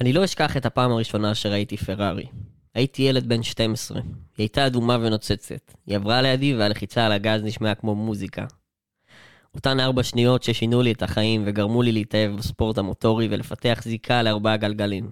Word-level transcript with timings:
אני 0.00 0.12
לא 0.12 0.24
אשכח 0.24 0.56
את 0.56 0.66
הפעם 0.66 0.90
הראשונה 0.90 1.34
שראיתי 1.34 1.76
פרארי. 1.76 2.26
הייתי 2.74 3.02
ילד 3.02 3.28
בן 3.28 3.42
12. 3.42 4.00
היא 4.00 4.08
הייתה 4.38 4.66
אדומה 4.66 4.98
ונוצצת. 5.00 5.72
היא 5.86 5.96
עברה 5.96 6.22
לידי 6.22 6.54
והלחיצה 6.54 7.06
על 7.06 7.12
הגז 7.12 7.44
נשמעה 7.44 7.74
כמו 7.74 7.94
מוזיקה. 7.94 8.46
אותן 9.54 9.80
ארבע 9.80 10.02
שניות 10.02 10.42
ששינו 10.42 10.82
לי 10.82 10.92
את 10.92 11.02
החיים 11.02 11.42
וגרמו 11.46 11.82
לי 11.82 11.92
להתאהב 11.92 12.36
בספורט 12.36 12.78
המוטורי 12.78 13.28
ולפתח 13.30 13.80
זיקה 13.84 14.22
לארבעה 14.22 14.56
גלגלים. 14.56 15.10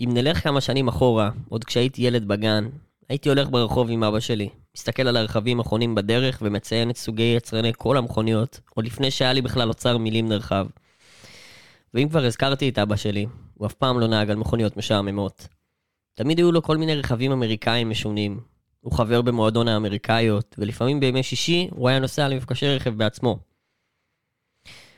אם 0.00 0.08
נלך 0.14 0.42
כמה 0.42 0.60
שנים 0.60 0.88
אחורה, 0.88 1.30
עוד 1.48 1.64
כשהייתי 1.64 2.02
ילד 2.02 2.28
בגן, 2.28 2.68
הייתי 3.08 3.28
הולך 3.28 3.50
ברחוב 3.50 3.90
עם 3.90 4.04
אבא 4.04 4.20
שלי, 4.20 4.48
מסתכל 4.76 5.08
על 5.08 5.16
הרכבים 5.16 5.60
החונים 5.60 5.94
בדרך 5.94 6.38
ומציין 6.42 6.90
את 6.90 6.96
סוגי 6.96 7.34
יצרני 7.36 7.72
כל 7.76 7.96
המכוניות, 7.96 8.60
עוד 8.74 8.84
לפני 8.84 9.10
שהיה 9.10 9.32
לי 9.32 9.42
בכלל 9.42 9.68
אוצר 9.68 9.98
מילים 9.98 10.28
נרחב. 10.28 10.66
ואם 11.94 12.08
כבר 12.08 12.24
הזכרתי 12.24 12.68
את 12.68 12.78
אבא 12.78 12.96
שלי, 12.96 13.26
הוא 13.54 13.66
אף 13.66 13.74
פעם 13.74 14.00
לא 14.00 14.06
נהג 14.06 14.30
על 14.30 14.36
מכוניות 14.36 14.76
משעממות. 14.76 15.48
תמיד 16.14 16.38
היו 16.38 16.52
לו 16.52 16.62
כל 16.62 16.76
מיני 16.76 16.94
רכבים 16.94 17.32
אמריקאים 17.32 17.90
משונים. 17.90 18.40
הוא 18.80 18.92
חבר 18.92 19.22
במועדון 19.22 19.68
האמריקאיות, 19.68 20.54
ולפעמים 20.58 21.00
בימי 21.00 21.22
שישי 21.22 21.68
הוא 21.70 21.88
היה 21.88 21.98
נוסע 21.98 22.28
למפגשי 22.28 22.76
רכב 22.76 22.90
בעצמו. 22.90 23.38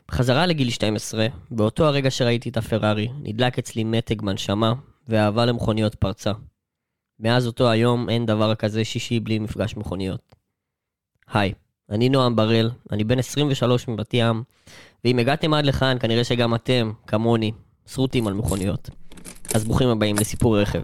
בחזרה 0.09 0.47
לגיל 0.47 0.71
12, 0.71 1.27
באותו 1.51 1.87
הרגע 1.87 2.11
שראיתי 2.11 2.49
את 2.49 2.57
הפרארי, 2.57 3.09
נדלק 3.23 3.59
אצלי 3.59 3.85
מתג 3.85 4.23
בנשמה, 4.23 4.73
והאהבה 5.09 5.45
למכוניות 5.45 5.95
פרצה. 5.95 6.33
מאז 7.21 7.47
אותו 7.47 7.71
היום 7.71 8.09
אין 8.09 8.27
דבר 8.27 8.55
כזה 8.55 8.85
שישי 8.85 9.21
בלי 9.21 9.39
מפגש 9.39 9.77
מכוניות. 9.77 10.35
היי, 11.33 11.53
אני 11.91 12.09
נועם 12.09 12.37
בראל, 12.37 12.71
אני 12.93 13.05
בן 13.05 13.19
23 13.19 13.89
מבת 13.89 14.15
ים, 14.15 14.43
ואם 15.07 15.19
הגעתם 15.19 15.55
עד 15.55 15.67
לכאן, 15.67 15.97
כנראה 16.01 16.25
שגם 16.25 16.55
אתם, 16.55 16.93
כמוני, 17.07 17.53
שרוטים 17.87 18.27
על 18.27 18.35
מכוניות. 18.35 18.91
אז 19.55 19.65
ברוכים 19.65 19.89
הבאים 19.89 20.17
לסיפור 20.17 20.59
רכב. 20.59 20.83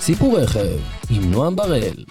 סיפור 0.00 0.38
רכב 0.38 0.66
עם 1.10 1.30
נועם 1.30 1.56
בראל. 1.56 2.04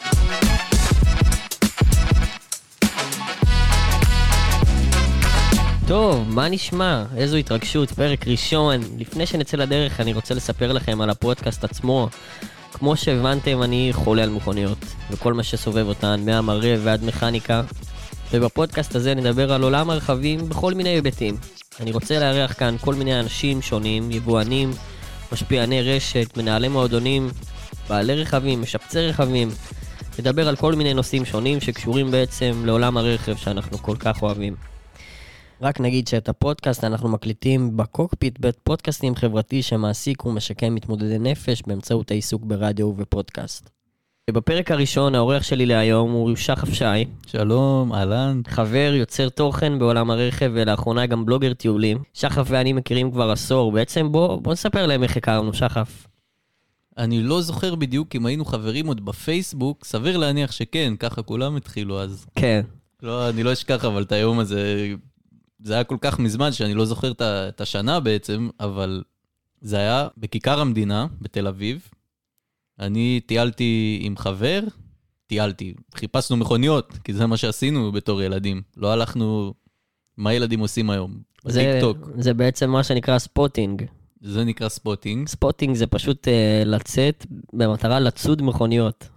טוב, 5.87 6.29
מה 6.29 6.49
נשמע? 6.49 7.05
איזו 7.17 7.37
התרגשות, 7.37 7.91
פרק 7.91 8.27
ראשון. 8.27 8.81
לפני 8.97 9.25
שנצא 9.25 9.57
לדרך, 9.57 9.99
אני 9.99 10.13
רוצה 10.13 10.33
לספר 10.33 10.71
לכם 10.71 11.01
על 11.01 11.09
הפודקאסט 11.09 11.63
עצמו. 11.63 12.09
כמו 12.73 12.97
שהבנתם, 12.97 13.63
אני 13.63 13.89
חולה 13.93 14.23
על 14.23 14.29
מכוניות, 14.29 14.77
וכל 15.11 15.33
מה 15.33 15.43
שסובב 15.43 15.87
אותן, 15.87 16.21
מהמראה 16.25 16.75
ועד 16.83 17.05
מכניקה. 17.05 17.61
ובפודקאסט 18.33 18.95
הזה 18.95 19.15
נדבר 19.15 19.53
על 19.53 19.63
עולם 19.63 19.89
הרכבים 19.89 20.49
בכל 20.49 20.73
מיני 20.73 20.89
היבטים. 20.89 21.37
אני 21.79 21.91
רוצה 21.91 22.19
לארח 22.19 22.53
כאן 22.53 22.75
כל 22.81 22.95
מיני 22.95 23.19
אנשים 23.19 23.61
שונים, 23.61 24.11
יבואנים, 24.11 24.71
משפיעני 25.31 25.81
רשת, 25.81 26.37
מנהלי 26.37 26.67
מועדונים, 26.67 27.29
בעלי 27.89 28.15
רכבים, 28.15 28.61
משפצי 28.61 28.99
רכבים. 28.99 29.49
נדבר 30.19 30.47
על 30.47 30.55
כל 30.55 30.75
מיני 30.75 30.93
נושאים 30.93 31.25
שונים 31.25 31.61
שקשורים 31.61 32.11
בעצם 32.11 32.61
לעולם 32.65 32.97
הרכב 32.97 33.35
שאנחנו 33.35 33.77
כל 33.77 33.95
כך 33.99 34.21
אוהבים. 34.21 34.55
רק 35.61 35.79
נגיד 35.79 36.07
שאת 36.07 36.29
הפודקאסט 36.29 36.83
אנחנו 36.83 37.09
מקליטים 37.09 37.77
בקוקפיט, 37.77 38.39
בית 38.39 38.55
פודקאסטים 38.63 39.15
חברתי 39.15 39.61
שמעסיק 39.61 40.25
ומשקם 40.25 40.75
מתמודדי 40.75 41.19
נפש 41.19 41.63
באמצעות 41.67 42.11
העיסוק 42.11 42.45
ברדיו 42.45 42.85
ובפודקאסט. 42.85 43.69
בפרק 44.29 44.71
הראשון, 44.71 45.15
העורך 45.15 45.43
שלי 45.43 45.65
להיום 45.65 46.11
הוא 46.11 46.35
שחף 46.35 46.73
שי, 46.73 47.05
שלום, 47.27 47.93
אהלן. 47.93 48.41
חבר, 48.47 48.93
יוצר 48.95 49.29
תוכן 49.29 49.79
בעולם 49.79 50.11
הרכב 50.11 50.51
ולאחרונה 50.53 51.05
גם 51.05 51.25
בלוגר 51.25 51.53
טיולים. 51.53 51.97
שחף 52.13 52.45
ואני 52.47 52.73
מכירים 52.73 53.11
כבר 53.11 53.31
עשור, 53.31 53.71
בעצם 53.71 54.11
בוא, 54.11 54.41
בוא 54.41 54.53
נספר 54.53 54.87
להם 54.87 55.03
איך 55.03 55.17
הכרנו, 55.17 55.53
שחף. 55.53 56.07
אני 56.97 57.23
לא 57.23 57.41
זוכר 57.41 57.75
בדיוק 57.75 58.15
אם 58.15 58.25
היינו 58.25 58.45
חברים 58.45 58.87
עוד 58.87 59.05
בפייסבוק, 59.05 59.85
סביר 59.85 60.17
להניח 60.17 60.51
שכן, 60.51 60.93
ככה 60.99 61.21
כולם 61.21 61.55
התחילו 61.55 62.01
אז. 62.01 62.25
כן. 62.35 62.61
לא, 63.03 63.29
אני 63.29 63.43
לא 63.43 63.53
אשכח 63.53 63.85
אבל 63.85 64.01
את 64.01 64.11
היום 64.11 64.39
הזה, 64.39 64.93
זה 65.63 65.73
היה 65.73 65.83
כל 65.83 65.97
כך 66.01 66.19
מזמן 66.19 66.51
שאני 66.51 66.73
לא 66.73 66.85
זוכר 66.85 67.11
את 67.21 67.61
השנה 67.61 67.99
בעצם, 67.99 68.49
אבל 68.59 69.03
זה 69.61 69.77
היה 69.77 70.07
בכיכר 70.17 70.59
המדינה 70.59 71.07
בתל 71.21 71.47
אביב. 71.47 71.87
אני 72.79 73.19
טיילתי 73.25 73.99
עם 74.01 74.17
חבר, 74.17 74.61
טיילתי, 75.27 75.73
חיפשנו 75.95 76.37
מכוניות, 76.37 76.97
כי 77.03 77.13
זה 77.13 77.25
מה 77.25 77.37
שעשינו 77.37 77.91
בתור 77.91 78.21
ילדים. 78.21 78.61
לא 78.77 78.91
הלכנו, 78.91 79.53
מה 80.17 80.33
ילדים 80.33 80.59
עושים 80.59 80.89
היום? 80.89 81.17
זה, 81.45 81.69
בטיקטוק. 81.69 82.09
זה 82.17 82.33
בעצם 82.33 82.69
מה 82.69 82.83
שנקרא 82.83 83.19
ספוטינג. 83.19 83.85
זה 84.21 84.43
נקרא 84.43 84.69
ספוטינג. 84.69 85.27
ספוטינג 85.27 85.75
זה 85.75 85.87
פשוט 85.87 86.27
אה, 86.27 86.63
לצאת 86.65 87.25
במטרה 87.53 87.99
לצוד 87.99 88.41
מכוניות. 88.41 89.09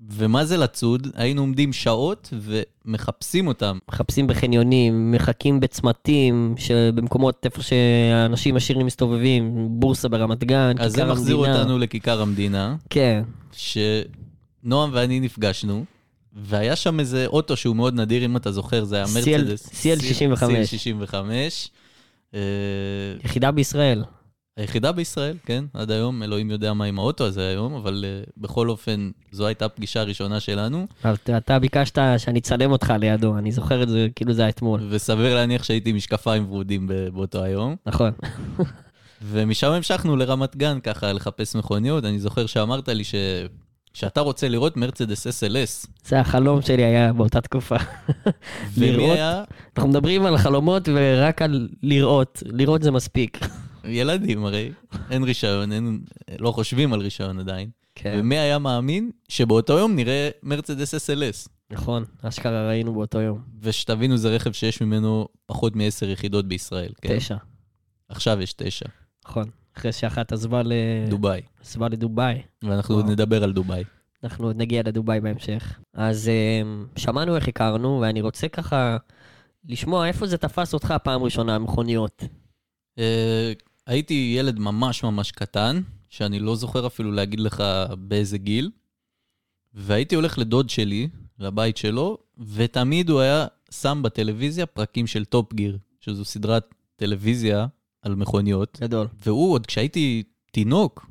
ומה 0.00 0.44
זה 0.44 0.56
לצוד? 0.56 1.08
היינו 1.14 1.40
עומדים 1.40 1.72
שעות 1.72 2.34
ומחפשים 2.40 3.46
אותם. 3.46 3.78
מחפשים 3.88 4.26
בחניונים, 4.26 5.12
מחכים 5.12 5.60
בצמתים, 5.60 6.54
במקומות 6.94 7.44
איפה 7.44 7.62
שאנשים 7.62 8.56
עשירים 8.56 8.86
מסתובבים, 8.86 9.68
בורסה 9.70 10.08
ברמת 10.08 10.44
גן, 10.44 10.74
אז 10.78 10.92
זה 10.92 10.96
כיכר 10.96 11.12
מחזיר 11.12 11.36
המדינה. 11.36 11.58
אותנו 11.58 11.78
לכיכר 11.78 12.22
המדינה, 12.22 12.76
כן, 12.90 13.22
שנועם 13.52 14.90
ואני 14.92 15.20
נפגשנו, 15.20 15.84
והיה 16.32 16.76
שם 16.76 17.00
איזה 17.00 17.26
אוטו 17.26 17.56
שהוא 17.56 17.76
מאוד 17.76 17.94
נדיר, 18.00 18.24
אם 18.24 18.36
אתה 18.36 18.52
זוכר, 18.52 18.84
זה 18.84 18.96
היה 18.96 19.04
מרצדס. 19.14 19.68
CL 19.68 20.02
65. 20.02 20.66
CL 20.66 20.66
65. 20.66 21.70
אה, 22.34 22.40
יחידה 23.24 23.50
בישראל. 23.50 24.04
היחידה 24.56 24.92
בישראל, 24.92 25.36
כן, 25.46 25.64
עד 25.74 25.90
היום, 25.90 26.22
אלוהים 26.22 26.50
יודע 26.50 26.72
מה 26.72 26.84
עם 26.84 26.98
האוטו 26.98 27.24
הזה 27.26 27.48
היום, 27.48 27.74
אבל 27.74 28.04
אה, 28.08 28.22
בכל 28.36 28.68
אופן, 28.68 29.10
זו 29.32 29.46
הייתה 29.46 29.64
הפגישה 29.64 30.00
הראשונה 30.00 30.40
שלנו, 30.40 30.86
אתה- 31.00 31.36
אתה 31.36 31.58
ביקשת 31.58 31.98
שאני 32.18 32.38
אצלם 32.38 32.72
אותך 32.72 32.92
לידו, 33.00 33.38
אני 33.38 33.52
זוכר 33.52 33.82
את 33.82 33.88
זה 33.88 34.06
כאילו 34.16 34.32
זה 34.32 34.42
היה 34.42 34.48
אתמול. 34.48 34.80
וסביר 34.90 35.34
להניח 35.34 35.62
שהייתי 35.62 35.90
עם 35.90 35.96
משקפיים 35.96 36.44
ורודים 36.50 36.90
באותו 37.14 37.42
היום. 37.42 37.76
נכון. 37.86 38.10
ומשם 39.22 39.70
המשכנו 39.72 40.16
לרמת 40.16 40.56
גן, 40.56 40.78
ככה 40.82 41.12
לחפש 41.12 41.56
מכוניות. 41.56 42.04
אני 42.04 42.18
זוכר 42.18 42.46
שאמרת 42.46 42.88
לי 42.88 43.04
ש... 43.04 43.14
שאתה 43.94 44.20
רוצה 44.20 44.48
לראות 44.48 44.76
מרצדס 44.76 45.26
SLS. 45.26 45.86
זה 46.04 46.20
החלום 46.20 46.62
שלי 46.62 46.84
היה 46.84 47.12
באותה 47.12 47.40
תקופה. 47.40 47.76
לראות? 48.76 49.14
היה? 49.16 49.44
אנחנו 49.76 49.90
מדברים 49.90 50.26
על 50.26 50.38
חלומות 50.38 50.88
ורק 50.94 51.42
על 51.42 51.68
לראות, 51.82 52.42
לראות 52.46 52.82
זה 52.82 52.90
מספיק. 52.90 53.38
ילדים 53.88 54.44
הרי. 54.44 54.72
אין 55.10 55.22
רישיון, 55.24 55.72
אין... 55.72 56.00
לא 56.38 56.52
חושבים 56.52 56.92
על 56.92 57.00
רישיון 57.00 57.38
עדיין. 57.38 57.70
כן. 57.94 58.16
ומי 58.20 58.38
היה 58.38 58.58
מאמין 58.58 59.10
שבאותו 59.28 59.78
יום 59.78 59.96
נראה 59.96 60.30
מרצדס 60.42 60.94
SLS. 60.94 61.48
נכון, 61.70 62.04
אשכרה 62.22 62.68
ראינו 62.68 62.94
באותו 62.94 63.20
יום. 63.20 63.38
ושתבינו, 63.62 64.16
זה 64.16 64.28
רכב 64.28 64.52
שיש 64.52 64.80
ממנו 64.82 65.28
פחות 65.46 65.76
מעשר 65.76 66.08
יחידות 66.10 66.48
בישראל. 66.48 66.92
כן? 67.02 67.16
תשע, 67.16 67.36
עכשיו 68.08 68.42
יש 68.42 68.52
תשע. 68.52 68.86
נכון. 69.28 69.44
אחרי 69.76 69.92
שאחת 69.92 70.32
עזבה 70.32 70.62
ל- 70.62 70.72
דובאי. 71.08 71.40
עזבה 71.60 71.88
לדובאי. 71.88 72.42
ואנחנו 72.62 72.94
וואו. 72.94 73.06
עוד 73.06 73.12
נדבר 73.12 73.44
על 73.44 73.52
דובאי. 73.52 73.84
אנחנו 74.24 74.46
עוד 74.46 74.56
נגיע 74.56 74.82
לדובאי 74.84 75.20
בהמשך. 75.20 75.78
אז 75.94 76.28
אמ, 76.62 76.86
שמענו 76.96 77.36
איך 77.36 77.48
הכרנו, 77.48 77.98
ואני 78.02 78.20
רוצה 78.20 78.48
ככה 78.48 78.96
לשמוע 79.68 80.06
איפה 80.08 80.26
זה 80.26 80.36
תפס 80.38 80.74
אותך 80.74 80.94
פעם 81.04 81.22
ראשונה, 81.22 81.54
המכוניות. 81.54 82.24
הייתי 83.86 84.34
ילד 84.38 84.58
ממש 84.58 85.04
ממש 85.04 85.32
קטן, 85.32 85.80
שאני 86.08 86.38
לא 86.38 86.56
זוכר 86.56 86.86
אפילו 86.86 87.12
להגיד 87.12 87.40
לך 87.40 87.62
באיזה 87.98 88.38
גיל, 88.38 88.70
והייתי 89.74 90.14
הולך 90.14 90.38
לדוד 90.38 90.70
שלי, 90.70 91.08
לבית 91.38 91.76
שלו, 91.76 92.18
ותמיד 92.38 93.10
הוא 93.10 93.20
היה 93.20 93.46
שם 93.70 94.00
בטלוויזיה 94.04 94.66
פרקים 94.66 95.06
של 95.06 95.24
Top 95.24 95.52
Gear, 95.54 95.78
שזו 96.00 96.24
סדרת 96.24 96.74
טלוויזיה 96.96 97.66
על 98.02 98.14
מכוניות, 98.14 98.78
גדול. 98.80 99.06
והוא 99.26 99.52
עוד 99.52 99.66
כשהייתי 99.66 100.22
תינוק, 100.52 101.06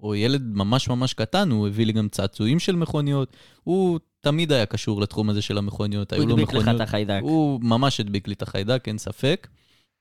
או 0.00 0.14
ילד 0.14 0.42
ממש 0.42 0.88
ממש 0.88 1.14
קטן, 1.14 1.50
הוא 1.50 1.68
הביא 1.68 1.86
לי 1.86 1.92
גם 1.92 2.08
צעצועים 2.08 2.58
של 2.58 2.76
מכוניות, 2.76 3.36
הוא 3.64 3.98
תמיד 4.20 4.52
היה 4.52 4.66
קשור 4.66 5.00
לתחום 5.00 5.30
הזה 5.30 5.42
של 5.42 5.58
המכוניות. 5.58 6.12
הוא 6.12 6.20
היו 6.20 6.28
לו 6.28 6.34
הדביק 6.34 6.48
לך 6.48 6.54
מכוניות- 6.54 6.80
את 6.80 6.88
החיידק. 6.88 7.20
הוא 7.22 7.60
ממש 7.62 8.00
הדביק 8.00 8.28
לי 8.28 8.34
את 8.34 8.42
החיידק, 8.42 8.84
אין 8.86 8.98
ספק. 8.98 9.48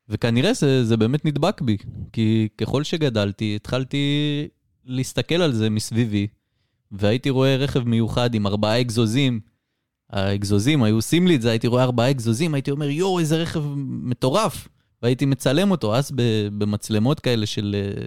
וכנראה 0.09 0.53
זה, 0.53 0.85
זה 0.85 0.97
באמת 0.97 1.25
נדבק 1.25 1.61
בי, 1.61 1.77
כי 2.13 2.47
ככל 2.57 2.83
שגדלתי, 2.83 3.55
התחלתי 3.55 3.97
להסתכל 4.85 5.35
על 5.35 5.53
זה 5.53 5.69
מסביבי, 5.69 6.27
והייתי 6.91 7.29
רואה 7.29 7.55
רכב 7.55 7.83
מיוחד 7.87 8.35
עם 8.35 8.47
ארבעה 8.47 8.81
אגזוזים. 8.81 9.39
האגזוזים 10.09 10.83
היו 10.83 10.95
עושים 10.95 11.27
לי 11.27 11.35
את 11.35 11.41
זה, 11.41 11.49
הייתי 11.49 11.67
רואה 11.67 11.83
ארבעה 11.83 12.09
אגזוזים, 12.09 12.53
הייתי 12.53 12.71
אומר, 12.71 12.89
יואו, 12.89 13.19
איזה 13.19 13.37
רכב 13.37 13.63
מטורף. 13.77 14.67
והייתי 15.01 15.25
מצלם 15.25 15.71
אותו, 15.71 15.95
אז 15.95 16.11
במצלמות 16.57 17.19
כאלה 17.19 17.45
של, 17.45 17.75
אה, 17.79 18.05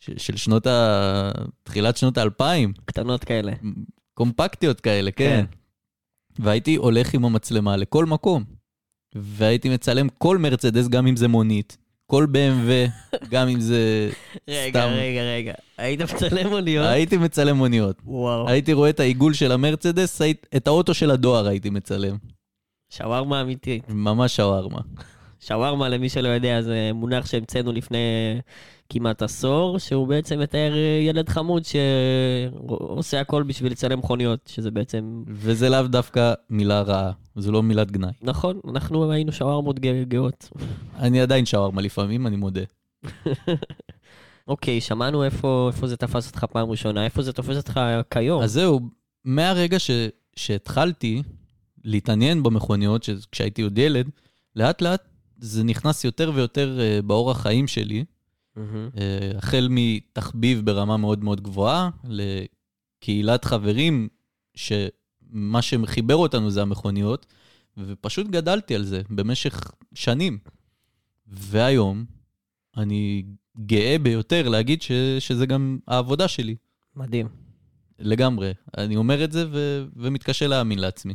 של, 0.00 0.18
של 0.18 0.36
שנות 0.36 0.66
ה... 0.66 1.30
תחילת 1.62 1.96
שנות 1.96 2.18
האלפיים. 2.18 2.72
קטנות 2.84 3.24
כאלה. 3.24 3.52
קומפקטיות 4.14 4.80
כאלה, 4.80 5.10
כן. 5.10 5.44
והייתי 6.38 6.76
הולך 6.76 7.14
עם 7.14 7.24
המצלמה 7.24 7.76
לכל 7.76 8.06
מקום. 8.06 8.44
והייתי 9.14 9.68
מצלם 9.68 10.08
כל 10.18 10.38
מרצדס, 10.38 10.88
גם 10.88 11.06
אם 11.06 11.16
זה 11.16 11.28
מונית, 11.28 11.76
כל 12.06 12.26
BMW, 12.32 12.90
גם 13.30 13.48
אם 13.48 13.60
זה... 13.60 14.10
רגע, 14.48 14.80
סתם. 14.80 14.92
רגע, 14.92 15.20
רגע. 15.22 15.52
היית 15.78 16.00
מצלם 16.02 16.48
מוניות? 16.48 16.86
הייתי 16.86 17.16
מצלם 17.16 17.56
מוניות. 17.56 17.96
וואו. 18.04 18.48
הייתי 18.48 18.72
רואה 18.72 18.90
את 18.90 19.00
העיגול 19.00 19.32
של 19.32 19.52
המרצדס, 19.52 20.20
את 20.56 20.66
האוטו 20.66 20.94
של 20.94 21.10
הדואר 21.10 21.46
הייתי 21.48 21.70
מצלם. 21.70 22.16
שווארמה 22.90 23.40
אמיתית. 23.40 23.84
ממש 23.88 24.36
שווארמה. 24.36 24.80
שווארמה, 25.46 25.88
למי 25.88 26.08
שלא 26.08 26.28
יודע, 26.28 26.62
זה 26.62 26.90
מונח 26.94 27.26
שהמצאנו 27.26 27.72
לפני 27.72 27.98
כמעט 28.88 29.22
עשור, 29.22 29.78
שהוא 29.78 30.08
בעצם 30.08 30.38
מתאר 30.38 30.72
אה, 30.74 31.00
ילד 31.08 31.28
חמוד 31.28 31.62
שעושה 31.64 33.20
הכל 33.20 33.42
בשביל 33.42 33.72
לצלם 33.72 33.98
מכוניות, 33.98 34.40
שזה 34.52 34.70
בעצם... 34.70 35.22
וזה 35.28 35.68
לאו 35.68 35.82
דווקא 35.82 36.32
מילה 36.50 36.82
רעה, 36.82 37.10
זו 37.36 37.52
לא 37.52 37.62
מילת 37.62 37.90
גנאי. 37.90 38.10
נכון, 38.22 38.60
אנחנו 38.70 39.10
היינו 39.12 39.32
שווארמות 39.32 39.78
גא- 39.80 40.04
גאות. 40.08 40.48
אני 40.98 41.20
עדיין 41.20 41.46
שווארמה 41.46 41.82
לפעמים, 41.82 42.26
אני 42.26 42.36
מודה. 42.36 42.62
אוקיי, 44.48 44.80
שמענו 44.80 45.24
איפה, 45.24 45.70
איפה 45.72 45.86
זה 45.86 45.96
תפס 45.96 46.28
אותך 46.28 46.44
פעם 46.44 46.70
ראשונה, 46.70 47.04
איפה 47.04 47.22
זה 47.22 47.32
תופס 47.32 47.56
אותך 47.56 47.80
כיום. 48.10 48.42
אז 48.42 48.52
זהו, 48.52 48.80
מהרגע 49.24 49.78
ש, 49.78 49.90
שהתחלתי 50.36 51.22
להתעניין 51.84 52.42
במכוניות, 52.42 53.02
ש, 53.02 53.10
כשהייתי 53.32 53.62
עוד 53.62 53.78
ילד, 53.78 54.10
לאט 54.56 54.82
לאט 54.82 55.13
זה 55.44 55.64
נכנס 55.64 56.04
יותר 56.04 56.32
ויותר 56.34 56.78
uh, 56.78 57.02
באורח 57.02 57.42
חיים 57.42 57.66
שלי, 57.66 58.04
uh, 58.56 58.58
החל 59.36 59.68
מתחביב 59.70 60.60
ברמה 60.64 60.96
מאוד 60.96 61.24
מאוד 61.24 61.40
גבוהה, 61.40 61.90
לקהילת 62.04 63.44
חברים, 63.44 64.08
שמה 64.54 65.62
שמחיבר 65.62 66.16
אותנו 66.16 66.50
זה 66.50 66.62
המכוניות, 66.62 67.26
ופשוט 67.76 68.26
גדלתי 68.26 68.74
על 68.74 68.84
זה 68.84 69.02
במשך 69.10 69.60
שנים. 69.94 70.38
והיום 71.26 72.04
אני 72.76 73.24
גאה 73.66 73.96
ביותר 74.02 74.48
להגיד 74.48 74.82
ש, 74.82 74.92
שזה 75.18 75.46
גם 75.46 75.78
העבודה 75.88 76.28
שלי. 76.28 76.56
מדהים, 76.96 77.28
לגמרי. 77.98 78.52
אני 78.78 78.96
אומר 78.96 79.24
את 79.24 79.32
זה 79.32 79.46
ו- 79.52 79.84
ומתקשה 79.96 80.46
להאמין 80.46 80.78
לעצמי. 80.78 81.14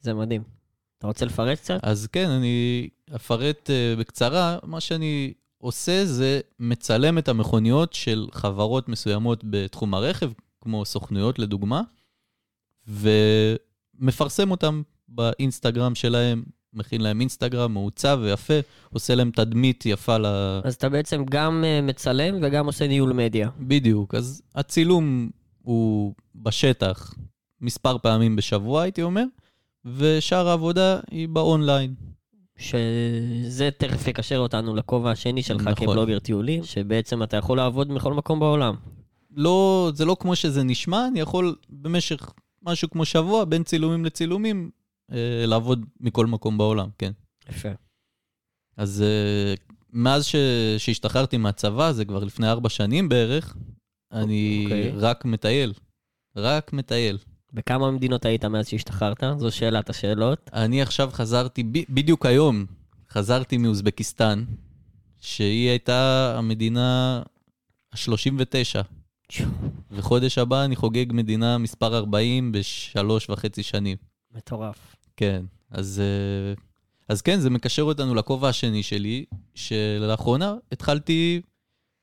זה 0.00 0.14
מדהים. 0.14 0.57
אתה 0.98 1.06
רוצה 1.06 1.24
לפרט 1.24 1.58
קצת? 1.58 1.78
אז 1.82 2.08
כן, 2.12 2.30
אני 2.30 2.88
אפרט 3.16 3.70
uh, 3.70 4.00
בקצרה. 4.00 4.58
מה 4.62 4.80
שאני 4.80 5.32
עושה 5.58 6.04
זה 6.04 6.40
מצלם 6.60 7.18
את 7.18 7.28
המכוניות 7.28 7.92
של 7.92 8.26
חברות 8.32 8.88
מסוימות 8.88 9.44
בתחום 9.44 9.94
הרכב, 9.94 10.30
כמו 10.60 10.84
סוכנויות 10.84 11.38
לדוגמה, 11.38 11.82
ומפרסם 12.86 14.50
אותם 14.50 14.82
באינסטגרם 15.08 15.94
שלהם, 15.94 16.44
מכין 16.72 17.00
להם 17.00 17.20
אינסטגרם 17.20 17.72
מעוצב 17.72 18.18
ויפה, 18.22 18.54
עושה 18.92 19.14
להם 19.14 19.30
תדמית 19.30 19.86
יפה 19.86 20.18
ל... 20.18 20.26
אז 20.64 20.74
אתה 20.74 20.88
בעצם 20.88 21.24
גם 21.24 21.64
אה, 21.66 21.80
מצלם 21.80 22.38
וגם 22.42 22.66
עושה 22.66 22.88
ניהול 22.88 23.12
מדיה. 23.12 23.50
בדיוק. 23.60 24.14
אז 24.14 24.42
הצילום 24.54 25.30
הוא 25.62 26.14
בשטח 26.34 27.14
מספר 27.60 27.98
פעמים 27.98 28.36
בשבוע, 28.36 28.82
הייתי 28.82 29.02
אומר, 29.02 29.24
ושאר 29.84 30.48
העבודה 30.48 31.00
היא 31.10 31.28
באונליין. 31.28 31.94
שזה 32.58 33.68
תכף 33.78 34.06
יקשר 34.08 34.38
אותנו 34.38 34.76
לכובע 34.76 35.10
השני 35.10 35.42
שלך 35.42 35.60
נכון. 35.62 35.86
כבלוגר 35.86 36.18
טיולים, 36.18 36.64
שבעצם 36.64 37.22
אתה 37.22 37.36
יכול 37.36 37.56
לעבוד 37.56 37.88
בכל 37.88 38.14
מקום 38.14 38.40
בעולם. 38.40 38.74
לא, 39.30 39.90
זה 39.94 40.04
לא 40.04 40.16
כמו 40.20 40.36
שזה 40.36 40.62
נשמע, 40.62 41.08
אני 41.08 41.20
יכול 41.20 41.56
במשך 41.68 42.32
משהו 42.62 42.90
כמו 42.90 43.04
שבוע, 43.04 43.44
בין 43.44 43.64
צילומים 43.64 44.04
לצילומים, 44.04 44.70
אה, 45.12 45.44
לעבוד 45.46 45.84
מכל 46.00 46.26
מקום 46.26 46.58
בעולם, 46.58 46.88
כן. 46.98 47.12
יפה. 47.48 47.68
אז 48.76 49.02
אה, 49.02 49.54
מאז 49.92 50.24
ש... 50.24 50.36
שהשתחררתי 50.78 51.36
מהצבא, 51.36 51.92
זה 51.92 52.04
כבר 52.04 52.24
לפני 52.24 52.48
ארבע 52.48 52.68
שנים 52.68 53.08
בערך, 53.08 53.56
אני 54.12 54.62
אוקיי. 54.64 54.90
רק 54.90 55.24
מטייל. 55.24 55.72
רק 56.36 56.72
מטייל. 56.72 57.18
בכמה 57.52 57.90
מדינות 57.90 58.24
היית 58.24 58.44
מאז 58.44 58.68
שהשתחררת? 58.68 59.24
זו 59.38 59.50
שאלת 59.50 59.90
השאלות. 59.90 60.50
אני 60.52 60.82
עכשיו 60.82 61.10
חזרתי, 61.12 61.62
ב... 61.62 61.78
בדיוק 61.88 62.26
היום, 62.26 62.66
חזרתי 63.10 63.56
מאוזבקיסטן, 63.56 64.44
שהיא 65.20 65.68
הייתה 65.68 66.34
המדינה 66.38 67.22
ה-39. 67.92 68.82
וחודש 69.90 70.38
הבא 70.38 70.64
אני 70.64 70.76
חוגג 70.76 71.06
מדינה 71.12 71.58
מספר 71.58 71.96
40 71.96 72.52
בשלוש 72.52 73.30
וחצי 73.30 73.62
שנים. 73.62 73.96
מטורף. 74.34 74.96
כן, 75.16 75.44
אז, 75.70 76.02
אה, 76.04 76.54
אז 77.08 77.22
כן, 77.22 77.40
זה 77.40 77.50
מקשר 77.50 77.82
אותנו 77.82 78.14
לכובע 78.14 78.48
השני 78.48 78.82
שלי, 78.82 79.24
שלאחרונה 79.54 80.54
התחלתי 80.72 81.40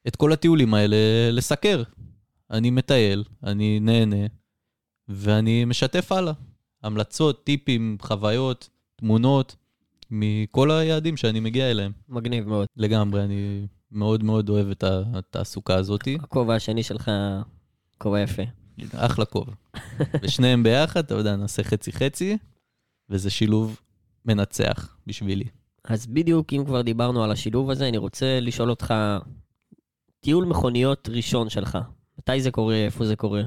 את 0.08 0.16
כל 0.16 0.34
הטיולים 0.34 0.74
האלה 0.74 0.98
לסקר. 1.32 1.84
אני 2.52 2.70
מטייל, 2.70 3.24
אני 3.44 3.80
נהנה, 3.80 4.26
ואני 5.08 5.66
משתף 5.66 6.12
הלאה. 6.12 6.34
המלצות, 6.84 7.44
טיפים, 7.44 7.98
חוויות, 8.02 8.70
תמונות, 8.96 9.56
מכל 10.12 10.72
היעדים 10.72 11.18
שאני 11.18 11.40
מגיע 11.40 11.72
אליהם. 11.72 11.92
מגניב 12.10 12.48
מאוד. 12.48 12.68
לגמרי, 12.78 13.24
אני 13.24 13.68
מאוד 13.92 14.24
מאוד 14.24 14.50
אוהב 14.50 14.70
את 14.70 14.84
התעסוקה 14.88 15.76
הזאת. 15.76 16.08
הכובע 16.20 16.56
השני 16.56 16.84
שלך, 16.84 17.12
כובע 17.98 18.20
יפה. 18.20 18.44
אחלה 18.96 19.26
כובע. 19.26 19.54
ושניהם 20.22 20.64
ביחד, 20.64 21.04
אתה 21.04 21.14
יודע, 21.14 21.36
נעשה 21.36 21.64
חצי-חצי, 21.64 22.38
וזה 23.10 23.30
שילוב 23.30 23.82
מנצח 24.26 24.98
בשבילי. 25.08 25.46
אז 25.84 26.08
בדיוק, 26.08 26.54
אם 26.54 26.64
כבר 26.66 26.82
דיברנו 26.82 27.24
על 27.24 27.32
השילוב 27.32 27.70
הזה, 27.70 27.88
אני 27.88 27.98
רוצה 27.98 28.40
לשאול 28.40 28.70
אותך, 28.70 28.94
טיול 30.20 30.46
מכוניות 30.46 31.10
ראשון 31.10 31.50
שלך, 31.50 31.78
מתי 32.20 32.42
זה 32.42 32.52
קורה, 32.52 32.76
איפה 32.76 33.06
זה 33.06 33.16
קורה? 33.16 33.42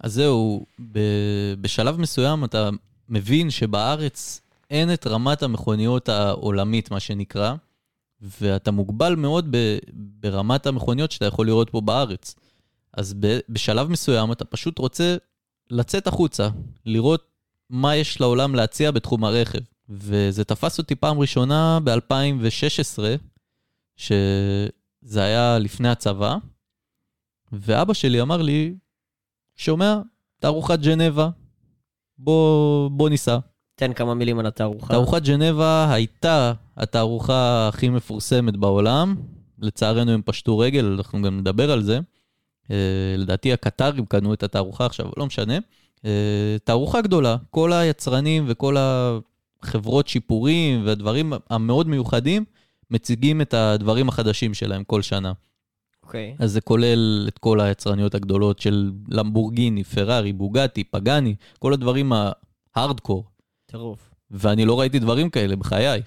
אז 0.00 0.12
זהו, 0.14 0.66
ב- 0.92 1.54
בשלב 1.60 2.00
מסוים 2.00 2.44
אתה 2.44 2.70
מבין 3.08 3.50
שבארץ 3.50 4.40
אין 4.70 4.92
את 4.94 5.06
רמת 5.06 5.42
המכוניות 5.42 6.08
העולמית, 6.08 6.90
מה 6.90 7.00
שנקרא, 7.00 7.54
ואתה 8.20 8.70
מוגבל 8.70 9.14
מאוד 9.14 9.46
ב- 9.50 9.78
ברמת 9.92 10.66
המכוניות 10.66 11.10
שאתה 11.12 11.26
יכול 11.26 11.46
לראות 11.46 11.70
פה 11.70 11.80
בארץ. 11.80 12.34
אז 12.92 13.14
ב- 13.20 13.38
בשלב 13.48 13.88
מסוים 13.88 14.32
אתה 14.32 14.44
פשוט 14.44 14.78
רוצה 14.78 15.16
לצאת 15.70 16.06
החוצה, 16.06 16.48
לראות 16.86 17.24
מה 17.70 17.96
יש 17.96 18.20
לעולם 18.20 18.54
להציע 18.54 18.90
בתחום 18.90 19.24
הרכב. 19.24 19.58
וזה 19.88 20.44
תפס 20.44 20.78
אותי 20.78 20.94
פעם 20.94 21.18
ראשונה 21.18 21.78
ב-2016, 21.84 22.98
שזה 23.96 25.22
היה 25.22 25.58
לפני 25.58 25.88
הצבא, 25.88 26.36
ואבא 27.52 27.94
שלי 27.94 28.20
אמר 28.20 28.42
לי, 28.42 28.74
שומע, 29.56 29.98
תערוכת 30.40 30.78
ג'נבה, 30.80 31.28
בוא, 32.18 32.90
בוא 32.90 33.08
ניסע. 33.08 33.38
תן 33.74 33.92
כמה 33.92 34.14
מילים 34.14 34.38
על 34.38 34.46
התערוכה. 34.46 34.88
תערוכת 34.88 35.22
ג'נבה 35.22 35.92
הייתה 35.92 36.52
התערוכה 36.76 37.68
הכי 37.68 37.88
מפורסמת 37.88 38.56
בעולם. 38.56 39.14
לצערנו 39.58 40.10
הם 40.10 40.22
פשטו 40.24 40.58
רגל, 40.58 40.96
אנחנו 40.98 41.22
גם 41.22 41.38
נדבר 41.38 41.72
על 41.72 41.82
זה. 41.82 41.98
אה, 42.70 43.14
לדעתי 43.18 43.52
הקטרים 43.52 44.06
קנו 44.06 44.34
את 44.34 44.42
התערוכה 44.42 44.86
עכשיו, 44.86 45.06
לא 45.16 45.26
משנה. 45.26 45.58
אה, 46.04 46.56
תערוכה 46.64 47.00
גדולה, 47.00 47.36
כל 47.50 47.72
היצרנים 47.72 48.44
וכל 48.48 48.76
החברות 48.78 50.08
שיפורים 50.08 50.86
והדברים 50.86 51.32
המאוד 51.50 51.88
מיוחדים 51.88 52.44
מציגים 52.90 53.40
את 53.40 53.54
הדברים 53.54 54.08
החדשים 54.08 54.54
שלהם 54.54 54.84
כל 54.84 55.02
שנה. 55.02 55.32
אוקיי. 56.06 56.36
אז 56.38 56.52
זה 56.52 56.60
כולל 56.60 57.24
את 57.28 57.38
כל 57.38 57.60
היצרניות 57.60 58.14
הגדולות 58.14 58.58
של 58.58 58.92
למבורגיני, 59.08 59.84
פרארי, 59.84 60.32
בוגטי, 60.32 60.84
פגאני, 60.84 61.34
כל 61.58 61.72
הדברים 61.72 62.12
ההארדקור. 62.12 63.24
טירוף. 63.66 64.10
ואני 64.30 64.64
לא 64.64 64.80
ראיתי 64.80 64.98
דברים 64.98 65.30
כאלה 65.30 65.56
בחיי. 65.56 66.02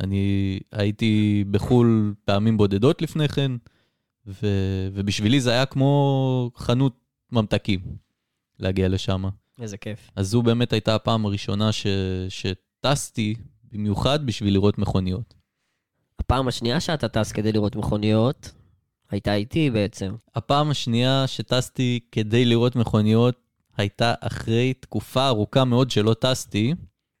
אני 0.00 0.58
הייתי 0.72 1.44
בחו"ל 1.50 2.14
פעמים 2.24 2.56
בודדות 2.56 3.02
לפני 3.02 3.28
כן, 3.28 3.52
ו... 4.26 4.46
ובשבילי 4.92 5.40
זה 5.40 5.50
היה 5.50 5.66
כמו 5.66 6.50
חנות 6.56 6.92
ממתקים 7.32 7.80
להגיע 8.58 8.88
לשם. 8.88 9.24
איזה 9.60 9.76
כיף. 9.76 10.10
אז 10.16 10.28
זו 10.28 10.42
באמת 10.42 10.72
הייתה 10.72 10.94
הפעם 10.94 11.26
הראשונה 11.26 11.72
ש... 11.72 11.86
שטסתי 12.28 13.34
במיוחד 13.72 14.26
בשביל 14.26 14.54
לראות 14.54 14.78
מכוניות. 14.78 15.34
הפעם 16.18 16.48
השנייה 16.48 16.80
שאתה 16.80 17.08
טס 17.08 17.32
כדי 17.32 17.52
לראות 17.52 17.76
מכוניות, 17.76 18.52
הייתה 19.10 19.34
איתי 19.34 19.70
בעצם. 19.70 20.14
הפעם 20.34 20.70
השנייה 20.70 21.24
שטסתי 21.26 22.00
כדי 22.12 22.44
לראות 22.44 22.76
מכוניות 22.76 23.34
הייתה 23.76 24.14
אחרי 24.20 24.74
תקופה 24.80 25.28
ארוכה 25.28 25.64
מאוד 25.64 25.90
שלא 25.90 26.14
טסתי, 26.14 26.74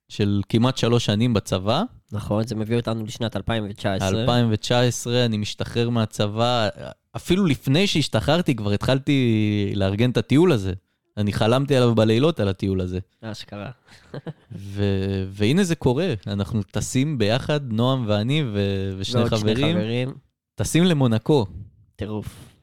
של 0.08 0.40
כמעט 0.48 0.76
שלוש 0.76 1.04
שנים 1.04 1.34
בצבא. 1.34 1.82
נכון, 2.12 2.46
זה 2.46 2.54
מביא 2.54 2.76
אותנו 2.76 3.04
לשנת 3.04 3.36
2019. 3.36 4.20
2019, 4.20 5.24
אני 5.24 5.36
משתחרר 5.36 5.90
מהצבא, 5.90 6.68
אפילו 7.16 7.46
לפני 7.46 7.86
שהשתחררתי 7.86 8.54
כבר 8.54 8.72
התחלתי 8.72 9.72
לארגן 9.74 10.10
את 10.10 10.16
הטיול 10.16 10.52
הזה. 10.52 10.72
אני 11.16 11.32
חלמתי 11.32 11.76
עליו 11.76 11.94
בלילות, 11.94 12.40
על 12.40 12.48
הטיול 12.48 12.80
הזה. 12.80 12.98
אשכרה. 13.22 13.70
ו- 14.52 15.24
והנה 15.28 15.64
זה 15.64 15.74
קורה, 15.74 16.14
אנחנו 16.26 16.62
טסים 16.62 17.18
ביחד, 17.18 17.72
נועם 17.72 18.04
ואני 18.08 18.42
ו- 18.52 18.94
ושני 18.98 19.20
ועוד 19.20 19.30
שני 19.30 19.38
חברים, 19.38 19.76
חברים. 19.76 20.12
טסים 20.54 20.84
למונקו. 20.84 21.46
טירוף. 22.00 22.54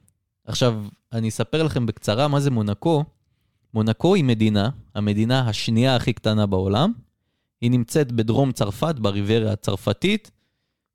עכשיו, 0.45 0.83
אני 1.13 1.29
אספר 1.29 1.63
לכם 1.63 1.85
בקצרה 1.85 2.27
מה 2.27 2.39
זה 2.39 2.51
מונקו. 2.51 3.03
מונקו 3.73 4.15
היא 4.15 4.23
מדינה, 4.23 4.69
המדינה 4.95 5.49
השנייה 5.49 5.95
הכי 5.95 6.13
קטנה 6.13 6.45
בעולם. 6.45 6.93
היא 7.61 7.71
נמצאת 7.71 8.11
בדרום 8.11 8.51
צרפת, 8.51 8.95
בריברה 8.99 9.51
הצרפתית, 9.51 10.31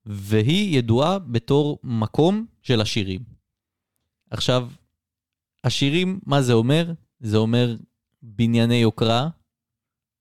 והיא 0.07 0.79
ידועה 0.79 1.19
בתור 1.19 1.79
מקום 1.85 2.47
של 2.63 2.81
עשירים. 2.81 3.21
עכשיו, 4.31 4.69
עשירים, 5.63 6.21
מה 6.27 6.43
זה 6.43 6.53
אומר? 6.53 6.93
זה 7.21 7.37
אומר 7.37 7.77
בנייני 8.23 8.75
יוקרה, 8.75 9.29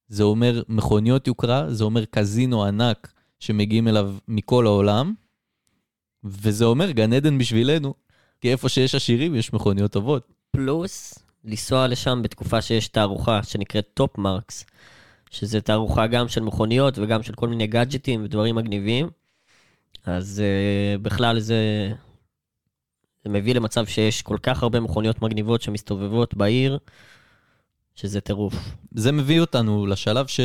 זה 0.07 0.23
אומר 0.23 0.63
מכוניות 0.67 1.27
יוקרה, 1.27 1.73
זה 1.73 1.83
אומר 1.83 2.05
קזינו 2.05 2.65
ענק 2.65 3.13
שמגיעים 3.39 3.87
אליו 3.87 4.15
מכל 4.27 4.65
העולם, 4.65 5.13
וזה 6.23 6.65
אומר 6.65 6.91
גן 6.91 7.13
עדן 7.13 7.37
בשבילנו, 7.37 7.93
כי 8.41 8.51
איפה 8.51 8.69
שיש 8.69 8.95
עשירים 8.95 9.35
יש 9.35 9.53
מכוניות 9.53 9.91
טובות. 9.91 10.27
פלוס, 10.51 11.19
לנסוע 11.43 11.87
לשם 11.87 12.21
בתקופה 12.23 12.61
שיש 12.61 12.87
תערוכה 12.87 13.43
שנקראת 13.43 13.87
Top 13.93 14.17
Marques, 14.17 14.65
שזה 15.31 15.61
תערוכה 15.61 16.07
גם 16.07 16.27
של 16.27 16.41
מכוניות 16.41 16.97
וגם 16.97 17.23
של 17.23 17.33
כל 17.33 17.47
מיני 17.47 17.67
גאדג'טים 17.67 18.23
ודברים 18.23 18.55
מגניבים. 18.55 19.09
אז 20.05 20.41
אה, 20.41 21.01
בכלל 21.01 21.39
זה, 21.39 21.91
זה 23.23 23.29
מביא 23.29 23.55
למצב 23.55 23.85
שיש 23.85 24.21
כל 24.21 24.37
כך 24.43 24.63
הרבה 24.63 24.79
מכוניות 24.79 25.21
מגניבות 25.21 25.61
שמסתובבות 25.61 26.33
בעיר, 26.33 26.77
שזה 27.95 28.21
טירוף. 28.21 28.53
זה 28.91 29.11
מביא 29.11 29.41
אותנו 29.41 29.85
לשלב 29.85 30.27
ש... 30.27 30.39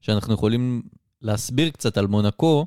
שאנחנו 0.00 0.34
יכולים 0.34 0.82
להסביר 1.22 1.70
קצת 1.70 1.98
על 1.98 2.06
מונקו, 2.06 2.66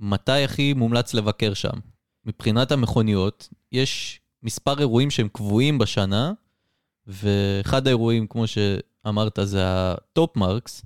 מתי 0.00 0.44
הכי 0.44 0.72
מומלץ 0.72 1.14
לבקר 1.14 1.54
שם. 1.54 1.93
מבחינת 2.26 2.72
המכוניות, 2.72 3.48
יש 3.72 4.20
מספר 4.42 4.80
אירועים 4.80 5.10
שהם 5.10 5.28
קבועים 5.32 5.78
בשנה, 5.78 6.32
ואחד 7.06 7.86
האירועים, 7.86 8.26
כמו 8.26 8.44
שאמרת, 8.46 9.38
זה 9.42 9.60
ה 9.64 9.82
Top 9.82 10.36
Marques, 10.36 10.82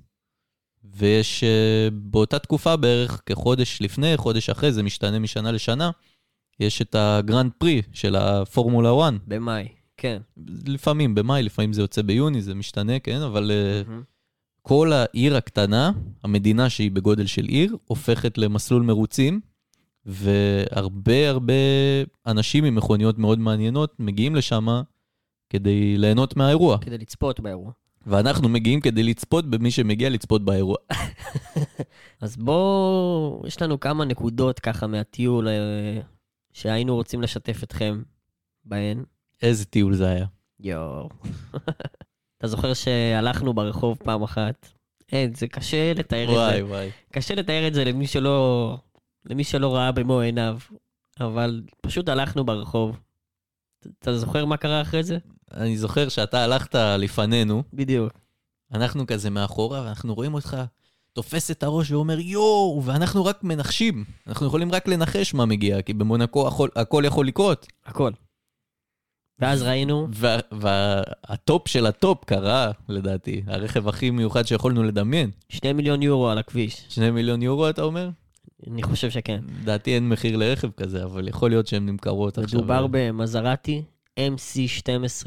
ויש 0.83 1.43
אה, 1.43 1.93
באותה 1.93 2.39
תקופה 2.39 2.75
בערך 2.75 3.21
כחודש 3.25 3.81
לפני, 3.81 4.17
חודש 4.17 4.49
אחרי, 4.49 4.71
זה 4.71 4.83
משתנה 4.83 5.19
משנה 5.19 5.51
לשנה, 5.51 5.91
יש 6.59 6.81
את 6.81 6.95
הגרנד 6.95 7.51
פרי 7.57 7.81
של 7.91 8.15
הפורמולה 8.15 8.89
1. 9.07 9.13
במאי, 9.27 9.67
כן. 9.97 10.21
לפעמים 10.65 11.15
במאי, 11.15 11.43
לפעמים 11.43 11.73
זה 11.73 11.81
יוצא 11.81 12.01
ביוני, 12.01 12.41
זה 12.41 12.55
משתנה, 12.55 12.99
כן, 12.99 13.21
אבל 13.21 13.51
מהמם. 13.87 14.03
כל 14.61 14.93
העיר 14.93 15.35
הקטנה, 15.35 15.91
המדינה 16.23 16.69
שהיא 16.69 16.91
בגודל 16.91 17.25
של 17.25 17.45
עיר, 17.45 17.77
הופכת 17.85 18.37
למסלול 18.37 18.81
מרוצים, 18.81 19.39
והרבה 20.09 21.29
הרבה 21.29 21.53
אנשים 22.27 22.63
עם 22.63 22.75
מכוניות 22.75 23.17
מאוד 23.17 23.39
מעניינות 23.39 23.95
מגיעים 23.99 24.35
לשם 24.35 24.67
כדי 25.49 25.97
ליהנות 25.97 26.37
מהאירוע. 26.37 26.77
כדי 26.77 26.97
לצפות 26.97 27.39
באירוע. 27.39 27.71
ואנחנו 28.07 28.49
מגיעים 28.49 28.81
כדי 28.81 29.03
לצפות 29.03 29.45
במי 29.45 29.71
שמגיע 29.71 30.09
לצפות 30.09 30.45
באירוע. 30.45 30.77
אז 32.21 32.37
בואו, 32.37 33.43
יש 33.47 33.61
לנו 33.61 33.79
כמה 33.79 34.05
נקודות 34.05 34.59
ככה 34.59 34.87
מהטיול 34.87 35.47
אה, 35.47 36.01
שהיינו 36.53 36.95
רוצים 36.95 37.21
לשתף 37.21 37.63
אתכם 37.63 38.01
בהן. 38.65 39.03
איזה 39.41 39.65
טיול 39.65 39.93
זה 39.93 40.07
היה. 40.07 40.25
יואו. 40.59 41.09
אתה 42.37 42.47
זוכר 42.47 42.73
שהלכנו 42.73 43.53
ברחוב 43.53 43.97
פעם 44.03 44.23
אחת? 44.23 44.69
אין, 45.11 45.33
זה 45.33 45.47
קשה 45.47 45.93
לתאר 45.93 46.23
את 46.23 46.29
וואי 46.29 46.57
זה. 46.57 46.65
וואי. 46.65 46.89
קשה 47.11 47.35
לתאר 47.35 47.67
את 47.67 47.73
זה 47.73 47.85
למי 47.85 48.07
שלא, 48.07 48.77
למי 49.25 49.43
שלא 49.43 49.75
ראה 49.75 49.91
במו 49.91 50.19
עיניו, 50.19 50.57
אבל 51.19 51.61
פשוט 51.81 52.09
הלכנו 52.09 52.43
ברחוב. 52.45 52.99
אתה 53.99 54.17
זוכר 54.17 54.45
מה 54.45 54.57
קרה 54.57 54.81
אחרי 54.81 55.03
זה? 55.03 55.17
אני 55.53 55.77
זוכר 55.77 56.09
שאתה 56.09 56.43
הלכת 56.43 56.75
לפנינו, 56.75 57.63
בדיוק. 57.73 58.13
אנחנו 58.73 59.07
כזה 59.07 59.29
מאחורה, 59.29 59.81
ואנחנו 59.81 60.13
רואים 60.15 60.33
אותך 60.33 60.57
תופס 61.13 61.51
את 61.51 61.63
הראש 61.63 61.91
ואומר 61.91 62.19
יואו, 62.19 62.81
ואנחנו 62.85 63.25
רק 63.25 63.43
מנחשים. 63.43 64.05
אנחנו 64.27 64.45
יכולים 64.47 64.71
רק 64.71 64.87
לנחש 64.87 65.33
מה 65.33 65.45
מגיע, 65.45 65.81
כי 65.81 65.93
במונקו 65.93 66.47
הכל, 66.47 66.69
הכל 66.75 67.03
יכול 67.05 67.27
לקרות. 67.27 67.67
הכל. 67.85 68.11
ואז 69.39 69.61
ראינו, 69.61 70.07
וה- 70.13 70.37
והטופ 70.51 71.67
של 71.67 71.85
הטופ 71.85 72.23
קרה, 72.25 72.71
לדעתי, 72.89 73.43
הרכב 73.47 73.87
הכי 73.87 74.09
מיוחד 74.09 74.47
שיכולנו 74.47 74.83
לדמיין. 74.83 75.31
שני 75.49 75.73
מיליון 75.73 76.01
יורו 76.01 76.29
על 76.29 76.37
הכביש. 76.37 76.85
שני 76.89 77.11
מיליון 77.11 77.41
יורו, 77.41 77.69
אתה 77.69 77.81
אומר? 77.81 78.09
אני 78.67 78.83
חושב 78.83 79.09
שכן. 79.09 79.41
לדעתי 79.61 79.95
אין 79.95 80.09
מחיר 80.09 80.37
לרכב 80.37 80.71
כזה, 80.71 81.03
אבל 81.03 81.27
יכול 81.27 81.49
להיות 81.49 81.67
שהן 81.67 81.85
נמכרות 81.85 82.37
עכשיו. 82.37 82.59
מדובר 82.59 82.87
במזרטי 82.91 83.83
MC12. 84.19 85.25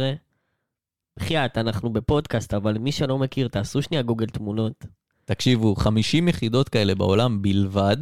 בחייאת, 1.19 1.59
אנחנו 1.59 1.93
בפודקאסט, 1.93 2.55
אבל 2.55 2.79
מי 2.79 2.93
שלא 2.93 3.19
מכיר, 3.19 3.49
תעשו 3.49 3.83
שנייה 3.83 4.03
גוגל 4.03 4.27
תמונות. 4.27 4.87
תקשיבו, 5.25 5.77
50 5.77 6.29
יחידות 6.29 6.69
כאלה 6.69 6.95
בעולם 6.95 7.43
בלבד, 7.43 7.97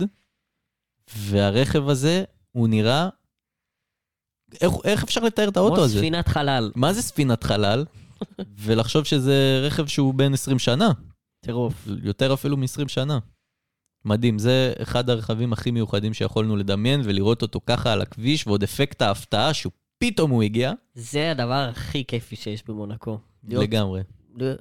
והרכב 1.17 1.89
הזה, 1.89 2.25
הוא 2.53 2.69
נראה... 2.69 3.09
איך, 4.61 4.73
איך 4.85 5.03
אפשר 5.03 5.21
לתאר 5.21 5.49
את 5.49 5.57
האוטו 5.57 5.75
כמו 5.75 5.85
הזה? 5.85 5.99
ספינת 5.99 6.29
חלל. 6.29 6.73
מה 6.75 6.93
זה 6.93 7.03
ספינת 7.03 7.45
חלל? 7.45 7.85
ולחשוב 8.65 9.05
שזה 9.05 9.61
רכב 9.63 9.87
שהוא 9.87 10.15
בן 10.15 10.35
20 10.35 10.59
שנה, 10.59 10.93
טירוף. 11.41 11.89
יותר 12.03 12.35
אפילו 12.35 12.57
מ-20 12.57 12.89
שנה. 12.89 13.19
מדהים, 14.05 14.39
זה 14.39 14.73
אחד 14.83 15.11
הרכבים 15.11 15.53
הכי 15.53 15.71
מיוחדים 15.71 16.15
שיכולנו 16.15 16.57
לדמיין, 16.57 17.01
ולראות 17.05 17.43
אותו 17.43 17.61
ככה 17.67 17.93
על 17.93 18.01
הכביש, 18.01 18.47
ועוד 18.47 18.63
אפקט 18.63 19.03
ההפתעה 19.03 19.55
שהוא 19.55 19.73
פתאום 19.99 20.31
הוא 20.31 20.43
הגיע, 20.43 20.73
זה 20.95 21.31
הדבר 21.31 21.69
הכי 21.71 22.05
כיפי 22.09 22.37
שיש 22.37 22.63
במונקו. 22.69 23.19
להיות- 23.49 23.63
לגמרי. 23.63 24.03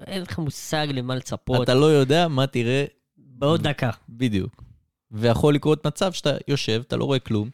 אין 0.07 0.21
לך 0.21 0.39
מושג 0.39 0.87
למה 0.93 1.15
לצפות. 1.15 1.63
אתה 1.63 1.73
לא 1.73 1.85
יודע 1.85 2.27
מה 2.27 2.47
תראה 2.47 2.85
בעוד 3.17 3.61
דקה. 3.67 3.89
בדיוק. 4.09 4.63
ויכול 5.11 5.55
לקרות 5.55 5.87
מצב 5.87 6.11
שאתה 6.13 6.29
יושב, 6.47 6.81
אתה 6.87 6.97
לא 6.97 7.05
רואה 7.05 7.19
כלום, 7.19 7.49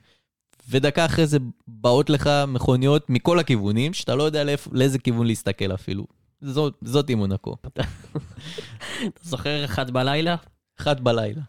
ודקה 0.70 1.06
אחרי 1.06 1.28
זה 1.28 1.38
באות 1.68 2.10
לך 2.10 2.30
מכוניות 2.48 3.10
מכל 3.10 3.40
הכיוונים, 3.40 3.94
שאתה 3.94 4.16
לא 4.16 4.24
יודע 4.24 4.44
לאיפ, 4.44 4.68
לאיזה 4.72 5.00
כיוון 5.00 5.28
להסתכל 5.28 5.74
אפילו. 5.74 6.08
זאת, 6.42 6.74
זאת 6.84 7.08
היא 7.10 7.16
מונקו. 7.16 7.56
אתה 7.68 7.82
זוכר 9.22 9.66
אחד 9.66 9.92
בלילה? 9.92 10.36
אחת 10.80 11.00
בלילה. 11.00 11.42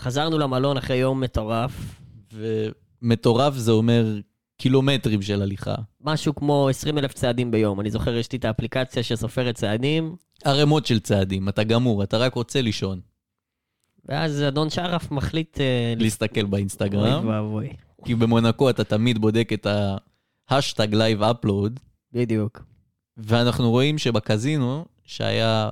חזרנו 0.00 0.38
למלון 0.38 0.76
אחרי 0.76 0.96
יום 0.96 1.20
מטורף. 1.20 2.00
ומטורף 2.32 3.54
זה 3.54 3.72
אומר 3.72 4.18
קילומטרים 4.58 5.22
של 5.22 5.42
הליכה. 5.42 5.74
משהו 6.00 6.34
כמו 6.34 6.68
20 6.68 6.98
אלף 6.98 7.12
צעדים 7.12 7.50
ביום. 7.50 7.80
אני 7.80 7.90
זוכר, 7.90 8.14
יש 8.14 8.32
לי 8.32 8.38
את 8.38 8.44
האפליקציה 8.44 9.02
שסופרת 9.02 9.54
צעדים, 9.54 10.16
ערימות 10.44 10.86
של 10.86 11.00
צעדים, 11.00 11.48
אתה 11.48 11.64
גמור, 11.64 12.02
אתה 12.02 12.18
רק 12.18 12.34
רוצה 12.34 12.62
לישון. 12.62 13.00
ואז 14.04 14.42
אדון 14.42 14.70
שחף 14.70 15.10
מחליט... 15.10 15.60
אה, 15.60 15.94
להסתכל 15.96 16.40
אוי 16.40 16.50
באינסטגרם, 16.50 17.28
ואבוי. 17.28 17.68
כי 18.04 18.14
במונקו 18.14 18.70
אתה 18.70 18.84
תמיד 18.84 19.18
בודק 19.18 19.50
את 19.52 19.66
ה 20.48 20.54
hashtag 20.54 20.94
live 20.94 21.22
upload, 21.22 21.80
בדיוק. 22.12 22.62
ואנחנו 23.16 23.70
רואים 23.70 23.98
שבקזינו, 23.98 24.84
שהיה 25.04 25.68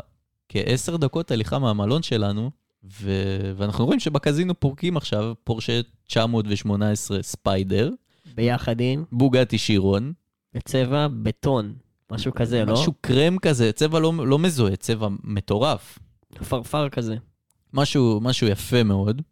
כעשר 0.48 0.96
דקות 0.96 1.30
הליכה 1.30 1.58
מהמלון 1.58 2.02
שלנו, 2.02 2.50
ו... 2.84 3.10
ואנחנו 3.56 3.84
רואים 3.84 4.00
שבקזינו 4.00 4.60
פורקים 4.60 4.96
עכשיו 4.96 5.34
פורשה 5.44 5.80
918 6.06 7.22
Spyder, 7.22 7.90
ביחד 8.34 8.80
עם 8.80 9.04
בוגטי 9.12 9.58
Chiron, 9.58 10.12
בצבע 10.54 11.08
בטון. 11.22 11.74
משהו 12.12 12.34
כזה, 12.34 12.64
לא? 12.64 12.72
משהו 12.72 12.92
קרם 13.00 13.38
כזה, 13.38 13.72
צבע 13.72 14.00
לא, 14.00 14.12
לא 14.26 14.38
מזוהה, 14.38 14.76
צבע 14.76 15.08
מטורף. 15.24 15.98
פרפר 16.48 16.88
כזה. 16.88 17.16
משהו, 17.72 18.20
משהו 18.22 18.46
יפה 18.46 18.82
מאוד, 18.82 19.22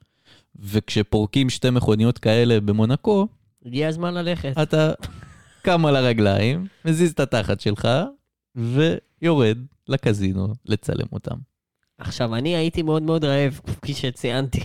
וכשפורקים 0.56 1.50
שתי 1.50 1.70
מכוניות 1.70 2.18
כאלה 2.18 2.60
במונקו, 2.60 3.28
הגיע 3.66 3.88
הזמן 3.88 4.14
ללכת. 4.14 4.52
אתה 4.62 4.92
קם 5.62 5.86
על 5.86 5.96
הרגליים, 5.96 6.66
מזיז 6.84 7.10
את 7.10 7.20
התחת 7.20 7.60
שלך, 7.60 7.88
ויורד 8.54 9.58
לקזינו 9.88 10.52
לצלם 10.64 11.06
אותם. 11.12 11.36
עכשיו, 11.98 12.34
אני 12.34 12.56
הייתי 12.56 12.82
מאוד 12.82 13.02
מאוד 13.02 13.24
רעב, 13.24 13.60
כפי 13.82 13.94
שציינתי. 13.94 14.60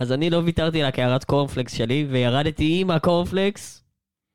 אז 0.00 0.12
אני 0.12 0.30
לא 0.30 0.36
ויתרתי 0.36 0.82
על 0.82 0.88
הקערת 0.88 1.24
קורנפלקס 1.24 1.74
שלי, 1.74 2.06
וירדתי 2.10 2.80
עם 2.80 2.90
הקורנפלקס, 2.90 3.84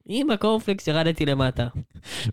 עם 0.05 0.31
הקורנפלקס 0.31 0.87
ירדתי 0.87 1.25
למטה. 1.25 1.67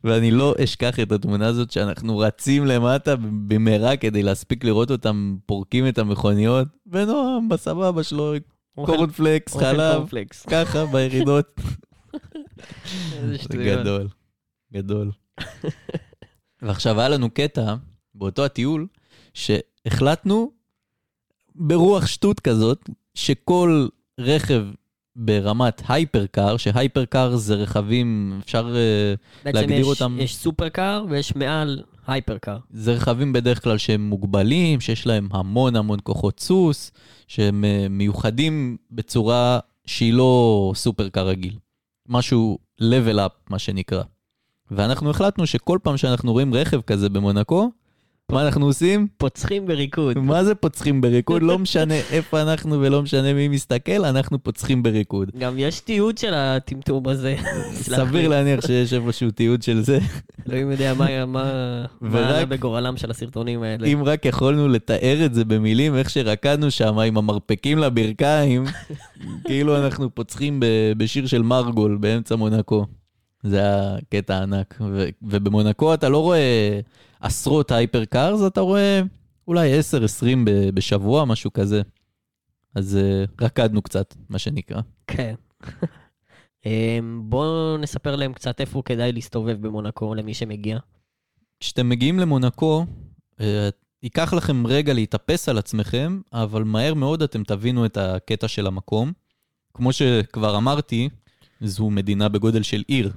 ואני 0.04 0.30
לא 0.30 0.54
אשכח 0.64 1.00
את 1.00 1.12
התמונה 1.12 1.46
הזאת 1.46 1.70
שאנחנו 1.70 2.18
רצים 2.18 2.66
למטה 2.66 3.16
במהרה 3.48 3.96
כדי 3.96 4.22
להספיק 4.22 4.64
לראות 4.64 4.90
אותם 4.90 5.36
פורקים 5.46 5.88
את 5.88 5.98
המכוניות, 5.98 6.68
ונועם 6.86 7.48
בסבבה 7.48 8.02
שלו, 8.02 8.34
קורנפלקס, 8.76 9.56
חלב. 9.56 10.08
ככה 10.50 10.86
בירידות. 10.86 11.60
איזה 13.12 13.28
זה 13.28 13.38
שטויות. 13.38 13.80
גדול, 13.80 14.08
גדול. 14.72 15.10
ועכשיו 16.62 17.00
היה 17.00 17.08
לנו 17.08 17.30
קטע 17.30 17.74
באותו 18.14 18.44
הטיול, 18.44 18.86
שהחלטנו 19.34 20.50
ברוח 21.54 22.06
שטות 22.06 22.40
כזאת, 22.40 22.90
שכל 23.14 23.86
רכב 24.20 24.64
ברמת 25.16 25.82
הייפרקאר, 25.88 26.56
שהייפרקאר 26.56 27.36
זה 27.36 27.54
רכבים, 27.54 28.38
אפשר... 28.44 28.74
אה, 28.76 29.14
בעצם 29.44 29.58
להגדיר 29.58 29.80
יש, 29.80 29.86
אותם- 29.86 30.16
יש 30.20 30.36
סופרקאר 30.36 31.04
ויש 31.10 31.36
מעל 31.36 31.82
הייפרקאר. 32.06 32.58
זה 32.70 32.92
רכבים 32.92 33.32
בדרך 33.32 33.62
כלל 33.64 33.78
שהם 33.78 34.00
מוגבלים, 34.08 34.80
שיש 34.80 35.06
להם 35.06 35.28
המון 35.32 35.76
המון 35.76 35.98
כוחות 36.02 36.40
סוס, 36.40 36.92
שהם 37.28 37.64
אה, 37.64 37.86
מיוחדים 37.90 38.76
בצורה 38.90 39.58
שהיא 39.86 40.12
לא 40.12 40.72
סופרקאר 40.74 41.26
רגיל. 41.28 41.56
משהו 42.08 42.58
level 42.80 43.16
up, 43.16 43.32
מה 43.50 43.58
שנקרא. 43.58 44.02
ואנחנו 44.70 45.10
החלטנו 45.10 45.46
שכל 45.46 45.78
פעם 45.82 45.96
שאנחנו 45.96 46.32
רואים 46.32 46.54
רכב 46.54 46.80
כזה 46.80 47.08
במונקו, 47.08 47.70
מה 48.32 48.42
אנחנו 48.46 48.66
עושים? 48.66 49.06
פוצחים 49.16 49.66
בריקוד. 49.66 50.18
מה 50.18 50.44
זה 50.44 50.54
פוצחים 50.54 51.00
בריקוד? 51.00 51.42
לא 51.42 51.58
משנה 51.58 51.94
איפה 51.94 52.42
אנחנו 52.42 52.80
ולא 52.80 53.02
משנה 53.02 53.32
מי 53.32 53.48
מסתכל, 53.48 54.04
אנחנו 54.04 54.42
פוצחים 54.42 54.82
בריקוד. 54.82 55.30
גם 55.38 55.54
יש 55.58 55.80
תיעוד 55.80 56.18
של 56.18 56.34
הטמטום 56.34 57.08
הזה. 57.08 57.36
סביר 57.96 58.28
להניח 58.28 58.66
שיש 58.66 58.92
איפשהו 58.92 59.30
תיעוד 59.30 59.62
של 59.62 59.80
זה. 59.80 59.98
אלוהים 60.48 60.70
יודע 60.70 60.94
מה- 61.26 61.84
עלה 62.14 62.46
בגורלם 62.50 62.96
של 62.96 63.10
הסרטונים 63.10 63.62
האלה. 63.62 63.86
אם 63.86 64.02
רק 64.04 64.24
יכולנו 64.24 64.68
לתאר 64.68 65.24
את 65.26 65.34
זה 65.34 65.44
במילים, 65.44 65.94
איך 65.96 66.10
שרקדנו 66.10 66.70
שם 66.70 66.98
עם 66.98 67.16
המרפקים 67.18 67.78
לברכיים, 67.78 68.64
כאילו 69.46 69.84
אנחנו 69.84 70.14
פוצחים 70.14 70.60
בשיר 70.96 71.26
של 71.26 71.42
מרגול 71.42 71.96
באמצע 72.00 72.36
מונקו. 72.36 72.86
זה 73.44 73.58
היה 73.58 73.96
קטע 74.10 74.42
ענק. 74.42 74.74
ו- 74.80 75.08
ובמונקו 75.22 75.94
אתה 75.94 76.08
לא 76.08 76.18
רואה 76.18 76.80
עשרות 77.20 77.70
הייפר 77.70 78.04
קארס, 78.04 78.40
אתה 78.46 78.60
רואה 78.60 79.02
אולי 79.48 79.80
10-20 79.80 80.24
ב- 80.44 80.70
בשבוע, 80.74 81.24
משהו 81.24 81.52
כזה. 81.52 81.82
אז 82.74 82.98
uh, 83.00 83.44
רקדנו 83.44 83.82
קצת, 83.82 84.14
מה 84.28 84.38
שנקרא. 84.38 84.80
כן. 85.06 85.34
אמ, 86.66 87.22
בואו 87.24 87.76
נספר 87.76 88.16
להם 88.16 88.32
קצת 88.32 88.60
איפה 88.60 88.82
כדאי 88.84 89.12
להסתובב 89.12 89.66
במונקו 89.66 90.14
למי 90.14 90.34
שמגיע. 90.34 90.78
כשאתם 91.60 91.88
מגיעים 91.88 92.18
למונקו, 92.18 92.86
אה, 93.40 93.68
ייקח 94.02 94.32
לכם 94.32 94.66
רגע 94.66 94.92
להתאפס 94.92 95.48
על 95.48 95.58
עצמכם, 95.58 96.20
אבל 96.32 96.64
מהר 96.64 96.94
מאוד 96.94 97.22
אתם 97.22 97.44
תבינו 97.44 97.86
את 97.86 97.96
הקטע 97.96 98.48
של 98.48 98.66
המקום. 98.66 99.12
כמו 99.74 99.92
שכבר 99.92 100.56
אמרתי, 100.56 101.08
זו 101.60 101.90
מדינה 101.90 102.28
בגודל 102.28 102.62
של 102.62 102.82
עיר 102.88 103.12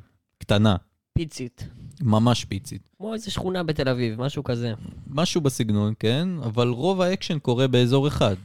קטנה, 0.47 0.75
פיצית. 1.13 1.67
ממש 2.01 2.45
פיצית. 2.45 2.89
כמו 2.97 3.13
איזה 3.13 3.31
שכונה 3.31 3.63
בתל 3.63 3.89
אביב, 3.89 4.21
משהו 4.21 4.43
כזה. 4.43 4.73
משהו 5.07 5.41
בסגנון, 5.41 5.93
כן, 5.99 6.27
אבל 6.43 6.67
רוב 6.67 7.01
האקשן 7.01 7.39
קורה 7.39 7.67
באזור 7.67 8.07
אחד. 8.07 8.35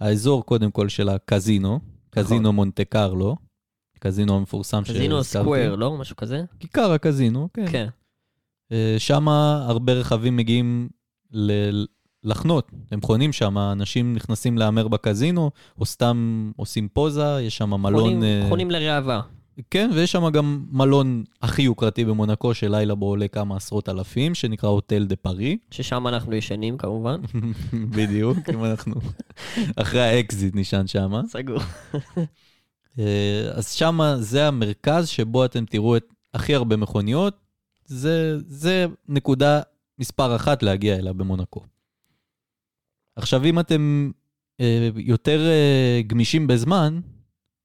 האזור 0.00 0.44
קודם 0.44 0.70
כל 0.70 0.88
של 0.88 1.08
הקזינו, 1.08 1.80
קזינו 2.10 2.52
מונטה 2.52 2.84
קרלו, 2.84 3.36
קזינו 3.98 4.36
המפורסם 4.36 4.82
קזינו 4.84 5.16
שהזכרתי. 5.16 5.44
Square, 5.44 5.74
לא? 5.76 5.96
משהו 5.98 6.16
כזה? 6.16 6.44
כיכר 6.60 6.92
הקזינו, 6.92 7.48
כן. 7.54 7.66
כן. 7.70 7.88
שם 8.98 9.28
הרבה 9.28 9.92
רכבים 9.92 10.36
מגיעים 10.36 10.88
ל- 11.32 11.84
לחנות, 12.24 12.70
הם 12.90 13.00
חונים 13.02 13.32
שם, 13.32 13.58
אנשים 13.58 14.14
נכנסים 14.14 14.58
להמר 14.58 14.88
בקזינו, 14.88 15.50
או 15.78 15.86
סתם 15.86 16.50
עושים 16.56 16.88
פוזה, 16.88 17.38
יש 17.42 17.56
שם 17.56 17.70
מלון... 17.70 18.00
חונים- 18.02 18.22
אה, 18.22 18.46
חונים 18.48 18.70
לראווה. 18.70 19.20
כן, 19.70 19.90
ויש 19.94 20.12
שם 20.12 20.30
גם 20.30 20.66
מלון 20.70 21.24
הכי 21.42 21.62
יוקרתי 21.62 22.04
במונקו, 22.04 22.54
שלילה 22.54 22.94
בו 22.94 23.06
עולה 23.06 23.28
כמה 23.28 23.56
עשרות 23.56 23.88
אלפים, 23.88 24.34
שנקרא 24.34 24.68
Hôtel 24.68 25.06
de 25.06 25.16
Paris. 25.16 25.58
ששם 25.70 26.06
אנחנו 26.06 26.34
ישנים 26.34 26.78
כמובן. 26.78 27.20
בדיוק, 27.96 28.38
אם 28.54 28.64
אנחנו... 28.64 28.94
אחרי 29.82 30.00
האקזיט 30.00 30.54
נישן 30.56 30.86
שם. 30.86 31.12
סגור. 31.28 31.60
אז 33.52 33.72
שם 33.72 34.00
זה 34.18 34.48
המרכז 34.48 35.08
שבו 35.08 35.44
אתם 35.44 35.64
תראו 35.64 35.96
את 35.96 36.04
הכי 36.34 36.54
הרבה 36.54 36.76
מכוניות. 36.76 37.36
זה, 37.84 38.38
זה 38.46 38.86
נקודה 39.08 39.60
מספר 39.98 40.36
אחת 40.36 40.62
להגיע 40.62 40.96
אליה 40.96 41.12
במונקו. 41.12 41.60
עכשיו, 43.16 43.44
אם 43.44 43.60
אתם 43.60 44.10
אה, 44.60 44.88
יותר 44.96 45.40
אה, 45.46 46.00
גמישים 46.06 46.46
בזמן, 46.46 47.00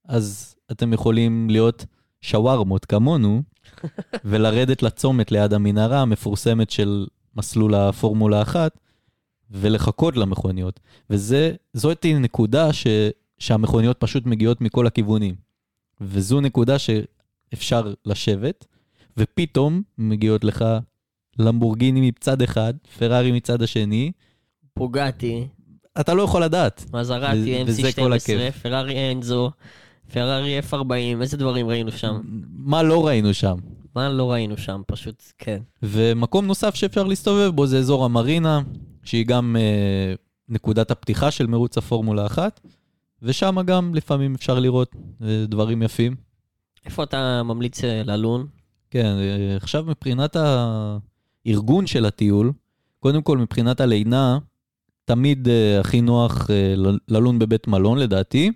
אז 0.08 0.56
אתם 0.72 0.94
יכולים 0.94 1.50
להיות 1.50 1.86
שווארמות 2.22 2.86
כמונו, 2.86 3.42
ולרדת 4.26 4.84
לצומת 4.84 5.32
ליד 5.32 5.54
המנהרה 5.54 6.02
המפורסמת 6.02 6.70
של 6.70 7.08
מסלול 7.36 7.76
הפורמולה 7.76 8.42
1, 8.42 8.78
ולחכות 9.52 10.18
למכוניות. 10.18 10.80
וזאת 11.10 12.06
נקודה 12.06 12.74
ש, 12.74 12.88
שהמכוניות 13.40 13.98
פשוט 14.00 14.26
מגיעות 14.26 14.62
מכל 14.62 14.88
הכיוונים. 14.88 15.36
וזו 16.02 16.42
נקודה 16.42 16.76
שאפשר 16.80 17.94
לשבת, 18.06 18.66
ופתאום 19.18 19.82
מגיעות 19.98 20.44
לך 20.44 20.66
למבורגיני 21.40 22.08
מצד 22.08 22.42
אחד, 22.42 22.74
פרארי 23.00 23.32
מצד 23.32 23.62
השני, 23.62 24.12
פוגעתי, 24.74 25.48
אתה 26.00 26.14
לא 26.14 26.24
יכול 26.24 26.44
לדעת. 26.44 26.86
כל 27.96 28.14
MC12, 28.14 28.16
הכיף. 28.16 28.58
פרארי 28.58 29.12
אנזו, 29.12 29.52
פרארי 30.14 30.60
F40, 30.60 31.22
איזה 31.22 31.38
דברים 31.38 31.68
ראינו 31.68 31.92
שם? 31.92 32.22
מה 32.58 32.84
לא 32.84 33.08
ראינו 33.08 33.34
שם? 33.34 33.56
מה 33.96 34.10
לא 34.10 34.32
ראינו 34.32 34.58
שם? 34.58 34.82
פשוט, 34.88 35.24
כן. 35.38 35.62
ומקום 35.84 36.46
נוסף 36.46 36.76
שאפשר 36.76 37.04
להסתובב 37.04 37.50
בו 37.56 37.68
זה 37.68 37.78
אזור 37.78 38.06
המרינה, 38.06 38.62
שהיא 39.04 39.26
גם 39.26 39.56
אה, 39.60 40.14
נקודת 40.50 40.92
הפתיחה 40.92 41.32
של 41.32 41.48
מרוץ 41.48 41.78
הפורמולה 41.78 42.26
1, 42.26 42.60
ושם 43.22 43.56
גם 43.66 43.96
לפעמים 43.96 44.36
אפשר 44.36 44.60
לראות 44.60 44.96
אה, 45.24 45.46
דברים 45.48 45.82
יפים. 45.82 46.16
איפה 46.86 47.04
אתה 47.04 47.44
ממליץ 47.44 47.84
אה, 47.84 48.02
ללון? 48.06 48.48
כן, 48.92 49.16
אה, 49.20 49.56
עכשיו 49.56 49.84
מבחינת 49.88 50.36
הארגון 51.46 51.88
של 51.88 52.06
הטיול, 52.06 52.52
קודם 53.00 53.22
כל 53.22 53.38
מבחינת 53.38 53.82
הלינה, 53.82 54.38
תמיד 55.06 55.48
אה, 55.48 55.80
הכי 55.80 56.02
נוח 56.02 56.50
אה, 56.50 56.74
ללון 57.08 57.40
בבית 57.40 57.68
מלון 57.68 57.98
לדעתי. 57.98 58.52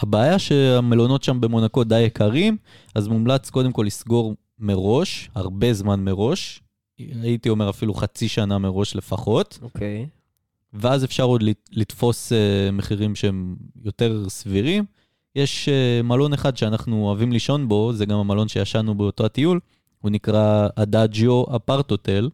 הבעיה 0.00 0.38
שהמלונות 0.38 1.22
שם 1.22 1.40
במונקו 1.40 1.84
די 1.84 2.00
יקרים, 2.00 2.56
אז 2.94 3.08
מומלץ 3.08 3.50
קודם 3.50 3.72
כל 3.72 3.82
לסגור 3.86 4.34
מראש, 4.58 5.30
הרבה 5.34 5.72
זמן 5.72 6.00
מראש, 6.04 6.62
הייתי 6.98 7.48
אומר 7.48 7.70
אפילו 7.70 7.94
חצי 7.94 8.28
שנה 8.28 8.58
מראש 8.58 8.96
לפחות, 8.96 9.58
אוקיי. 9.62 10.06
ואז 10.72 11.04
אפשר 11.04 11.22
עוד 11.24 11.42
לת- 11.42 11.70
לתפוס 11.72 12.32
אה, 12.32 12.38
מחירים 12.72 13.14
שהם 13.14 13.56
יותר 13.84 14.24
סבירים. 14.28 14.84
יש 15.36 15.68
אה, 15.68 16.02
מלון 16.02 16.32
אחד 16.32 16.56
שאנחנו 16.56 17.06
אוהבים 17.06 17.32
לישון 17.32 17.68
בו, 17.68 17.92
זה 17.92 18.06
גם 18.06 18.18
המלון 18.18 18.48
שישנו 18.48 18.94
באותו 18.94 19.24
הטיול, 19.26 19.60
הוא 19.98 20.10
נקרא 20.10 20.68
אדאג'יו 20.76 21.44
אפרטוטל, 21.56 22.28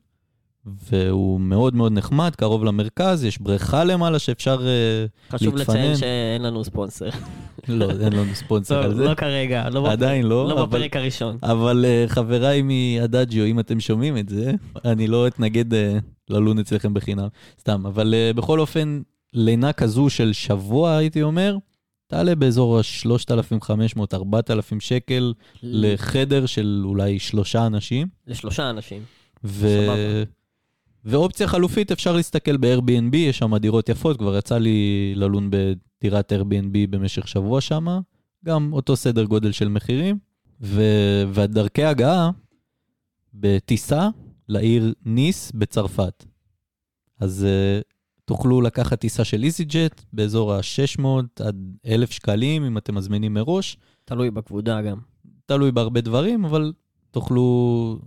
והוא 0.90 1.40
מאוד 1.40 1.74
מאוד 1.74 1.92
נחמד, 1.92 2.36
קרוב 2.36 2.64
למרכז, 2.64 3.24
יש 3.24 3.38
בריכה 3.38 3.84
למעלה 3.84 4.18
שאפשר... 4.18 4.66
אה, 4.66 5.06
חשוב 5.30 5.56
להתפנן. 5.56 5.76
לציין 5.76 5.96
שאין 5.96 6.42
לנו 6.42 6.64
ספונסר. 6.64 7.08
לא, 7.68 7.90
אין 7.90 8.12
לנו 8.12 8.34
ספונסר 8.34 8.82
על 8.82 8.94
זה. 8.94 9.04
לא 9.04 9.14
כרגע, 9.14 9.68
לא 9.70 9.90
עדיין 9.90 10.26
לא, 10.26 10.48
לא 10.48 10.66
בפרק 10.66 10.96
הראשון. 10.96 11.38
אבל 11.42 11.84
uh, 11.84 12.08
חבריי 12.08 12.62
מאדאג'יו, 12.62 13.46
אם 13.46 13.60
אתם 13.60 13.80
שומעים 13.80 14.18
את 14.18 14.28
זה, 14.28 14.52
אני 14.84 15.06
לא 15.06 15.26
אתנגד 15.26 15.72
uh, 15.72 15.76
ללון 16.30 16.58
אצלכם 16.58 16.94
בחינם, 16.94 17.28
סתם. 17.60 17.86
אבל 17.86 18.14
בכל 18.34 18.60
אופן, 18.60 19.00
לינה 19.32 19.72
כזו 19.72 20.10
של 20.10 20.32
שבוע, 20.32 20.96
הייתי 20.96 21.22
אומר, 21.22 21.56
תעלה 22.06 22.34
באזור 22.34 22.78
ה-3,500-4,000 22.78 24.80
שקל 24.80 25.32
לחדר 25.62 26.46
של 26.46 26.82
אולי 26.84 27.18
שלושה 27.18 27.66
אנשים. 27.66 28.06
לשלושה 28.26 28.70
אנשים. 28.70 29.02
ו... 29.44 29.68
סבבה. 29.68 30.36
ואופציה 31.06 31.48
חלופית, 31.48 31.92
אפשר 31.92 32.12
להסתכל 32.12 32.56
ב-Airbnb, 32.56 33.16
יש 33.16 33.38
שם 33.38 33.56
דירות 33.56 33.88
יפות, 33.88 34.18
כבר 34.18 34.36
יצא 34.36 34.58
לי 34.58 35.12
ללון 35.16 35.50
בדירת 35.50 36.32
Airbnb 36.32 36.90
במשך 36.90 37.28
שבוע 37.28 37.60
שם, 37.60 37.86
גם 38.44 38.72
אותו 38.72 38.96
סדר 38.96 39.24
גודל 39.24 39.52
של 39.52 39.68
מחירים. 39.68 40.18
ו... 40.60 40.82
והדרכי 41.32 41.84
הגעה 41.84 42.30
בטיסה 43.34 44.08
לעיר 44.48 44.94
ניס 45.04 45.52
בצרפת. 45.52 46.24
אז 47.20 47.46
uh, 47.46 47.84
תוכלו 48.24 48.60
לקחת 48.60 49.00
טיסה 49.00 49.24
של 49.24 49.42
איזיג'ט 49.42 50.02
באזור 50.12 50.54
ה-600 50.54 51.06
עד 51.40 51.56
1,000 51.86 52.10
שקלים, 52.10 52.64
אם 52.64 52.78
אתם 52.78 52.94
מזמינים 52.94 53.34
מראש. 53.34 53.76
תלוי 54.04 54.30
בכבודה 54.30 54.82
גם. 54.82 54.98
תלוי 55.46 55.72
בהרבה 55.72 56.00
דברים, 56.00 56.44
אבל 56.44 56.72
תוכלו 57.10 57.98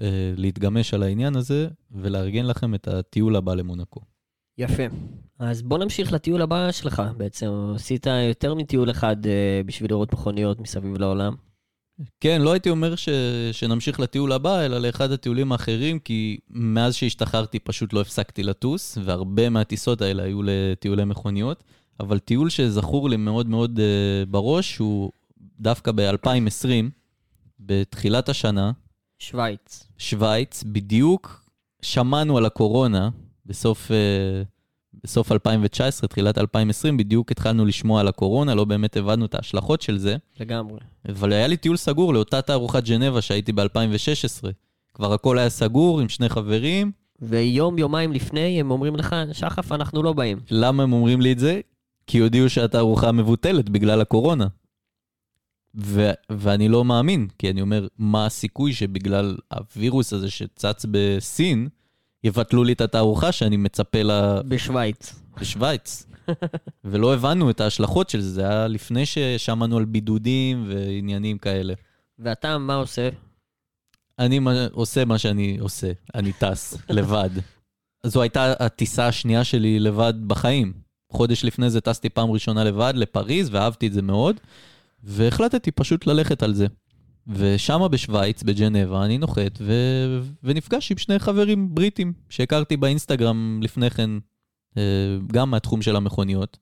אה, 0.00 0.32
להתגמש 0.36 0.94
על 0.94 1.02
העניין 1.02 1.36
הזה 1.36 1.68
ולארגן 1.90 2.46
לכם 2.46 2.74
את 2.74 2.88
הטיול 2.88 3.36
הבא 3.36 3.54
למונקו. 3.54 4.00
יפה. 4.58 4.82
אז 5.38 5.62
בוא 5.62 5.78
נמשיך 5.78 6.12
לטיול 6.12 6.42
הבא 6.42 6.72
שלך 6.72 7.02
בעצם. 7.16 7.50
עשית 7.74 8.06
יותר 8.28 8.54
מטיול 8.54 8.90
אחד 8.90 9.26
אה, 9.26 9.60
בשביל 9.66 9.90
לראות 9.90 10.12
מכוניות 10.12 10.60
מסביב 10.60 10.98
לעולם. 10.98 11.34
כן, 12.20 12.42
לא 12.42 12.52
הייתי 12.52 12.70
אומר 12.70 12.96
ש... 12.96 13.08
שנמשיך 13.52 14.00
לטיול 14.00 14.32
הבא, 14.32 14.64
אלא 14.64 14.78
לאחד 14.78 15.12
הטיולים 15.12 15.52
האחרים, 15.52 15.98
כי 15.98 16.38
מאז 16.50 16.94
שהשתחררתי 16.94 17.58
פשוט 17.58 17.92
לא 17.92 18.00
הפסקתי 18.00 18.42
לטוס, 18.42 18.98
והרבה 19.04 19.48
מהטיסות 19.48 20.02
האלה 20.02 20.22
היו 20.22 20.40
לטיולי 20.42 21.04
מכוניות. 21.04 21.64
אבל 22.00 22.18
טיול 22.18 22.50
שזכור 22.50 23.10
לי 23.10 23.16
מאוד 23.16 23.48
מאוד 23.48 23.78
uh, 23.78 24.30
בראש, 24.30 24.78
הוא 24.78 25.12
דווקא 25.60 25.92
ב-2020, 25.92 26.68
בתחילת 27.60 28.28
השנה, 28.28 28.72
שווייץ. 29.18 29.88
שווייץ, 29.98 30.64
בדיוק 30.66 31.44
שמענו 31.82 32.38
על 32.38 32.46
הקורונה 32.46 33.10
בסוף, 33.46 33.90
uh, 33.90 34.46
בסוף 35.04 35.32
2019, 35.32 36.08
תחילת 36.08 36.38
2020, 36.38 36.96
בדיוק 36.96 37.30
התחלנו 37.30 37.64
לשמוע 37.64 38.00
על 38.00 38.08
הקורונה, 38.08 38.54
לא 38.54 38.64
באמת 38.64 38.96
הבנו 38.96 39.24
את 39.24 39.34
ההשלכות 39.34 39.82
של 39.82 39.98
זה. 39.98 40.16
לגמרי. 40.40 40.78
אבל 41.08 41.32
היה 41.32 41.46
לי 41.46 41.56
טיול 41.56 41.76
סגור 41.76 42.14
לאותה 42.14 42.42
תערוכת 42.42 42.84
ג'נבה 42.84 43.22
שהייתי 43.22 43.52
ב-2016. 43.52 44.46
כבר 44.94 45.12
הכל 45.12 45.38
היה 45.38 45.50
סגור 45.50 46.00
עם 46.00 46.08
שני 46.08 46.28
חברים. 46.28 46.92
ויום, 47.22 47.78
יומיים 47.78 48.12
לפני, 48.12 48.60
הם 48.60 48.70
אומרים 48.70 48.96
לך, 48.96 49.16
שחף, 49.32 49.72
אנחנו 49.72 50.02
לא 50.02 50.12
באים. 50.12 50.38
למה 50.50 50.82
הם 50.82 50.92
אומרים 50.92 51.20
לי 51.20 51.32
את 51.32 51.38
זה? 51.38 51.60
כי 52.06 52.18
הודיעו 52.18 52.50
שהתערוכה 52.50 53.12
מבוטלת 53.12 53.68
בגלל 53.68 54.00
הקורונה. 54.00 54.46
ו- 55.76 56.12
ואני 56.30 56.68
לא 56.68 56.84
מאמין, 56.84 57.28
כי 57.38 57.50
אני 57.50 57.60
אומר, 57.60 57.86
מה 57.98 58.26
הסיכוי 58.26 58.72
שבגלל 58.72 59.36
הווירוס 59.52 60.12
הזה 60.12 60.30
שצץ 60.30 60.86
בסין, 60.90 61.68
יבטלו 62.24 62.64
לי 62.64 62.72
את 62.72 62.80
התערוכה 62.80 63.32
שאני 63.32 63.56
מצפה 63.56 64.02
לה 64.02 64.42
בשוויץ. 64.42 65.14
בשוויץ. 65.40 66.06
ולא 66.84 67.14
הבנו 67.14 67.50
את 67.50 67.60
ההשלכות 67.60 68.10
של 68.10 68.20
זה, 68.20 68.30
זה 68.30 68.48
היה 68.48 68.66
לפני 68.66 69.06
ששמענו 69.06 69.76
על 69.76 69.84
בידודים 69.84 70.64
ועניינים 70.68 71.38
כאלה. 71.38 71.74
ואתה, 72.18 72.58
מה 72.58 72.74
עושה? 72.74 73.08
אני 74.18 74.40
עושה 74.72 75.04
מה 75.04 75.18
שאני 75.18 75.56
עושה, 75.60 75.92
אני 76.14 76.32
טס 76.32 76.78
לבד. 76.88 77.30
זו 78.06 78.22
הייתה 78.22 78.52
הטיסה 78.52 79.06
השנייה 79.06 79.44
שלי 79.44 79.78
לבד 79.78 80.14
בחיים. 80.26 80.72
חודש 81.12 81.44
לפני 81.44 81.70
זה 81.70 81.80
טסתי 81.80 82.08
פעם 82.08 82.30
ראשונה 82.30 82.64
לבד 82.64 82.92
לפריז, 82.96 83.48
ואהבתי 83.52 83.86
את 83.86 83.92
זה 83.92 84.02
מאוד, 84.02 84.40
והחלטתי 85.02 85.70
פשוט 85.70 86.06
ללכת 86.06 86.42
על 86.42 86.54
זה. 86.54 86.66
ושם 87.28 87.80
בשוויץ, 87.90 88.42
בג'נבה, 88.42 89.04
אני 89.04 89.18
נוחת 89.18 89.58
ו... 89.60 89.72
ונפגש 90.42 90.90
עם 90.90 90.98
שני 90.98 91.18
חברים 91.18 91.74
בריטים 91.74 92.12
שהכרתי 92.28 92.76
באינסטגרם 92.76 93.60
לפני 93.62 93.90
כן, 93.90 94.10
אה, 94.76 94.82
גם 95.26 95.50
מהתחום 95.50 95.82
של 95.82 95.96
המכוניות. 95.96 96.58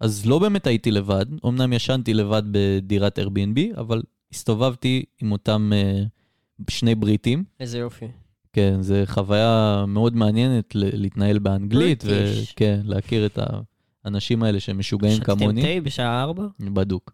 אז 0.00 0.26
לא 0.26 0.38
באמת 0.38 0.66
הייתי 0.66 0.90
לבד, 0.90 1.26
אמנם 1.46 1.72
ישנתי 1.72 2.14
לבד 2.14 2.42
בדירת 2.50 3.18
Airbnb, 3.18 3.80
אבל 3.80 4.02
הסתובבתי 4.32 5.04
עם 5.22 5.32
אותם 5.32 5.72
אה, 5.74 6.02
שני 6.70 6.94
בריטים. 6.94 7.44
איזה 7.60 7.78
יופי. 7.78 8.06
כן, 8.52 8.82
זו 8.82 8.94
חוויה 9.06 9.84
מאוד 9.88 10.16
מעניינת 10.16 10.74
להתנהל 10.74 11.38
באנגלית. 11.38 12.04
וכן, 12.06 12.80
להכיר 12.84 13.26
את 13.26 13.38
האנשים 14.04 14.42
האלה 14.42 14.60
שהם 14.60 14.78
משוגעים 14.78 15.16
שתתם 15.16 15.36
כמוני. 15.38 15.62
תה 15.62 15.80
בשעה 15.80 16.22
ארבע? 16.22 16.46
בדוק. 16.60 17.12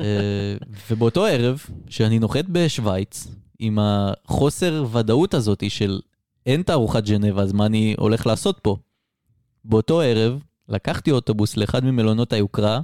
אה, 0.00 0.56
ובאותו 0.90 1.24
ערב, 1.26 1.60
שאני 1.88 2.18
נוחת 2.18 2.44
בשוויץ, 2.48 3.26
עם 3.58 3.78
החוסר 3.80 4.84
ודאות 4.92 5.34
הזאת 5.34 5.70
של 5.70 6.00
אין 6.46 6.62
תערוכת 6.62 7.04
ג'נבה, 7.04 7.42
אז 7.42 7.52
מה 7.52 7.66
אני 7.66 7.94
הולך 7.98 8.26
לעשות 8.26 8.58
פה? 8.62 8.76
באותו 9.64 10.00
ערב, 10.00 10.42
לקחתי 10.68 11.10
אוטובוס 11.10 11.56
לאחד 11.56 11.84
ממלונות 11.84 12.32
היוקרה, 12.32 12.80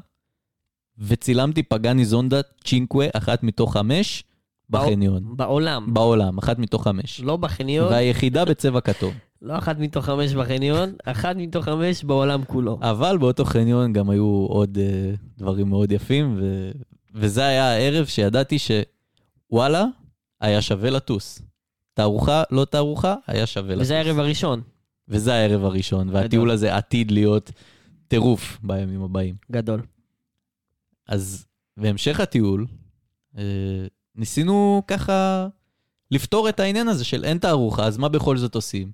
וצילמתי 0.99 1.63
פגני 1.63 2.05
זונדה 2.05 2.41
צ'ינקווה, 2.65 3.07
אחת 3.13 3.43
מתוך 3.43 3.73
חמש, 3.73 4.25
בחניון. 4.71 5.37
בעולם. 5.37 5.95
בעולם, 5.95 6.39
אחת 6.39 6.59
מתוך 6.59 6.85
חמש. 6.85 7.21
לא 7.21 7.37
בחניון, 7.37 7.93
והיחידה 7.93 8.45
בצבע 8.45 8.81
כתום. 8.81 9.15
לא 9.43 9.59
אחת 9.59 9.79
מתוך 9.79 10.05
חמש 10.05 10.35
בחניון, 10.35 10.93
אחת 11.05 11.37
מתוך 11.37 11.65
חמש 11.65 12.05
בעולם 12.05 12.45
כולו. 12.45 12.79
אבל 12.83 13.19
באותו 13.19 13.45
חניון 13.45 13.93
גם 13.93 14.11
היו 14.11 14.47
עוד 14.49 14.79
uh, 14.79 15.39
דברים 15.39 15.69
מאוד 15.69 15.93
יפים, 15.93 16.37
ו... 16.39 16.71
וזה 17.15 17.47
היה 17.47 17.73
הערב 17.73 18.07
שידעתי 18.07 18.57
שוואלה, 18.59 19.85
היה 20.41 20.63
שווה 20.63 20.91
לטוס. 20.91 21.43
תערוכה, 21.95 22.43
לא 22.51 22.65
תערוכה, 22.65 23.15
היה 23.27 23.47
שווה 23.47 23.75
לטוס. 23.75 23.83
וזה 23.83 23.97
הערב 23.97 24.19
הראשון. 24.19 24.63
וזה 25.09 25.35
הערב 25.35 25.65
הראשון, 25.65 26.09
והטיול 26.09 26.51
הזה 26.51 26.77
עתיד 26.77 27.11
להיות 27.11 27.51
טירוף 28.09 28.59
בימים 28.63 29.03
הבאים. 29.03 29.35
גדול. 29.51 29.83
אז 31.09 31.47
בהמשך 31.77 32.21
הטיול, 32.21 32.67
אה, 33.39 33.87
ניסינו 34.15 34.83
ככה 34.87 35.49
לפתור 36.11 36.49
את 36.49 36.61
העניין 36.61 36.89
הזה 36.89 37.05
של 37.05 37.25
אין 37.25 37.39
תערוכה, 37.39 37.87
אז 37.87 37.99
מה 37.99 38.09
בכל 38.09 38.37
זאת 38.37 38.55
עושים? 38.55 38.91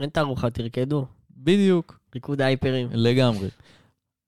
אין 0.00 0.10
תערוכה, 0.10 0.50
תרקדו. 0.50 1.06
בדיוק, 1.30 2.00
ריקוד 2.14 2.40
האייפרים. 2.40 2.88
לגמרי. 2.92 3.48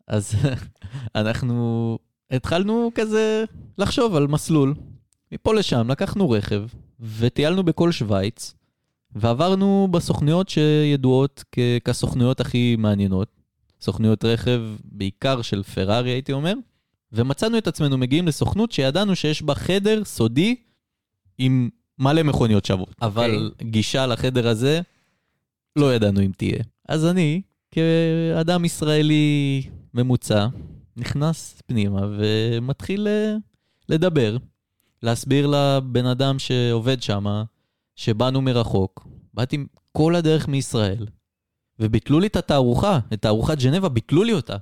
אז 0.06 0.34
אנחנו 1.14 1.98
התחלנו 2.30 2.90
כזה 2.94 3.44
לחשוב 3.78 4.14
על 4.16 4.26
מסלול. 4.26 4.74
מפה 5.32 5.54
לשם 5.54 5.90
לקחנו 5.90 6.30
רכב 6.30 6.62
וטיילנו 7.18 7.62
בכל 7.62 7.92
שווייץ, 7.92 8.54
ועברנו 9.14 9.88
בסוכנויות 9.90 10.48
שידועות 10.48 11.44
כ- 11.52 11.58
כסוכנויות 11.84 12.40
הכי 12.40 12.76
מעניינות. 12.78 13.28
סוכנויות 13.80 14.24
רכב, 14.24 14.60
בעיקר 14.84 15.42
של 15.42 15.62
פרארי 15.62 16.10
הייתי 16.10 16.32
אומר, 16.32 16.54
ומצאנו 17.12 17.58
את 17.58 17.66
עצמנו 17.66 17.98
מגיעים 17.98 18.28
לסוכנות 18.28 18.72
שידענו 18.72 19.16
שיש 19.16 19.42
בה 19.42 19.54
חדר 19.54 20.04
סודי 20.04 20.56
עם 21.38 21.68
מלא 21.98 22.22
מכוניות 22.22 22.64
שוות. 22.64 22.94
אבל 23.02 23.52
גישה 23.62 24.06
לחדר 24.06 24.48
הזה, 24.48 24.80
לא 25.76 25.94
ידענו 25.94 26.20
אם 26.20 26.30
תהיה. 26.36 26.62
אז 26.88 27.06
אני, 27.06 27.40
כאדם 27.70 28.64
ישראלי 28.64 29.62
ממוצע, 29.94 30.46
נכנס 31.00 31.62
פנימה 31.66 32.00
ומתחיל 32.18 33.08
אה, 33.08 33.36
לדבר, 33.88 34.36
להסביר 35.02 35.46
לבן 35.46 36.06
אדם 36.06 36.38
שעובד 36.38 37.02
שם, 37.02 37.24
שבאנו 37.96 38.40
מרחוק. 38.40 39.06
באתי 39.34 39.66
כל 39.92 40.14
הדרך 40.14 40.48
מישראל, 40.48 41.06
וביטלו 41.78 42.20
לי 42.20 42.26
את 42.26 42.36
התערוכה, 42.36 42.98
את 43.12 43.22
תערוכת 43.22 43.58
ג'נבה, 43.58 43.88
ביטלו 43.88 44.24
לי 44.24 44.32
אותה. 44.32 44.56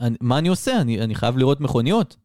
אני, 0.00 0.16
מה 0.20 0.38
אני 0.38 0.48
עושה? 0.48 0.80
אני, 0.80 1.00
אני 1.00 1.14
חייב 1.14 1.38
לראות 1.38 1.60
מכוניות. 1.60 2.16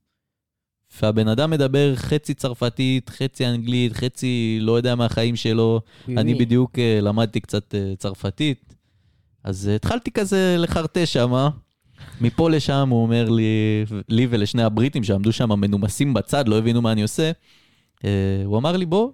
והבן 1.01 1.28
אדם 1.28 1.49
מדבר 1.49 1.95
חצי 1.95 2.34
צרפתית, 2.34 3.10
חצי 3.10 3.47
אנגלית, 3.47 3.93
חצי 3.93 4.58
לא 4.62 4.78
יודע 4.78 4.95
מהחיים 4.95 5.36
שלו. 5.36 5.82
אני 6.08 6.36
בדיוק 6.36 6.75
uh, 6.75 7.01
למדתי 7.01 7.39
קצת 7.39 7.73
uh, 7.73 7.97
צרפתית, 7.97 8.75
אז 9.43 9.69
uh, 9.71 9.75
התחלתי 9.75 10.12
כזה 10.12 10.56
לחרטש 10.60 11.13
שם. 11.13 11.49
מפה 12.21 12.49
לשם 12.49 12.89
הוא 12.91 13.01
אומר 13.01 13.29
לי, 13.29 13.85
לי 14.09 14.27
ולשני 14.29 14.63
הבריטים 14.63 15.03
שעמדו 15.03 15.31
שם 15.31 15.59
מנומסים 15.59 16.13
בצד, 16.13 16.47
לא 16.47 16.57
הבינו 16.57 16.81
מה 16.81 16.91
אני 16.91 17.01
עושה. 17.01 17.31
Uh, 17.97 18.01
הוא 18.45 18.57
אמר 18.57 18.77
לי, 18.77 18.85
בוא, 18.85 19.11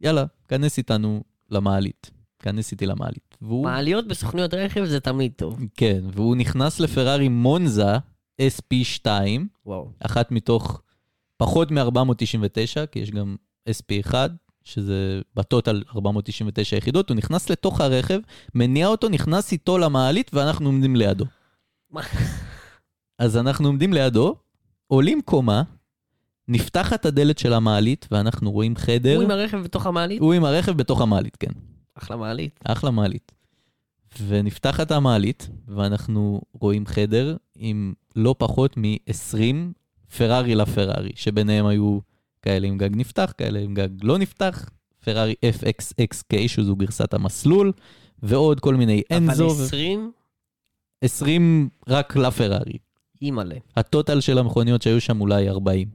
יאללה, 0.00 0.24
כנס 0.48 0.78
איתנו 0.78 1.22
למעלית. 1.50 2.10
כנס 2.38 2.72
איתי 2.72 2.86
למעלית. 2.86 3.36
והוא, 3.42 3.64
מעליות 3.64 4.08
בסוכנויות 4.08 4.54
רכב 4.54 4.84
זה 4.84 5.00
תמיד 5.00 5.32
טוב. 5.36 5.60
כן, 5.76 6.00
והוא 6.12 6.36
נכנס 6.36 6.80
לפרארי 6.80 7.28
מונזה 7.28 7.96
SP2, 8.40 9.06
וואו. 9.66 9.90
אחת 10.00 10.30
מתוך 10.30 10.82
פחות 11.36 11.70
מ-499, 11.70 12.86
כי 12.92 12.98
יש 12.98 13.10
גם 13.10 13.36
SP1, 13.68 14.14
שזה 14.64 15.20
בטוטל 15.34 15.82
499 15.96 16.76
יחידות, 16.76 17.08
הוא 17.08 17.16
נכנס 17.16 17.50
לתוך 17.50 17.80
הרכב, 17.80 18.18
מניע 18.54 18.86
אותו, 18.86 19.08
נכנס 19.08 19.52
איתו 19.52 19.78
למעלית, 19.78 20.30
ואנחנו 20.34 20.66
עומדים 20.66 20.96
לידו. 20.96 21.24
אז 23.18 23.36
אנחנו 23.36 23.68
עומדים 23.68 23.92
לידו, 23.92 24.36
עולים 24.86 25.20
קומה, 25.24 25.62
נפתחת 26.48 27.06
הדלת 27.06 27.38
של 27.38 27.52
המעלית, 27.52 28.08
ואנחנו 28.10 28.50
רואים 28.50 28.76
חדר. 28.76 29.14
הוא 29.14 29.22
עם 29.22 29.30
הרכב 29.30 29.58
בתוך 29.58 29.86
המעלית? 29.86 30.20
הוא 30.20 30.32
עם 30.32 30.44
הרכב 30.44 30.72
בתוך 30.72 31.00
המעלית, 31.00 31.36
כן. 31.36 31.52
אחלה 31.94 32.16
מעלית. 32.16 32.60
אחלה 32.64 32.90
מעלית. 32.90 33.32
ונפתחת 34.26 34.90
המעלית, 34.90 35.48
ואנחנו 35.68 36.40
רואים 36.60 36.86
חדר 36.86 37.36
עם 37.56 37.92
לא 38.16 38.34
פחות 38.38 38.76
מ-20 38.76 39.36
פרארי 40.16 40.54
לפרארי, 40.54 41.12
שביניהם 41.14 41.66
היו 41.66 41.98
כאלה 42.42 42.66
עם 42.66 42.78
גג 42.78 42.90
נפתח, 42.92 43.32
כאלה 43.38 43.58
עם 43.58 43.74
גג 43.74 43.88
לא 44.02 44.18
נפתח, 44.18 44.68
פרארי 45.04 45.34
FXXK, 45.60 46.48
שזו 46.48 46.76
גרסת 46.76 47.14
המסלול, 47.14 47.72
ועוד 48.22 48.60
כל 48.60 48.74
מיני 48.74 49.02
אנזו. 49.12 49.46
אבל 49.50 49.64
20? 49.64 50.12
20 51.02 51.68
רק 51.88 52.16
לפרארי. 52.16 52.78
אימא'לה. 53.22 53.56
הטוטל 53.76 54.20
של 54.20 54.38
המכוניות 54.38 54.82
שהיו 54.82 55.00
שם 55.00 55.20
אולי 55.20 55.48
40. 55.48 55.88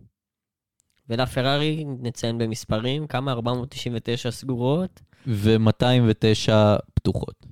ולפרארי, 1.09 1.85
נציין 1.99 2.37
במספרים, 2.37 3.07
כמה? 3.07 3.31
499 3.31 4.31
סגורות? 4.31 5.01
ו-209 5.27 6.51
פתוחות. 6.93 7.45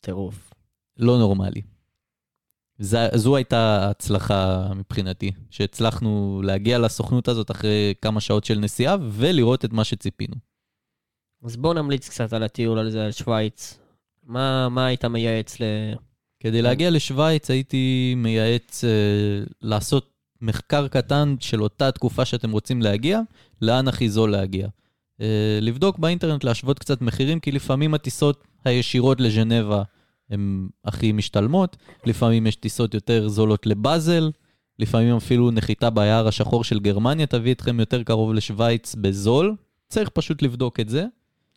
טירוף. 0.00 0.52
לא 0.96 1.18
נורמלי. 1.18 1.60
זה, 2.78 3.08
זו 3.14 3.36
הייתה 3.36 3.58
ההצלחה 3.58 4.68
מבחינתי, 4.74 5.30
שהצלחנו 5.50 6.42
להגיע 6.44 6.78
לסוכנות 6.78 7.28
הזאת 7.28 7.50
אחרי 7.50 7.94
כמה 8.02 8.20
שעות 8.20 8.44
של 8.44 8.58
נסיעה 8.58 8.96
ולראות 9.10 9.64
את 9.64 9.72
מה 9.72 9.84
שציפינו. 9.84 10.34
אז 11.44 11.56
בוא 11.56 11.74
נמליץ 11.74 12.08
קצת 12.08 12.32
על 12.32 12.42
הטיול 12.42 12.78
על 12.78 12.90
זה, 12.90 13.04
על 13.04 13.12
שווייץ. 13.12 13.78
מה, 14.22 14.68
מה 14.68 14.86
היית 14.86 15.04
מייעץ 15.04 15.60
ל... 15.60 15.64
כדי 16.44 16.62
להגיע 16.62 16.90
לשוויץ 16.90 17.50
הייתי 17.50 18.14
מייעץ 18.16 18.84
uh, 18.84 18.86
לעשות 19.62 20.10
מחקר 20.40 20.88
קטן 20.88 21.34
של 21.40 21.62
אותה 21.62 21.92
תקופה 21.92 22.24
שאתם 22.24 22.50
רוצים 22.50 22.82
להגיע, 22.82 23.20
לאן 23.62 23.88
הכי 23.88 24.08
זול 24.08 24.30
להגיע. 24.30 24.66
Uh, 24.66 25.22
לבדוק 25.60 25.98
באינטרנט, 25.98 26.44
להשוות 26.44 26.78
קצת 26.78 27.02
מחירים, 27.02 27.40
כי 27.40 27.52
לפעמים 27.52 27.94
הטיסות 27.94 28.44
הישירות 28.64 29.20
לז'נבה 29.20 29.82
הן 30.30 30.68
הכי 30.84 31.12
משתלמות, 31.12 31.76
לפעמים 32.06 32.46
יש 32.46 32.56
טיסות 32.56 32.94
יותר 32.94 33.28
זולות 33.28 33.66
לבאזל, 33.66 34.30
לפעמים 34.78 35.16
אפילו 35.16 35.50
נחיתה 35.50 35.90
ביער 35.90 36.28
השחור 36.28 36.64
של 36.64 36.80
גרמניה 36.80 37.26
תביא 37.26 37.52
אתכם 37.52 37.80
יותר 37.80 38.02
קרוב 38.02 38.34
לשוויץ 38.34 38.94
בזול. 38.94 39.56
צריך 39.88 40.08
פשוט 40.08 40.42
לבדוק 40.42 40.80
את 40.80 40.88
זה. 40.88 41.06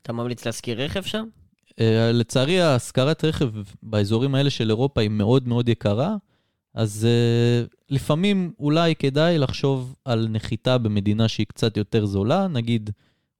אתה 0.01 0.13
ממליץ 0.13 0.45
להשכיר 0.45 0.81
רכב 0.81 1.03
שם? 1.03 1.25
Uh, 1.79 1.83
לצערי, 2.13 2.61
השכרת 2.61 3.25
רכב 3.25 3.49
באזורים 3.83 4.35
האלה 4.35 4.49
של 4.49 4.69
אירופה 4.69 5.01
היא 5.01 5.09
מאוד 5.09 5.47
מאוד 5.47 5.69
יקרה, 5.69 6.15
אז 6.73 7.07
uh, 7.07 7.75
לפעמים 7.89 8.53
אולי 8.59 8.95
כדאי 8.95 9.37
לחשוב 9.37 9.95
על 10.05 10.27
נחיתה 10.29 10.77
במדינה 10.77 11.27
שהיא 11.27 11.47
קצת 11.47 11.77
יותר 11.77 12.05
זולה, 12.05 12.47
נגיד 12.47 12.89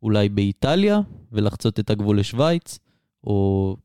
אולי 0.04 0.30
באיטליה, 0.30 1.00
ולחצות 1.32 1.80
את 1.80 1.90
הגבול 1.90 2.20
לשוויץ, 2.20 2.80
או 3.24 3.78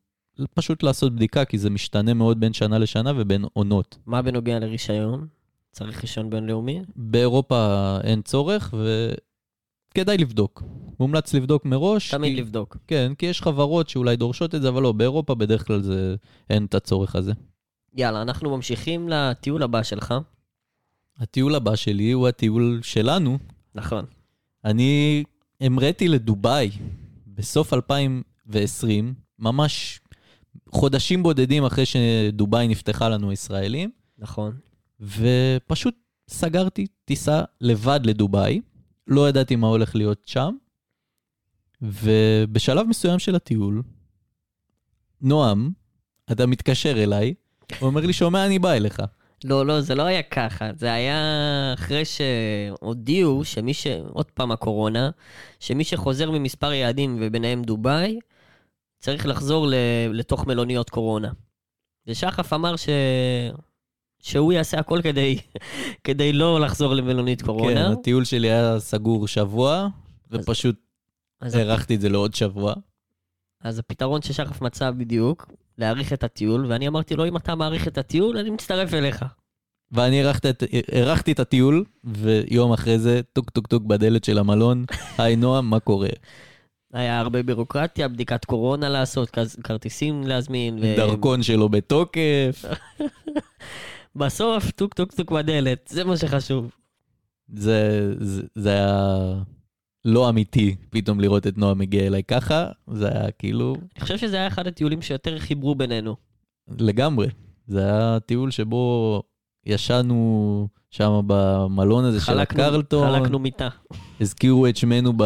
פשוט 0.53 0.83
לעשות 0.83 1.15
בדיקה, 1.15 1.45
כי 1.45 1.57
זה 1.57 1.69
משתנה 1.69 2.13
מאוד 2.13 2.39
בין 2.39 2.53
שנה 2.53 2.77
לשנה 2.77 3.11
ובין 3.15 3.45
עונות. 3.53 3.97
מה 4.05 4.21
בנוגע 4.21 4.59
לרישיון? 4.59 5.27
צריך 5.71 6.01
רישיון 6.01 6.29
בינלאומי? 6.29 6.81
באירופה 6.95 7.97
אין 8.03 8.21
צורך, 8.21 8.73
וכדאי 9.93 10.17
לבדוק. 10.17 10.63
מומלץ 10.99 11.33
לבדוק 11.33 11.65
מראש. 11.65 12.11
תמיד 12.11 12.35
כי... 12.35 12.41
לבדוק. 12.41 12.77
כן, 12.87 13.11
כי 13.17 13.25
יש 13.25 13.41
חברות 13.41 13.89
שאולי 13.89 14.15
דורשות 14.15 14.55
את 14.55 14.61
זה, 14.61 14.69
אבל 14.69 14.81
לא, 14.81 14.91
באירופה 14.91 15.35
בדרך 15.35 15.67
כלל 15.67 15.81
זה... 15.81 16.15
אין 16.49 16.65
את 16.65 16.75
הצורך 16.75 17.15
הזה. 17.15 17.31
יאללה, 17.95 18.21
אנחנו 18.21 18.55
ממשיכים 18.55 19.09
לטיול 19.09 19.63
הבא 19.63 19.83
שלך. 19.83 20.13
הטיול 21.17 21.55
הבא 21.55 21.75
שלי 21.75 22.11
הוא 22.11 22.27
הטיול 22.27 22.79
שלנו. 22.83 23.37
נכון. 23.75 24.05
אני 24.65 25.23
המראתי 25.61 26.07
לדובאי 26.07 26.69
בסוף 27.27 27.73
2020, 27.73 29.13
ממש 29.39 29.99
חודשים 30.69 31.23
בודדים 31.23 31.65
אחרי 31.65 31.85
שדובאי 31.85 32.67
נפתחה 32.67 33.09
לנו 33.09 33.31
ישראלים, 33.31 33.91
נכון. 34.17 34.55
ופשוט 34.99 35.95
סגרתי 36.29 36.87
טיסה 37.05 37.41
לבד 37.61 37.99
לדובאי. 38.03 38.61
לא 39.07 39.29
ידעתי 39.29 39.55
מה 39.55 39.67
הולך 39.67 39.95
להיות 39.95 40.21
שם, 40.25 40.55
ובשלב 41.81 42.87
מסוים 42.87 43.19
של 43.19 43.35
הטיול, 43.35 43.81
נועם, 45.21 45.69
אתה 46.31 46.45
מתקשר 46.45 47.03
אליי, 47.03 47.33
הוא 47.79 47.87
אומר 47.87 48.01
לי, 48.01 48.13
שומע, 48.13 48.45
אני 48.45 48.59
בא 48.59 48.71
אליך. 48.71 49.01
לא, 49.43 49.65
לא, 49.65 49.81
זה 49.81 49.95
לא 49.95 50.03
היה 50.03 50.23
ככה. 50.23 50.69
זה 50.75 50.93
היה 50.93 51.19
אחרי 51.73 52.03
שהודיעו 52.05 53.45
שמי 53.45 53.73
ש... 53.73 53.87
עוד 53.87 54.31
פעם 54.31 54.51
הקורונה, 54.51 55.09
שמי 55.59 55.83
שחוזר 55.83 56.31
ממספר 56.31 56.73
יעדים, 56.73 57.17
וביניהם 57.21 57.63
דובאי, 57.63 58.19
צריך 58.99 59.25
לחזור 59.25 59.67
ל... 59.67 59.73
לתוך 60.11 60.47
מלוניות 60.47 60.89
קורונה. 60.89 61.31
ושחף 62.07 62.53
אמר 62.53 62.75
ש... 62.75 62.89
שהוא 64.23 64.53
יעשה 64.53 64.79
הכל 64.79 64.99
כדי, 65.03 65.37
כדי 66.03 66.33
לא 66.33 66.59
לחזור 66.59 66.93
למלונית 66.93 67.41
קורונה. 67.41 67.85
כן, 67.85 67.91
הטיול 67.91 68.23
שלי 68.25 68.51
היה 68.51 68.79
סגור 68.79 69.27
שבוע, 69.27 69.87
ופשוט 70.31 70.75
אז, 71.41 71.55
הארכתי 71.55 71.95
את 71.95 72.01
זה 72.01 72.09
לעוד 72.09 72.33
שבוע. 72.33 72.73
אז 73.61 73.79
הפתרון 73.79 74.21
ששחף 74.21 74.61
מצא 74.61 74.91
בדיוק, 74.91 75.51
להאריך 75.77 76.13
את 76.13 76.23
הטיול, 76.23 76.65
ואני 76.65 76.87
אמרתי 76.87 77.15
לו, 77.15 77.27
אם 77.27 77.37
אתה 77.37 77.55
מאריך 77.55 77.87
את 77.87 77.97
הטיול, 77.97 78.37
אני 78.37 78.49
מצטרף 78.49 78.93
אליך. 78.93 79.25
ואני 79.91 80.23
הארכתי 80.93 81.31
את, 81.31 81.39
הטיול, 81.39 81.85
ויום 82.03 82.73
אחרי 82.73 82.99
זה, 82.99 83.21
טוק 83.33 83.49
טוק 83.49 83.67
טוק 83.67 83.83
בדלת 83.83 84.23
של 84.23 84.37
המלון, 84.37 84.85
היי 85.17 85.35
נועם, 85.35 85.69
מה 85.69 85.79
קורה? 85.79 86.09
היה 86.93 87.19
הרבה 87.19 87.43
בירוקרטיה, 87.43 88.07
בדיקת 88.07 88.45
קורונה 88.45 88.89
לעשות, 88.89 89.37
כרטיסים 89.63 90.27
להזמין. 90.27 90.77
ו- 90.81 90.95
דרכון 90.97 91.43
שלו 91.43 91.69
בתוקף. 91.69 92.65
בסוף, 94.15 94.71
טוק 94.71 94.93
טוק 94.93 95.11
טוק 95.11 95.31
בדלת, 95.31 95.89
זה 95.91 96.03
מה 96.03 96.17
שחשוב. 96.17 96.71
זה, 97.53 98.13
זה, 98.19 98.41
זה 98.55 98.69
היה 98.69 99.33
לא 100.05 100.29
אמיתי 100.29 100.75
פתאום 100.89 101.19
לראות 101.19 101.47
את 101.47 101.57
נועם 101.57 101.77
מגיע 101.77 102.07
אליי 102.07 102.23
ככה, 102.23 102.67
זה 102.93 103.07
היה 103.07 103.31
כאילו 103.31 103.75
אני 103.95 104.01
חושב 104.01 104.17
שזה 104.17 104.35
היה 104.35 104.47
אחד 104.47 104.67
הטיולים 104.67 105.01
שיותר 105.01 105.39
חיברו 105.39 105.75
בינינו. 105.75 106.15
לגמרי. 106.79 107.27
זה 107.67 107.79
היה 107.85 108.19
טיול 108.19 108.51
שבו 108.51 109.23
ישנו 109.65 110.67
שם 110.91 111.21
במלון 111.27 112.05
הזה 112.05 112.19
של 112.19 112.25
חלקנו- 112.25 112.61
הקרלטון, 112.63 113.19
חלקנו 113.19 113.39
מיטה. 113.39 113.69
הזכירו 114.21 114.67
את 114.67 114.77
שמנו 114.77 115.13
ב... 115.17 115.23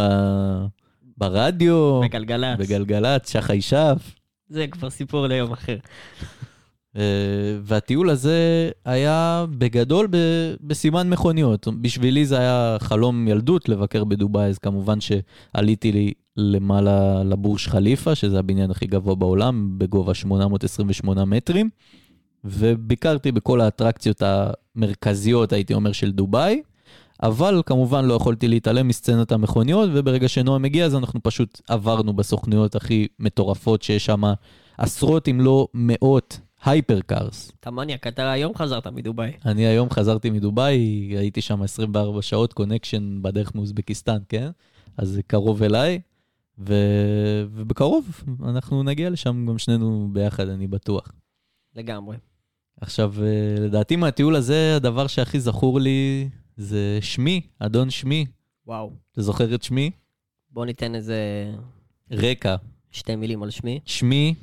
ברדיו, 1.18 2.02
בגלגלצ. 2.04 2.60
בגלגלצ, 2.60 3.32
שחי 3.32 3.62
שף. 3.62 4.16
זה 4.50 4.68
כבר 4.68 4.90
סיפור 4.90 5.28
ליום 5.28 5.52
אחר. 5.52 5.78
אה, 6.98 7.04
והטיול 7.64 8.10
הזה 8.10 8.70
היה 8.86 9.46
בגדול 9.50 10.08
ב- 10.12 10.54
בסימן 10.62 11.10
מכוניות. 11.10 11.68
בשבילי 11.82 12.26
זה 12.26 12.40
היה 12.40 12.78
חלום 12.80 13.28
ילדות 13.28 13.70
לבקר 13.70 14.04
בדובאי, 14.04 14.46
אז 14.46 14.58
כמובן 14.58 14.98
שעליתי 15.02 15.92
לי 15.92 16.14
למעלה 16.38 17.24
לבורש 17.24 17.68
חליפה, 17.68 18.16
שזה 18.16 18.40
הבניין 18.40 18.72
הכי 18.72 18.86
גבוה 18.86 19.16
בעולם, 19.16 19.74
בגובה 19.78 20.14
828 20.14 21.26
מטרים, 21.26 21.70
וביקרתי 22.44 23.32
בכל 23.32 23.62
האטרקציות 23.62 24.24
המרכזיות, 24.26 25.54
הייתי 25.54 25.74
אומר, 25.74 25.92
של 25.92 26.12
דובאי. 26.12 26.62
אבל 27.24 27.62
כמובן 27.66 28.06
לא 28.06 28.14
יכולתי 28.14 28.48
להתעלם 28.48 28.88
מסצנת 28.88 29.32
המכוניות, 29.32 29.90
וברגע 29.94 30.28
שנועם 30.28 30.66
הגיע 30.66 30.86
אז 30.86 30.96
אנחנו 30.96 31.20
פשוט 31.24 31.62
עברנו 31.70 32.14
בסוכנויות 32.14 32.76
הכי 32.76 33.08
מטורפות 33.20 33.82
שיש 33.82 34.06
שם 34.06 34.22
עשרות 34.78 35.28
אם 35.28 35.42
לא 35.42 35.68
מאות 35.74 36.40
hypercars. 36.66 37.52
אתה 37.60 37.72
מניאק, 37.72 38.08
אתה 38.08 38.32
היום 38.32 38.56
חזרת 38.56 38.88
מדובאי. 38.88 39.32
אני 39.46 39.68
היום 39.68 39.90
חזרתי 39.90 40.30
מדובאי, 40.30 40.78
הייתי 41.18 41.42
שם 41.42 41.62
24 41.62 42.22
שעות 42.22 42.54
connection 42.54 43.20
בדרך 43.22 43.56
מאוזבקיסטן, 43.56 44.18
כן? 44.30 44.50
אז 44.98 45.10
זה 45.10 45.24
קרוב 45.24 45.64
אליי, 45.64 46.00
ו... 46.60 46.74
ובקרוב 47.52 48.24
אנחנו 48.46 48.84
נגיע 48.84 49.10
לשם 49.10 49.46
גם 49.50 49.58
שנינו 49.58 50.10
ביחד, 50.12 50.50
אני 50.50 50.68
בטוח. 50.68 51.12
לגמרי. 51.76 52.18
עכשיו, 52.82 53.14
אה, 53.22 53.56
לדעתי 53.66 53.96
מהטיול 53.96 54.36
הזה, 54.36 54.76
הדבר 54.76 55.08
שהכי 55.08 55.40
זכור 55.40 55.80
לי 55.80 56.30
זה 56.58 57.00
שמי, 57.02 57.42
אדון 57.60 57.90
שמי. 57.90 58.26
וואו. 58.68 58.92
אתה 59.12 59.22
זוכר 59.22 59.56
את 59.56 59.64
שמי? 59.64 59.92
בוא 60.52 60.66
ניתן 60.66 60.96
איזה 60.96 61.52
רקע. 62.12 62.56
שתי 62.92 63.16
מילים 63.16 63.44
על 63.44 63.50
שמי. 63.50 63.80
שמי, 63.86 64.36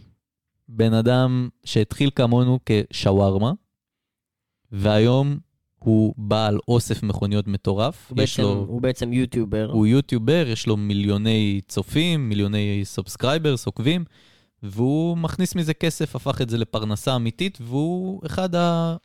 בן 0.68 0.92
אדם 0.92 1.48
שהתחיל 1.64 2.10
כמונו 2.14 2.58
כשווארמה, 2.66 3.52
והיום 4.72 5.38
הוא 5.78 6.14
בעל 6.18 6.58
אוסף 6.68 7.02
מכוניות 7.02 7.46
מטורף. 7.46 8.10
הוא 8.10 8.16
בעצם, 8.16 8.42
לו, 8.42 8.64
הוא 8.68 8.82
בעצם 8.82 9.12
יוטיובר. 9.12 9.70
הוא 9.72 9.86
יוטיובר, 9.86 10.44
יש 10.48 10.66
לו 10.66 10.76
מיליוני 10.76 11.60
צופים, 11.68 12.28
מיליוני 12.28 12.80
subscribers, 12.84 13.66
עוקבים, 13.66 14.04
והוא 14.62 15.18
מכניס 15.18 15.54
מזה 15.54 15.74
כסף, 15.74 16.16
הפך 16.16 16.40
את 16.40 16.50
זה 16.50 16.58
לפרנסה 16.58 17.16
אמיתית, 17.16 17.58
והוא 17.60 18.26
אחד 18.26 18.54
ה... 18.54 18.96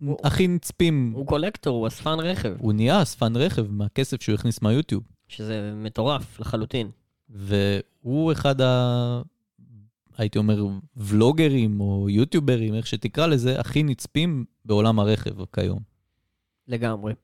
הוא- 0.00 0.16
הכי 0.24 0.48
נצפים. 0.48 1.12
הוא 1.16 1.26
collector, 1.26 1.76
הוא 1.76 1.86
אספן 1.88 2.20
רכב, 2.20 2.54
הוא 2.58 2.72
נהיה 2.72 3.02
אספן 3.02 3.36
רכב 3.36 3.66
מהכסף 3.70 4.22
שהוא 4.22 4.34
הכניס 4.34 4.62
מהיוטיוב. 4.62 5.02
שזה 5.28 5.72
מטורף 5.76 6.40
לחלוטין. 6.40 6.90
והוא 7.28 8.32
אחד 8.32 8.60
ה... 8.60 9.22
הייתי 10.18 10.38
אומר, 10.38 10.66
ולוגרים 10.96 11.80
או 11.80 12.06
יוטיוברים, 12.10 12.74
איך 12.74 12.86
שתקרא 12.86 13.26
לזה, 13.26 13.60
הכי 13.60 13.82
נצפים 13.82 14.44
בעולם 14.64 14.98
הרכב 14.98 15.44
כיום. 15.52 15.78
לגמרי. 16.68 17.14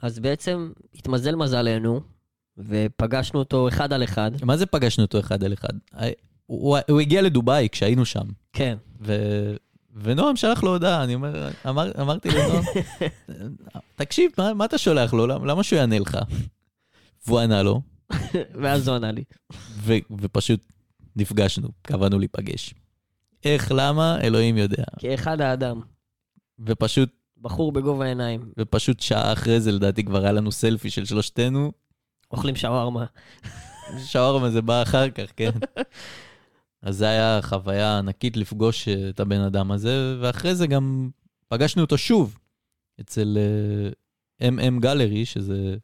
אז 0.00 0.18
בעצם 0.18 0.72
התמזל 0.94 1.36
מזלנו, 1.36 2.00
ופגשנו 2.58 3.38
אותו 3.38 3.68
אחד 3.68 3.92
על 3.92 4.04
אחד. 4.04 4.30
מה 4.42 4.56
זה 4.56 4.66
פגשנו 4.66 5.04
אותו 5.04 5.20
אחד 5.20 5.44
על 5.44 5.52
אחד? 5.52 5.72
הוא, 6.46 6.78
הוא 6.90 7.00
הגיע 7.00 7.22
לדובאי 7.22 7.68
כשהיינו 7.72 8.04
שם, 8.04 8.26
כן. 8.52 8.76
ו... 9.00 9.14
ונועם 9.94 10.36
שלח 10.36 10.62
לו 10.62 10.70
הודעה, 10.70 11.04
אני 11.04 11.14
אומר, 11.14 11.48
אמר, 11.68 11.92
אמרתי 12.00 12.28
לנועם, 12.28 12.64
תקשיב, 13.96 14.30
מה, 14.38 14.54
מה 14.54 14.64
אתה 14.64 14.78
שולח 14.78 15.14
לו? 15.14 15.26
למה, 15.26 15.46
למה 15.46 15.62
שהוא 15.62 15.78
יענה 15.78 15.98
לך? 15.98 16.18
והוא 17.26 17.40
ענה 17.40 17.62
לו, 17.62 17.80
ואז 18.62 18.88
הוא 18.88 18.96
ענה 18.96 19.12
לי. 19.12 19.24
ו, 19.76 19.94
ופשוט 20.10 20.60
נפגשנו, 21.16 21.68
קבענו 21.82 22.18
להיפגש. 22.18 22.74
איך, 23.44 23.72
למה, 23.74 24.20
אלוהים 24.20 24.56
יודע. 24.56 24.84
כאחד 24.98 25.40
האדם. 25.40 25.80
ופשוט, 26.60 27.10
בחור 27.40 27.72
בגובה 27.72 28.04
העיניים, 28.04 28.52
ופשוט 28.58 29.00
שעה 29.00 29.32
אחרי 29.32 29.60
זה, 29.60 29.72
לדעתי, 29.72 30.04
כבר 30.04 30.22
היה 30.22 30.32
לנו 30.32 30.52
סלפי 30.52 30.90
של 30.90 31.04
שלושתנו. 31.04 31.72
אוכלים 32.30 32.56
שווארמה. 32.56 33.04
שווארמה 34.06 34.50
זה 34.50 34.62
בא 34.62 34.82
אחר 34.82 35.10
כך, 35.10 35.32
כן. 35.36 35.50
אז 36.82 36.96
זה 36.96 37.08
היה 37.08 37.40
חוויה 37.42 37.98
ענקית 37.98 38.36
לפגוש 38.36 38.88
אה, 38.88 39.08
את 39.08 39.20
הבן 39.20 39.40
אדם 39.40 39.72
הזה, 39.72 40.16
ואחרי 40.20 40.54
זה 40.54 40.66
גם 40.66 41.10
פגשנו 41.48 41.82
אותו 41.82 41.98
שוב 41.98 42.38
אצל 43.00 43.38
אה, 44.40 44.48
MM 44.50 44.80
גלרי, 44.80 45.24
שזה 45.24 45.76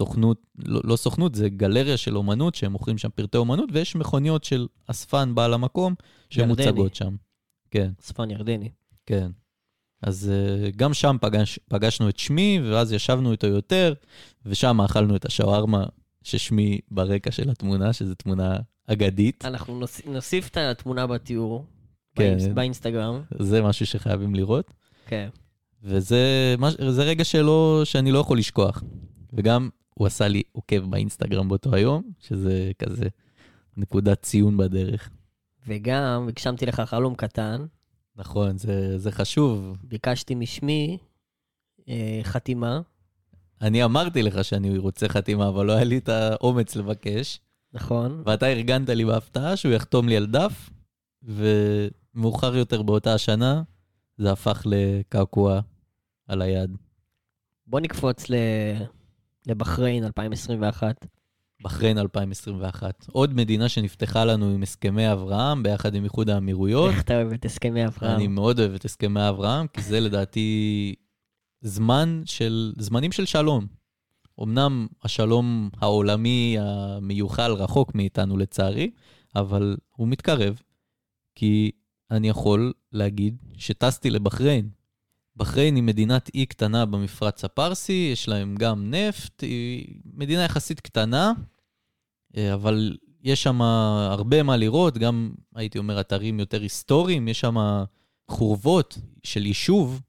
סוכנות, 0.00 0.40
לא, 0.64 0.80
לא 0.84 0.96
סוכנות, 0.96 1.34
זה 1.34 1.48
גלריה 1.48 1.96
של 1.96 2.16
אומנות, 2.16 2.54
שהם 2.54 2.72
מוכרים 2.72 2.98
שם 2.98 3.08
פרטי 3.14 3.38
אומנות, 3.38 3.68
ויש 3.72 3.96
מכוניות 3.96 4.44
של 4.44 4.66
אספן 4.86 5.34
בעל 5.34 5.54
המקום. 5.54 5.94
שמוצגות 6.30 6.94
שם. 6.94 7.16
כן, 7.70 7.90
צפון 7.98 8.30
ירדני. 8.30 8.68
כן. 9.06 9.30
אז 10.02 10.32
אה, 10.34 10.70
גם 10.70 10.94
שם 10.94 11.16
פגש, 11.20 11.58
פגשנו 11.68 12.08
את 12.08 12.18
שמי, 12.18 12.60
ואז 12.70 12.92
ישבנו 12.92 13.32
איתו 13.32 13.46
יותר, 13.46 13.94
ושם 14.46 14.80
אכלנו 14.80 15.16
את 15.16 15.24
השווארמה 15.24 15.84
ששמי 16.22 16.78
ברקע 16.90 17.30
של 17.30 17.50
התמונה, 17.50 17.92
שזו 17.92 18.14
תמונה 18.14 18.56
אגדית. 18.86 19.44
אנחנו 19.44 19.78
נוס- 19.80 20.06
נוסיף 20.06 20.48
את 20.48 20.56
התמונה 20.56 21.06
בתיאור, 21.06 21.64
כן. 22.14 22.22
באינס- 22.38 22.54
באינסטגרם. 22.54 23.22
זה 23.38 23.62
משהו 23.62 23.86
שחייבים 23.86 24.34
לראות. 24.34 24.74
כן. 25.06 25.28
וזה 25.82 26.56
רגע 27.02 27.24
שלו 27.24 27.80
שאני 27.84 28.12
לא 28.12 28.18
יכול 28.18 28.38
לשכוח. 28.38 28.82
וגם 29.32 29.68
הוא 29.98 30.06
עשה 30.06 30.28
לי 30.28 30.42
עוקב 30.52 30.90
באינסטגרם 30.90 31.48
באותו 31.48 31.74
היום, 31.74 32.02
שזה 32.20 32.70
כזה 32.78 33.08
נקודת 33.76 34.22
ציון 34.22 34.56
בדרך. 34.56 35.10
וגם 35.66 36.26
הגשמתי 36.28 36.66
לך 36.66 36.80
חלום 36.80 37.14
קטן, 37.14 37.66
נכון, 38.16 38.58
זה, 38.58 38.98
זה 38.98 39.12
חשוב. 39.12 39.76
ביקשתי 39.82 40.34
משמי 40.34 40.98
אה, 41.88 42.20
חתימה, 42.22 42.80
אני 43.60 43.84
אמרתי 43.84 44.22
לך 44.22 44.44
שאני 44.44 44.78
רוצה 44.78 45.08
חתימה, 45.08 45.48
אבל 45.48 45.66
לא 45.66 45.72
היה 45.72 45.84
לי 45.84 45.98
את 45.98 46.08
האומץ 46.08 46.76
לבקש. 46.76 47.40
נכון? 47.72 48.22
ואתה 48.26 48.46
ארגנת 48.46 48.88
לי 48.88 49.04
בהפתעה 49.04 49.56
שהוא 49.56 49.72
יחתום 49.72 50.08
לי 50.08 50.16
על 50.16 50.26
דף, 50.26 50.70
ומאוחר 51.22 52.56
יותר 52.56 52.82
באותה 52.82 53.14
השנה 53.14 53.62
זה 54.16 54.32
הפך 54.32 54.62
לקעקוע 54.66 55.60
על 56.28 56.42
היד. 56.42 56.76
בוא 57.66 57.80
נקפוץ 57.80 58.30
ל... 58.30 58.34
לבחריין 59.46 60.04
2021. 60.04 61.06
בחריין 61.62 61.98
2021. 61.98 63.06
עוד 63.12 63.34
מדינה 63.34 63.68
שנפתחה 63.68 64.24
לנו 64.24 64.50
עם 64.50 64.62
הסכמי 64.62 65.12
אברהם 65.12 65.62
ביחד 65.62 65.94
עם 65.94 66.04
איחוד 66.04 66.30
האמירויות. 66.30 66.90
איך 66.90 67.00
אתה 67.00 67.14
אוהב 67.14 67.32
את 67.32 67.44
הסכמי 67.44 67.86
אברהם? 67.86 68.16
אני 68.16 68.26
מאוד 68.26 68.60
אוהב 68.60 68.74
את 68.74 68.84
הסכמי 68.84 69.28
אברהם, 69.28 69.66
כי 69.66 69.82
זה 69.82 70.00
לדעתי 70.00 70.94
זמן 71.60 72.22
של, 72.24 72.72
זמנים 72.78 73.12
של 73.12 73.24
שלום. 73.24 73.66
אמנם 74.42 74.86
השלום 75.04 75.70
העולמי 75.80 76.56
המיוחל 76.60 77.52
רחוק 77.52 77.94
מאיתנו 77.94 78.36
לצערי, 78.36 78.90
אבל 79.36 79.76
הוא 79.96 80.08
מתקרב, 80.08 80.60
כי 81.34 81.70
אני 82.10 82.28
יכול 82.28 82.72
להגיד 82.92 83.36
שטסתי 83.56 84.10
לבחריין. 84.10 84.68
בחריין 85.36 85.76
היא 85.76 85.82
מדינת 85.82 86.30
אי 86.34 86.46
קטנה 86.46 86.86
במפרץ 86.86 87.44
הפרסי, 87.44 88.10
יש 88.12 88.28
להם 88.28 88.54
גם 88.58 88.90
נפט, 88.90 89.42
היא 89.42 89.94
מדינה 90.14 90.44
יחסית 90.44 90.80
קטנה, 90.80 91.32
אה, 92.36 92.54
אבל 92.54 92.96
יש 93.22 93.42
שם 93.42 93.62
הרבה 93.62 94.42
מה 94.42 94.56
לראות, 94.56 94.98
גם 94.98 95.32
הייתי 95.54 95.78
אומר 95.78 96.00
אתרים 96.00 96.40
יותר 96.40 96.60
היסטוריים, 96.60 97.28
יש 97.28 97.40
שם 97.40 97.56
חורבות 98.28 98.98
של 99.22 99.46
יישוב 99.46 100.02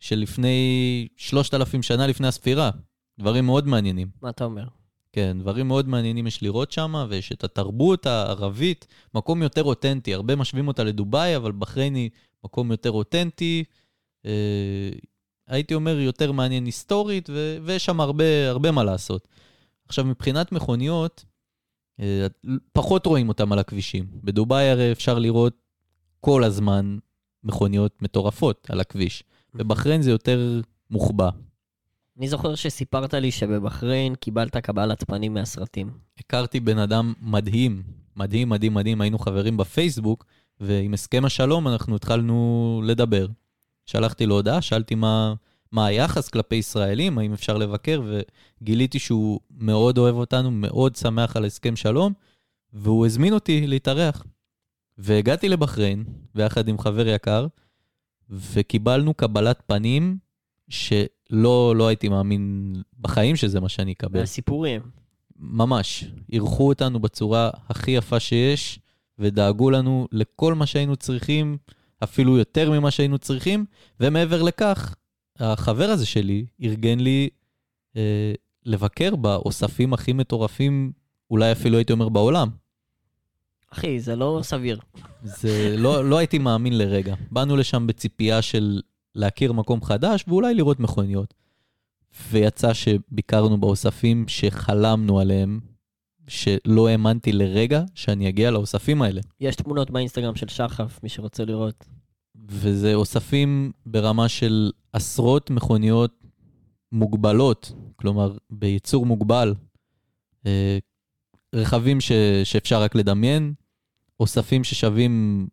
של 0.00 0.18
לפני 0.18 1.08
3,000 1.16 1.82
שנה 1.82 2.06
לפני 2.06 2.26
הספירה. 2.26 2.70
דברים 3.18 3.46
מאוד 3.46 3.66
מעניינים. 3.66 4.08
מה 4.22 4.30
אתה 4.30 4.44
אומר? 4.44 4.64
כן, 5.12 5.36
דברים 5.40 5.68
מאוד 5.68 5.88
מעניינים 5.88 6.26
יש 6.26 6.42
לראות 6.42 6.72
שם, 6.72 7.06
ויש 7.08 7.32
את 7.32 7.44
התרבות 7.44 8.06
הערבית, 8.06 8.86
מקום 9.14 9.42
יותר 9.42 9.64
אותנטי. 9.64 10.14
הרבה 10.14 10.36
משווים 10.36 10.68
אותה 10.68 10.84
לדובאי, 10.84 11.36
אבל 11.36 11.52
בחריין 11.52 11.94
היא 11.94 12.10
מקום 12.44 12.70
יותר 12.70 12.90
אותנטי. 12.90 13.64
אה, 14.26 14.90
הייתי 15.48 15.74
אומר 15.74 15.98
יותר 15.98 16.32
מעניין 16.32 16.64
היסטורית, 16.64 17.30
ו- 17.30 17.56
ויש 17.62 17.84
שם 17.84 18.00
הרבה, 18.00 18.48
הרבה 18.48 18.70
מה 18.70 18.84
לעשות. 18.84 19.28
עכשיו, 19.88 20.04
מבחינת 20.04 20.52
מכוניות, 20.52 21.24
אה, 22.00 22.26
פחות 22.72 23.06
רואים 23.06 23.28
אותם 23.28 23.52
על 23.52 23.58
הכבישים. 23.58 24.06
בדובאי 24.24 24.68
הרי 24.68 24.92
אפשר 24.92 25.18
לראות 25.18 25.56
כל 26.20 26.44
הזמן 26.44 26.98
מכוניות 27.44 28.02
מטורפות 28.02 28.66
על 28.70 28.80
הכביש. 28.80 29.24
בבחריין 29.54 30.02
זה 30.02 30.10
יותר 30.10 30.60
מוחבא. 30.90 31.30
אני 32.18 32.28
זוכר 32.28 32.54
שסיפרת 32.54 33.14
לי 33.14 33.30
שבבחריין 33.30 34.14
קיבלת 34.14 34.56
קבלת 34.56 35.04
פנים 35.04 35.34
מהסרטים. 35.34 35.90
הכרתי 36.18 36.60
בן 36.60 36.78
אדם 36.78 37.12
מדהים, 37.20 37.82
מדהים, 38.16 38.48
מדהים, 38.48 38.74
מדהים, 38.74 39.00
היינו 39.00 39.18
חברים 39.18 39.56
בפייסבוק, 39.56 40.24
ועם 40.60 40.94
הסכם 40.94 41.24
השלום 41.24 41.68
אנחנו 41.68 41.96
התחלנו 41.96 42.82
לדבר. 42.84 43.26
שלחתי 43.90 44.26
לו 44.26 44.34
הודעה, 44.34 44.62
שאלתי 44.62 44.94
מה, 44.94 45.34
מה 45.72 45.86
היחס 45.86 46.28
כלפי 46.28 46.56
ישראלים, 46.56 47.18
האם 47.18 47.32
אפשר 47.32 47.56
לבקר, 47.56 48.02
וגיליתי 48.62 48.98
שהוא 48.98 49.40
מאוד 49.50 49.98
אוהב 49.98 50.16
אותנו, 50.16 50.50
מאוד 50.50 50.96
שמח 50.96 51.36
על 51.36 51.44
הסכם 51.44 51.76
שלום, 51.76 52.12
והוא 52.72 53.06
הזמין 53.06 53.32
אותי 53.32 53.66
להתארח. 53.66 54.24
והגעתי 54.98 55.48
לבחריין, 55.48 56.04
ביחד 56.34 56.68
עם 56.68 56.78
חבר 56.78 57.08
יקר, 57.08 57.46
וקיבלנו 58.30 59.14
קבלת 59.14 59.62
פנים 59.66 60.18
שלא 60.68 61.76
לא 61.76 61.88
הייתי 61.88 62.08
מאמין 62.08 62.74
בחיים 63.00 63.36
שזה 63.36 63.60
מה 63.60 63.68
שאני 63.68 63.92
אקבל. 63.92 64.20
מהסיפורים. 64.20 64.80
ממש. 65.36 66.04
אירחו 66.32 66.68
אותנו 66.68 67.00
בצורה 67.00 67.50
הכי 67.68 67.90
יפה 67.90 68.20
שיש, 68.20 68.78
ודאגו 69.18 69.70
לנו 69.70 70.08
לכל 70.12 70.54
מה 70.54 70.66
שהיינו 70.66 70.96
צריכים, 70.96 71.58
אפילו 72.04 72.38
יותר 72.38 72.70
ממה 72.70 72.90
שהיינו 72.90 73.18
צריכים, 73.18 73.64
ומעבר 74.00 74.42
לכך, 74.42 74.94
החבר 75.38 75.84
הזה 75.84 76.06
שלי 76.06 76.46
ארגן 76.62 77.00
לי 77.00 77.28
אה, 77.96 78.32
לבקר 78.66 79.16
באוספים 79.16 79.92
הכי 79.92 80.12
מטורפים, 80.12 80.92
אולי 81.30 81.52
אפילו 81.52 81.76
הייתי 81.76 81.92
אומר 81.92 82.08
בעולם. 82.08 82.48
אחי, 83.72 84.00
זה 84.00 84.16
לא 84.16 84.40
סביר. 84.42 84.80
זה 85.22 85.74
לא, 85.78 86.10
לא 86.10 86.18
הייתי 86.18 86.38
מאמין 86.38 86.78
לרגע. 86.78 87.14
באנו 87.30 87.56
לשם 87.56 87.86
בציפייה 87.86 88.42
של 88.42 88.80
להכיר 89.14 89.52
מקום 89.52 89.82
חדש 89.82 90.24
ואולי 90.28 90.54
לראות 90.54 90.80
מכוניות. 90.80 91.34
ויצא 92.30 92.72
שביקרנו 92.72 93.58
באוספים 93.58 94.28
שחלמנו 94.28 95.20
עליהם, 95.20 95.60
שלא 96.30 96.88
האמנתי 96.88 97.32
לרגע 97.32 97.82
שאני 97.94 98.28
אגיע 98.28 98.50
לאוספים 98.50 99.02
האלה. 99.02 99.20
יש 99.40 99.56
תמונות 99.56 99.90
באינסטגרם 99.90 100.36
של 100.36 100.48
שחף, 100.48 101.00
מי 101.02 101.08
שרוצה 101.08 101.44
לראות. 101.44 101.84
וזה 102.48 102.94
אוספים 102.94 103.72
ברמה 103.86 104.28
של 104.28 104.70
עשרות 104.92 105.50
מכוניות 105.50 106.24
מוגבלות, 106.92 107.72
כלומר, 107.96 108.36
בייצור 108.50 109.06
מוגבל. 109.06 109.54
אה, 110.46 110.78
רכבים 111.54 112.00
ש, 112.00 112.12
שאפשר 112.44 112.82
רק 112.82 112.94
לדמיין, 112.94 113.54
אוספים 114.20 114.64
ששווים 114.64 115.46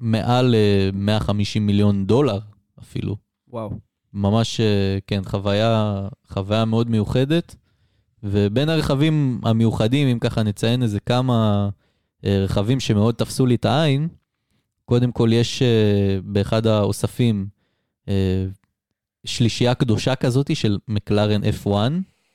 מעל 0.00 0.54
אה, 0.54 0.90
150 0.92 1.66
מיליון 1.66 2.06
דולר 2.06 2.38
אפילו. 2.78 3.16
וואו. 3.48 3.70
ממש, 4.12 4.60
אה, 4.60 4.98
כן, 5.06 5.24
חוויה, 5.24 6.08
חוויה 6.28 6.64
מאוד 6.64 6.90
מיוחדת. 6.90 7.56
ובין 8.22 8.68
הרכבים 8.68 9.40
המיוחדים, 9.44 10.08
אם 10.08 10.18
ככה 10.18 10.42
נציין 10.42 10.82
איזה 10.82 11.00
כמה 11.00 11.68
אה, 12.24 12.38
רכבים 12.44 12.80
שמאוד 12.80 13.14
תפסו 13.14 13.46
לי 13.46 13.54
את 13.54 13.64
העין, 13.64 14.08
קודם 14.84 15.12
כל 15.12 15.30
יש 15.32 15.62
אה, 15.62 16.18
באחד 16.24 16.66
האוספים 16.66 17.46
אה, 18.08 18.46
שלישייה 19.24 19.74
קדושה 19.74 20.14
כזאת 20.14 20.56
של 20.56 20.78
מקלרן 20.88 21.40
F1, 21.42 21.70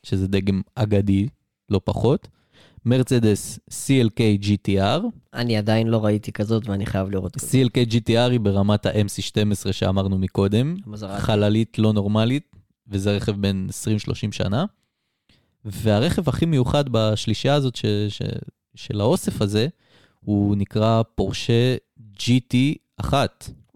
שזה 0.04 0.28
דגם 0.28 0.62
אגדי, 0.76 1.28
לא 1.70 1.82
פחות. 1.84 2.28
מרצדס 2.86 3.60
CLK 3.70 4.20
GTR, 4.42 5.02
אני 5.34 5.58
עדיין 5.58 5.88
לא 5.88 6.06
ראיתי 6.06 6.32
כזאת 6.32 6.70
ואני 6.70 6.86
חייב 6.86 7.10
לראות 7.10 7.36
כזאת. 7.36 7.50
CLK 7.50 7.92
GTR 7.92 8.32
היא 8.32 8.40
ברמת 8.40 8.86
ה-MC12 8.86 9.72
שאמרנו 9.74 10.18
מקודם. 10.18 10.76
חללית 11.18 11.80
לא 11.80 11.94
נורמלית, 11.94 12.56
וזה 12.88 13.12
רכב 13.16 13.32
בין 13.32 13.70
20-30 13.70 14.32
שנה. 14.32 14.66
והרכב 15.66 16.30
הכי 16.30 16.46
מיוחד 16.46 16.90
בשלישייה 16.92 17.54
הזאת 17.54 17.76
ש, 17.76 17.86
ש, 18.10 18.22
של 18.76 19.02
האוסף 19.02 19.42
הזה, 19.42 19.68
הוא 20.20 20.56
נקרא 20.56 21.02
פורשה 21.16 21.76
GT1, 22.20 23.14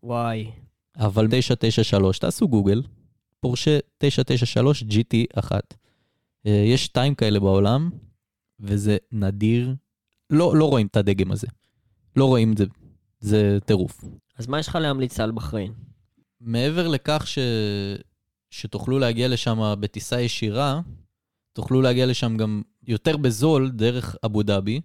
וואי. 0.03 0.51
אבל 0.97 1.27
993, 1.27 2.19
תעשו 2.19 2.47
גוגל, 2.47 2.81
פורשה 3.39 3.79
993 3.97 4.83
GT1. 4.83 5.51
אה, 6.45 6.63
יש 6.65 6.85
שתיים 6.85 7.15
כאלה 7.15 7.39
בעולם, 7.39 7.89
וזה 8.59 8.97
נדיר. 9.11 9.75
לא, 10.29 10.55
לא 10.55 10.65
רואים 10.65 10.87
את 10.87 10.97
הדגם 10.97 11.31
הזה. 11.31 11.47
לא 12.15 12.25
רואים 12.25 12.51
את 12.51 12.57
זה. 12.57 12.65
זה 13.19 13.57
טירוף. 13.65 14.03
אז 14.37 14.47
מה 14.47 14.59
יש 14.59 14.67
לך 14.67 14.75
להמליץ 14.75 15.19
על 15.19 15.31
בחריין? 15.31 15.73
מעבר 16.41 16.87
לכך 16.87 17.27
ש... 17.27 17.39
שתוכלו 18.49 18.99
להגיע 18.99 19.27
לשם 19.27 19.75
בטיסה 19.79 20.21
ישירה, 20.21 20.81
תוכלו 21.59 21.81
להגיע 21.81 22.05
לשם 22.05 22.37
גם 22.37 22.61
יותר 22.87 23.17
בזול 23.17 23.71
דרך 23.71 24.15
אבו 24.25 24.43
דאבי, 24.43 24.81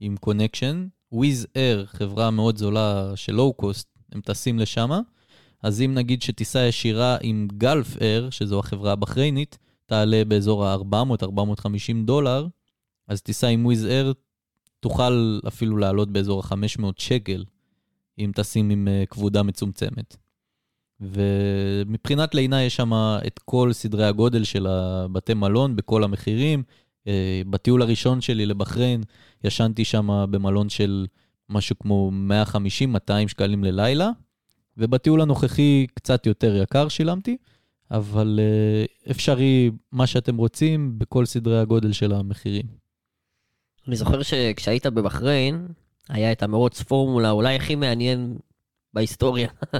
עם 0.00 0.16
connection. 0.16 0.86
וויז 1.12 1.46
אייר, 1.56 1.86
חברה 1.86 2.30
מאוד 2.30 2.56
זולה 2.56 3.12
של 3.14 3.32
לואו-קוסט, 3.32 3.88
הם 4.12 4.20
טסים 4.20 4.58
לשם. 4.58 4.90
אז 5.62 5.80
אם 5.82 5.94
נגיד 5.94 6.22
שטיסה 6.22 6.60
ישירה 6.60 7.16
עם 7.22 7.48
גלף 7.56 7.96
אייר, 8.00 8.30
שזו 8.30 8.58
החברה 8.58 8.92
הבחריינית, 8.92 9.58
תעלה 9.86 10.24
באזור 10.24 10.66
ה-400-450 10.66 12.04
דולר, 12.04 12.46
אז 13.08 13.22
טיסה 13.22 13.46
עם 13.46 13.66
וויז 13.66 13.86
אייר 13.86 14.14
תוכל 14.80 15.40
אפילו 15.48 15.76
לעלות 15.76 16.10
באזור 16.10 16.42
ה-500 16.44 16.84
שקל, 16.96 17.44
אם 18.18 18.32
טסים 18.34 18.70
עם 18.70 18.88
אה, 18.88 19.04
כבודה 19.06 19.42
מצומצמת. 19.42 20.16
ומבחינת 21.00 22.34
לינה 22.34 22.62
יש 22.62 22.76
שם 22.76 22.92
את 23.26 23.38
כל 23.38 23.72
סדרי 23.72 24.06
הגודל 24.06 24.44
של 24.44 24.66
הבתי 24.66 25.34
מלון 25.34 25.76
בכל 25.76 26.04
המחירים. 26.04 26.62
אה, 27.06 27.42
בטיול 27.50 27.82
הראשון 27.82 28.20
שלי 28.20 28.46
לבחריין, 28.46 29.02
ישנתי 29.44 29.84
שם 29.84 30.24
במלון 30.30 30.68
של 30.68 31.06
משהו 31.48 31.78
כמו 31.78 32.10
150-200 32.52 33.28
שקלים 33.28 33.64
ללילה, 33.64 34.10
ובטיול 34.76 35.20
הנוכחי 35.20 35.86
קצת 35.94 36.26
יותר 36.26 36.56
יקר 36.56 36.88
שילמתי, 36.88 37.36
אבל 37.90 38.40
אה, 38.42 39.10
אפשרי 39.10 39.70
מה 39.92 40.06
שאתם 40.06 40.36
רוצים 40.36 40.98
בכל 40.98 41.26
סדרי 41.26 41.60
הגודל 41.60 41.92
של 41.92 42.12
המחירים. 42.12 42.66
אני 43.88 43.96
זוכר 43.96 44.22
שכשהיית 44.22 44.86
בבחריין, 44.86 45.68
היה 46.08 46.32
את 46.32 46.42
המרוץ 46.42 46.82
פורמולה 46.82 47.30
אולי 47.30 47.56
הכי 47.56 47.74
מעניין 47.74 48.38
בהיסטוריה, 48.94 49.48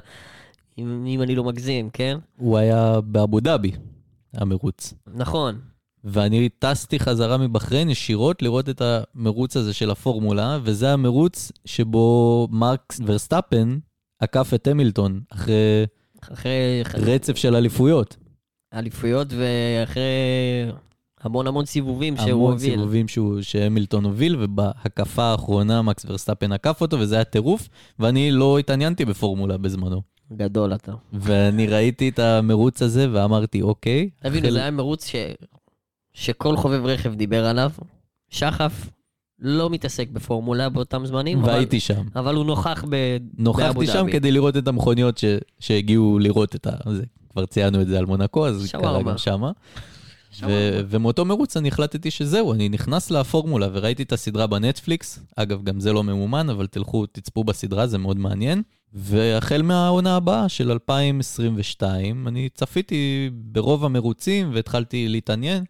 אם, 0.80 1.06
אם 1.06 1.22
אני 1.22 1.34
לא 1.34 1.44
מגזים, 1.44 1.90
כן? 1.90 2.18
הוא 2.36 2.58
היה 2.58 3.00
באבו 3.00 3.40
דאבי, 3.40 3.72
המרוץ. 4.34 4.94
נכון. 5.14 5.58
ואני 6.04 6.48
טסתי 6.58 6.98
חזרה 6.98 7.38
מבחריין 7.38 7.90
ישירות 7.90 8.42
לראות 8.42 8.68
את 8.68 8.82
המרוץ 8.84 9.56
הזה 9.56 9.72
של 9.72 9.90
הפורמולה, 9.90 10.58
וזה 10.62 10.92
המרוץ 10.92 11.52
שבו 11.64 12.48
מקס 12.50 13.00
ורסטאפן 13.06 13.78
עקף 14.20 14.50
את 14.54 14.66
המילטון, 14.66 15.20
אחרי, 15.30 15.84
אחרי 16.22 16.82
רצף 16.94 17.36
של 17.36 17.56
אליפויות. 17.56 18.16
אליפויות 18.74 19.28
ואחרי 19.30 20.02
המון 21.20 21.46
המון 21.46 21.64
סיבובים 21.64 22.16
שהוא 22.16 22.30
המון 22.30 22.52
הוביל. 22.52 22.70
סיבובים 22.70 23.08
שהוא, 23.08 23.42
שהמילטון 23.42 24.04
הוביל, 24.04 24.36
ובהקפה 24.40 25.22
האחרונה 25.22 25.82
מקס 25.82 26.04
ורסטאפן 26.08 26.52
עקף 26.52 26.80
אותו, 26.80 26.98
וזה 27.00 27.14
היה 27.14 27.24
טירוף, 27.24 27.68
ואני 27.98 28.30
לא 28.30 28.58
התעניינתי 28.58 29.04
בפורמולה 29.04 29.56
בזמנו. 29.58 30.02
גדול 30.32 30.74
אתה. 30.74 30.92
ואני 31.12 31.66
ראיתי 31.66 32.08
את 32.08 32.18
המרוץ 32.18 32.82
הזה 32.82 33.06
ואמרתי, 33.12 33.62
אוקיי. 33.62 34.10
תבינו, 34.22 34.46
החל- 34.46 34.52
זה 34.54 34.60
היה 34.60 34.70
מרוץ 34.70 35.06
ש... 35.06 35.14
שכל 36.12 36.56
חובב 36.56 36.84
רכב 36.84 37.14
דיבר 37.14 37.46
עליו. 37.46 37.70
שחף 38.28 38.90
לא 39.38 39.70
מתעסק 39.70 40.08
בפורמולה 40.08 40.68
באותם 40.68 41.06
זמנים, 41.06 41.38
אבל, 41.38 41.48
והייתי 41.48 41.80
שם. 41.80 42.02
אבל 42.16 42.34
הוא 42.34 42.44
נוכח 42.44 42.84
ב... 42.88 43.16
נוכחתי 43.38 43.86
שם 43.86 43.92
דאבי. 43.92 44.12
כדי 44.12 44.32
לראות 44.32 44.56
את 44.56 44.68
המכוניות 44.68 45.18
ש... 45.18 45.24
שהגיעו 45.60 46.18
לראות 46.18 46.56
את 46.56 46.66
ה... 46.66 46.70
זה. 46.92 47.02
כבר 47.30 47.46
ציינו 47.46 47.80
את 47.80 47.86
זה 47.86 47.98
על 47.98 48.06
מונקו, 48.06 48.46
אז 48.46 48.56
זה 48.56 48.68
קרה. 48.68 49.02
גם 49.02 49.18
שמה. 49.18 49.50
ו... 50.42 50.80
ומאותו 50.88 51.24
מרוץ 51.24 51.56
אני 51.56 51.68
החלטתי 51.68 52.10
שזהו, 52.10 52.52
אני 52.52 52.68
נכנס 52.68 53.10
לפורמולה 53.10 53.68
וראיתי 53.72 54.02
את 54.02 54.12
הסדרה 54.12 54.46
בנטפליקס. 54.46 55.18
אגב, 55.36 55.62
גם 55.62 55.80
זה 55.80 55.92
לא 55.92 56.04
ממומן, 56.04 56.50
אבל 56.50 56.66
תלכו, 56.66 57.06
תצפו 57.06 57.44
בסדרה, 57.44 57.86
זה 57.86 57.98
מאוד 57.98 58.18
מעניין. 58.18 58.62
והחל 58.92 59.62
מהעונה 59.62 60.16
הבאה 60.16 60.48
של 60.48 60.70
2022, 60.70 62.28
אני 62.28 62.48
צפיתי 62.48 63.30
ברוב 63.32 63.84
המרוצים 63.84 64.50
והתחלתי 64.54 65.08
להתעניין, 65.08 65.64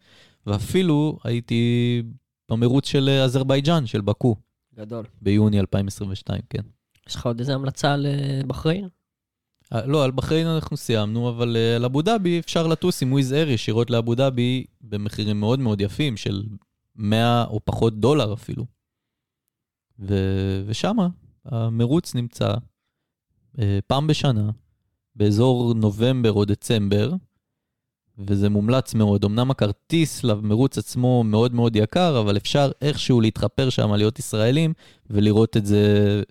ואפילו 0.46 1.18
הייתי 1.24 2.02
במרוץ 2.50 2.86
של 2.86 3.08
אזרבייג'אן, 3.24 3.86
של 3.86 4.00
באקו, 4.00 4.36
גדול. 4.74 5.04
ביוני 5.22 5.60
2022, 5.60 6.40
כן. 6.50 6.62
יש 7.08 7.14
לך 7.14 7.26
עוד 7.26 7.38
איזה 7.38 7.54
המלצה 7.54 7.96
לבחריין? 7.96 8.88
אה, 9.72 9.86
לא, 9.86 10.04
על 10.04 10.10
בחריין 10.10 10.46
אנחנו 10.46 10.76
סיימנו, 10.76 11.28
אבל 11.28 11.56
אה, 11.56 11.76
על 11.76 11.84
אבו 11.84 12.02
דאבי 12.02 12.38
אפשר 12.38 12.66
לטוס 12.66 13.02
עם 13.02 13.12
וויז 13.12 13.32
אייר 13.32 13.50
ישירות 13.50 13.90
לאבו 13.90 14.14
דאבי 14.14 14.64
במחירים 14.80 15.40
מאוד 15.40 15.58
מאוד 15.58 15.80
יפים, 15.80 16.16
של 16.16 16.42
100 16.96 17.44
או 17.44 17.60
פחות 17.64 18.00
דולר 18.00 18.32
אפילו. 18.32 18.66
ו... 19.98 20.14
ושמה 20.66 21.08
המרוץ 21.44 22.14
נמצא 22.14 22.48
אה, 22.48 22.56
פעם 23.86 24.06
בשנה, 24.06 24.50
באזור 25.16 25.74
נובמבר 25.74 26.32
או 26.32 26.44
דצמבר, 26.44 27.12
וזה 28.18 28.48
מומלץ 28.48 28.94
מאוד. 28.94 29.24
אמנם 29.24 29.50
הכרטיס 29.50 30.24
למרוץ 30.24 30.78
עצמו 30.78 31.24
מאוד 31.24 31.54
מאוד 31.54 31.76
יקר, 31.76 32.20
אבל 32.20 32.36
אפשר 32.36 32.70
איכשהו 32.82 33.20
להתחפר 33.20 33.70
שם, 33.70 33.92
להיות 33.92 34.18
ישראלים, 34.18 34.72
ולראות 35.10 35.56
את 35.56 35.66
זה 35.66 36.22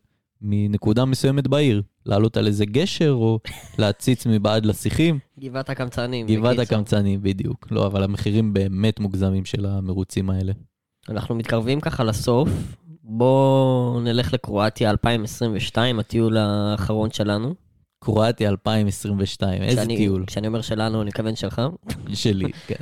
מנקודה 0.41 1.05
מסוימת 1.05 1.47
בעיר. 1.47 1.82
לעלות 2.05 2.38
על 2.38 2.47
איזה 2.47 2.65
גשר, 2.65 3.11
או 3.11 3.39
להציץ 3.80 4.26
מבעד 4.26 4.65
לשיחים. 4.65 5.20
גבעת 5.39 5.70
הקמצנים. 5.70 6.28
גבעת. 6.28 6.59
הקמצנים, 6.59 7.24
בדיוק. 7.24 7.67
לא, 7.72 7.86
אבל 7.88 8.03
המחירים 8.03 8.53
באמת 8.53 8.99
מוגזמים 8.99 9.45
של 9.45 9.65
המרוצים 9.65 10.30
האלה. 10.30 10.53
אנחנו 11.09 11.36
מתקרבים 11.36 11.80
ככה 11.80 12.03
לסוף. 12.03 12.49
בואו 13.12 13.99
נלך 14.03 14.34
לקרואטיה 14.34 14.89
2022, 14.89 15.99
הטיול 15.99 16.38
האחרון 16.38 17.12
שלנו. 17.12 17.55
קרואטיה 18.03 18.49
2022, 18.49 19.62
איזה 19.62 19.82
כשאני- 19.82 19.97
טיול. 19.97 20.24
כשאני 20.28 20.47
אומר 20.47 20.62
שלנו, 20.62 21.01
אני 21.01 21.07
מתכוון 21.07 21.36
שלך. 21.36 21.62
שלי, 22.14 22.51
כן. 22.68 22.76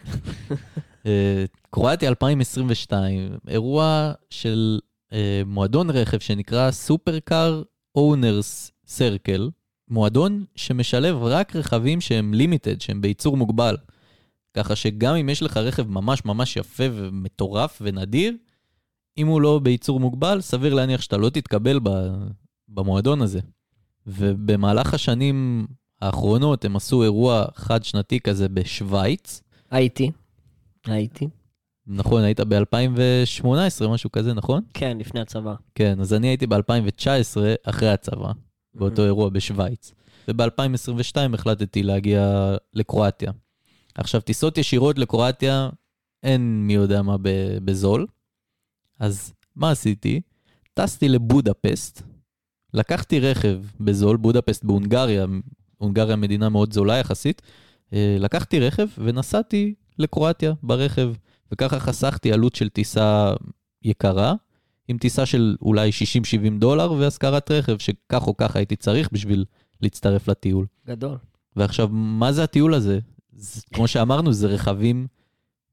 אה, 1.06 1.46
קרואטיה 1.72 2.10
2022, 2.10 3.30
אירוע 3.48 4.12
של 4.30 4.80
אה, 5.14 5.42
מועדון 5.46 5.90
רכב 5.90 6.20
שנקרא 6.20 6.72
סופרקאר 6.72 7.62
אונרס 7.96 8.72
סרקל, 8.88 9.50
מועדון 9.90 10.46
שמשלב 10.56 11.24
רק 11.24 11.56
רכבים 11.56 12.02
שהם 12.02 12.34
לימיטד, 12.34 12.82
שהם 12.82 13.02
בייצור 13.02 13.38
מוגבל. 13.38 13.78
ככה 14.54 14.76
שגם 14.76 15.16
אם 15.16 15.30
יש 15.30 15.44
לך 15.44 15.58
רכב 15.58 15.88
ממש 15.90 16.26
ממש 16.26 16.58
יפה 16.58 16.84
ומטורף 16.94 17.78
ונדיר, 17.82 18.34
אם 19.18 19.28
הוא 19.28 19.42
לא 19.42 19.60
בייצור 19.64 20.00
מוגבל, 20.00 20.42
סביר 20.42 20.74
להניח 20.74 21.02
שאתה 21.02 21.18
לא 21.18 21.30
תתקבל 21.30 21.80
ב- 21.84 22.28
במועדון 22.68 23.22
הזה. 23.22 23.40
ובמהלך 24.08 24.94
השנים 24.94 25.68
האחרונות 26.02 26.66
הם 26.66 26.76
עשו 26.76 27.04
אירוע 27.04 27.46
חד-שנתי 27.56 28.20
כזה 28.20 28.50
בשוויץ. 28.50 29.42
הייתי. 29.72 30.12
הייתי. 30.86 31.28
נכון, 31.88 32.24
היית 32.24 32.40
ב-2018, 32.40 33.88
משהו 33.90 34.12
כזה, 34.12 34.34
נכון? 34.34 34.62
כן, 34.74 34.98
לפני 35.00 35.20
הצבא. 35.20 35.56
כן, 35.76 36.00
אז 36.00 36.14
אני 36.14 36.28
הייתי 36.28 36.48
ב-2019, 36.48 37.38
אחרי 37.64 37.90
הצבא, 37.90 38.32
באותו 38.76 39.06
אירוע 39.06 39.30
בשוויץ. 39.30 39.94
וב-2022 40.28 41.18
החלטתי 41.34 41.84
להגיע 41.84 42.56
לקרואטיה. 42.74 43.32
עכשיו, 43.96 44.22
טיסות 44.22 44.58
ישירות 44.58 45.00
לקרואטיה, 45.00 45.70
אין 46.24 46.68
מי 46.68 46.74
יודע 46.74 47.02
מה 47.02 47.16
בזול. 47.66 48.08
אז 49.00 49.34
מה 49.56 49.72
עשיתי? 49.72 50.22
טסתי 50.74 51.10
לבודפסט, 51.10 52.02
לקחתי 52.74 53.20
רכב 53.20 53.58
בזול, 53.80 54.18
בודפסט 54.18 54.64
בהונגריה, 54.64 55.26
הונגריה 55.78 56.16
מדינה 56.16 56.50
מאוד 56.50 56.74
זולה 56.74 56.98
יחסית, 56.98 57.42
אה, 57.94 58.16
לקחתי 58.20 58.60
רכב 58.60 58.88
ונסעתי 58.98 59.74
לקרואטיה 60.00 60.54
ברכב, 60.64 61.14
וככה 61.52 61.80
חסכתי 61.80 62.34
עלות 62.34 62.56
של 62.56 62.70
טיסה 62.70 63.34
יקרה, 63.84 64.34
עם 64.88 64.98
טיסה 64.98 65.26
של 65.26 65.56
אולי 65.62 65.90
60-70 65.90 66.60
דולר 66.60 66.92
והשכרת 66.92 67.52
רכב, 67.52 67.78
שכך 67.78 68.28
או 68.28 68.38
כך 68.38 68.56
הייתי 68.56 68.76
צריך 68.76 69.10
בשביל 69.12 69.46
להצטרף 69.82 70.28
לטיול. 70.28 70.66
גדול. 70.88 71.18
ועכשיו, 71.56 71.88
מה 71.92 72.32
זה 72.32 72.44
הטיול 72.44 72.74
הזה? 72.74 73.00
זה, 73.34 73.62
כמו 73.74 73.88
שאמרנו, 73.88 74.34
זה 74.34 74.48
רכבים 74.48 75.08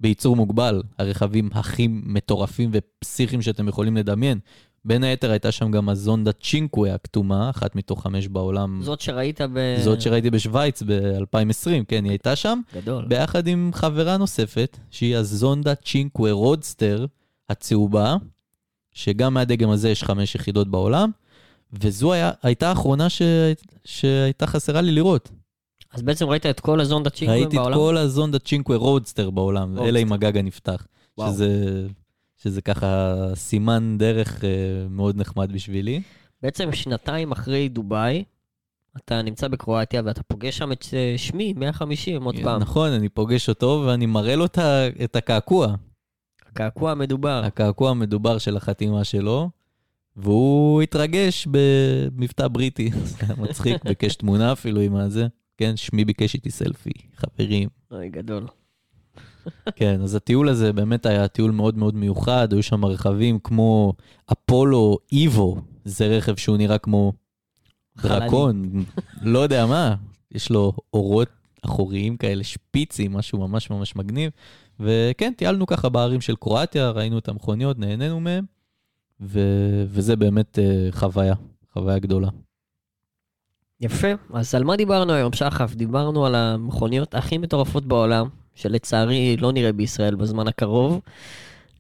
בייצור 0.05 0.37
מוגבל, 0.37 0.83
הרכבים 0.99 1.51
הכי 1.53 1.89
מטורפים 1.91 2.71
ופסיכיים 2.73 3.43
שאתם 3.43 3.69
יכולים 3.69 3.97
לדמיין. 3.97 4.39
בין 4.85 5.05
היתר 5.05 5.31
הייתה 5.31 5.53
שם 5.53 5.71
גם 5.71 5.89
הזונדה 5.89 6.33
צ'ינקווה 6.33 6.95
הכתומה, 6.95 7.51
אחת 7.51 7.77
מתוך 7.77 8.03
חמש 8.03 8.29
בעולם. 8.29 8.81
זאת 8.83 9.01
שראית 9.01 9.41
ב... 9.53 9.77
זאת 9.85 10.01
שראיתי 10.01 10.31
בשוויץ 10.31 10.83
ב-2020, 10.83 11.85
כן, 11.89 12.05
היא 12.05 12.11
הייתה 12.11 12.37
שם, 12.37 12.61
גדול. 12.75 13.05
ביחד 13.09 13.47
עם 13.47 13.71
חברה 13.75 14.17
נוספת, 14.17 14.79
שהיא 14.91 15.17
הזונדה 15.17 15.75
צ'ינקווה 15.75 16.33
רודסטר 16.33 17.07
הצהובה, 17.49 18.17
שגם 18.93 19.35
מהדגם 19.35 19.71
הזה 19.71 19.91
יש 19.91 20.05
חמש 20.05 20.35
יחידות 20.35 20.69
בעולם, 20.69 21.11
וזו 21.73 22.13
היה, 22.13 22.31
הייתה 22.43 22.69
האחרונה 22.69 23.09
ש... 23.09 23.23
שהייתה 23.85 24.47
חסרה 24.47 24.81
לי 24.81 24.93
לראות. 24.93 25.31
אז 25.95 26.03
בעצם 26.03 26.27
ראית 26.27 26.47
את 26.47 26.61
כל 26.61 26.81
הזונדה 26.81 27.11
צ'ינקווה 27.11 27.39
ראיתי 27.39 27.57
בעולם? 27.57 27.73
את 27.73 27.79
כל 27.79 27.97
הזונדה 27.97 28.39
צ'ינקווה 28.39 28.79
רודסטר 28.79 29.31
בעולם, 29.31 29.69
רודסטר. 29.69 29.89
אלה 29.89 29.99
עם 29.99 30.13
הגג 30.13 30.39
הנפתח. 30.39 30.87
שזה, 31.21 31.87
שזה 32.37 32.63
ככה 32.63 33.15
סימן 33.35 33.97
דרך 33.99 34.45
אה, 34.45 34.51
מאוד 34.91 35.17
נחמד 35.17 35.53
בשבילי. 35.53 36.03
בעצם 36.43 36.73
שנתיים 36.73 37.33
אחרי 37.33 37.69
דובאי, 37.69 38.25
אתה 38.97 39.23
נמצא 39.23 39.49
בקרואטיה 39.49 40.03
ואתה 40.05 40.23
פוגש 40.23 40.59
שם 40.59 40.73
את 40.73 40.85
אה, 40.95 41.15
שמי, 41.17 41.53
150 41.57 42.25
עוד 42.25 42.37
פעם. 42.43 42.61
נכון, 42.61 42.91
אני 42.91 43.09
פוגש 43.09 43.49
אותו 43.49 43.85
ואני 43.87 44.07
מראה 44.07 44.37
לו 44.37 44.45
את 45.05 45.17
הקעקוע. 45.17 45.75
הקעקוע 46.47 46.91
המדובר. 46.91 47.43
הקעקוע 47.45 47.91
המדובר 47.91 48.39
של 48.39 48.57
החתימה 48.57 49.05
שלו, 49.05 49.51
והוא 50.17 50.83
התרגש 50.83 51.49
במבטא 51.51 52.49
בריטי. 52.49 52.91
זה 53.05 53.17
היה 53.21 53.35
מצחיק, 53.39 53.85
ביקש 53.85 54.17
תמונה 54.17 54.53
אפילו 54.53 54.81
עם 54.81 54.97
הזה. 54.97 55.27
כן, 55.57 55.77
שמי 55.77 56.05
ביקש 56.05 56.35
איתי 56.35 56.51
סלפי, 56.51 56.93
חברים. 57.17 57.69
אוי, 57.91 58.09
גדול. 58.09 58.47
כן, 59.77 60.01
אז 60.03 60.15
הטיול 60.15 60.49
הזה 60.49 60.73
באמת 60.73 61.07
היה 61.07 61.29
טיול 61.29 61.51
מאוד 61.51 61.79
מאוד 61.79 61.95
מיוחד, 61.95 62.53
היו 62.53 62.63
שם 62.63 62.85
רכבים 62.85 63.39
כמו 63.39 63.93
אפולו 64.33 64.99
איבו, 65.13 65.57
זה 65.85 66.07
רכב 66.07 66.37
שהוא 66.37 66.57
נראה 66.57 66.79
כמו 66.79 67.13
דרקון, 68.03 68.85
לא 69.23 69.39
יודע 69.39 69.67
מה, 69.67 69.95
יש 70.33 70.51
לו 70.51 70.73
אורות 70.93 71.29
אחוריים 71.63 72.17
כאלה, 72.17 72.45
שפיצים, 72.45 73.13
משהו 73.13 73.39
ממש 73.39 73.71
ממש 73.71 73.97
מגניב. 73.97 74.31
וכן, 74.81 75.33
טיילנו 75.37 75.67
ככה 75.67 75.89
בערים 75.89 76.21
של 76.21 76.37
קרואטיה, 76.37 76.91
ראינו 76.91 77.19
את 77.19 77.29
המכוניות, 77.29 77.79
נהנינו 77.79 78.21
מהם, 78.21 78.45
ו... 79.21 79.41
וזה 79.89 80.17
באמת 80.17 80.59
uh, 80.59 80.97
חוויה, 80.97 81.35
חוויה 81.73 81.99
גדולה. 81.99 82.29
יפה. 83.85 84.09
אז 84.33 84.55
על 84.55 84.65
מה 84.65 84.77
דיברנו 84.77 85.13
היום, 85.13 85.33
שחף? 85.33 85.75
דיברנו 85.75 86.27
על 86.27 86.35
המכוניות 86.35 87.15
הכי 87.15 87.39
מטורפות 87.39 87.87
בעולם, 87.87 88.29
שלצערי 88.55 89.37
לא 89.37 89.53
נראה 89.53 89.73
בישראל 89.73 90.15
בזמן 90.15 90.49
הקרוב. 90.49 91.01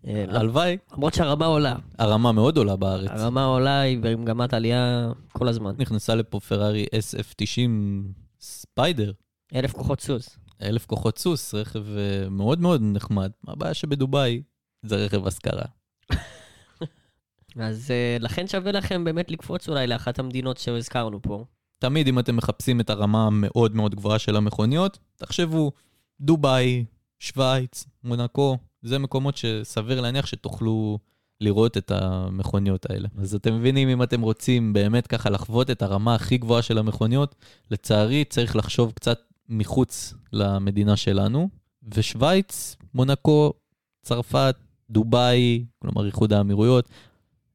אה, 0.06 0.24
הלוואי, 0.28 0.76
למרות 0.92 1.14
שהרמה 1.14 1.46
עולה. 1.46 1.76
הרמה 1.98 2.32
מאוד 2.32 2.56
עולה 2.56 2.76
בארץ. 2.76 3.10
הרמה 3.10 3.44
עולה 3.44 3.80
היא 3.80 3.98
במגמת 4.00 4.54
עלייה 4.54 5.12
כל 5.32 5.48
הזמן. 5.48 5.74
נכנסה 5.78 6.14
לפה 6.14 6.40
פרארי 6.40 6.86
SF90 6.86 7.70
ספיידר. 8.40 9.12
אלף 9.54 9.72
כוחות 9.72 10.00
סוס. 10.00 10.38
אלף 10.62 10.86
כוחות 10.86 11.18
סוס, 11.18 11.54
רכב 11.54 11.96
אה, 11.96 12.28
מאוד 12.30 12.60
מאוד 12.60 12.80
נחמד. 12.84 13.30
הבעיה 13.48 13.74
שבדובאי 13.74 14.42
זה 14.82 14.96
רכב 14.96 15.26
השכרה. 15.26 15.64
אז 17.60 17.90
אה, 17.90 18.16
לכן 18.20 18.46
שווה 18.46 18.72
לכם 18.72 19.04
באמת 19.04 19.30
לקפוץ 19.30 19.68
אולי 19.68 19.86
לאחת 19.86 20.18
המדינות 20.18 20.58
שהזכרנו 20.58 21.22
פה. 21.22 21.44
תמיד 21.84 22.08
אם 22.08 22.18
אתם 22.18 22.36
מחפשים 22.36 22.80
את 22.80 22.90
הרמה 22.90 23.26
המאוד 23.26 23.76
מאוד 23.76 23.94
גבוהה 23.94 24.18
של 24.18 24.36
המכוניות, 24.36 24.98
תחשבו, 25.16 25.72
דובאי, 26.20 26.84
שווייץ, 27.18 27.84
מונקו, 28.04 28.58
זה 28.82 28.98
מקומות 28.98 29.36
שסביר 29.36 30.00
להניח 30.00 30.26
שתוכלו 30.26 30.98
לראות 31.40 31.76
את 31.76 31.90
המכוניות 31.90 32.90
האלה. 32.90 33.08
אז 33.18 33.34
אתם 33.34 33.56
מבינים, 33.56 33.88
אם 33.88 34.02
אתם 34.02 34.20
רוצים 34.20 34.72
באמת 34.72 35.06
ככה 35.06 35.30
לחוות 35.30 35.70
את 35.70 35.82
הרמה 35.82 36.14
הכי 36.14 36.38
גבוהה 36.38 36.62
של 36.62 36.78
המכוניות, 36.78 37.34
לצערי 37.70 38.24
צריך 38.24 38.56
לחשוב 38.56 38.92
קצת 38.92 39.18
מחוץ 39.48 40.14
למדינה 40.32 40.96
שלנו. 40.96 41.48
ושווייץ, 41.94 42.76
מונקו, 42.94 43.52
צרפת, 44.02 44.56
דובאי, 44.90 45.64
כלומר 45.78 46.06
איחוד 46.06 46.32
האמירויות, 46.32 46.88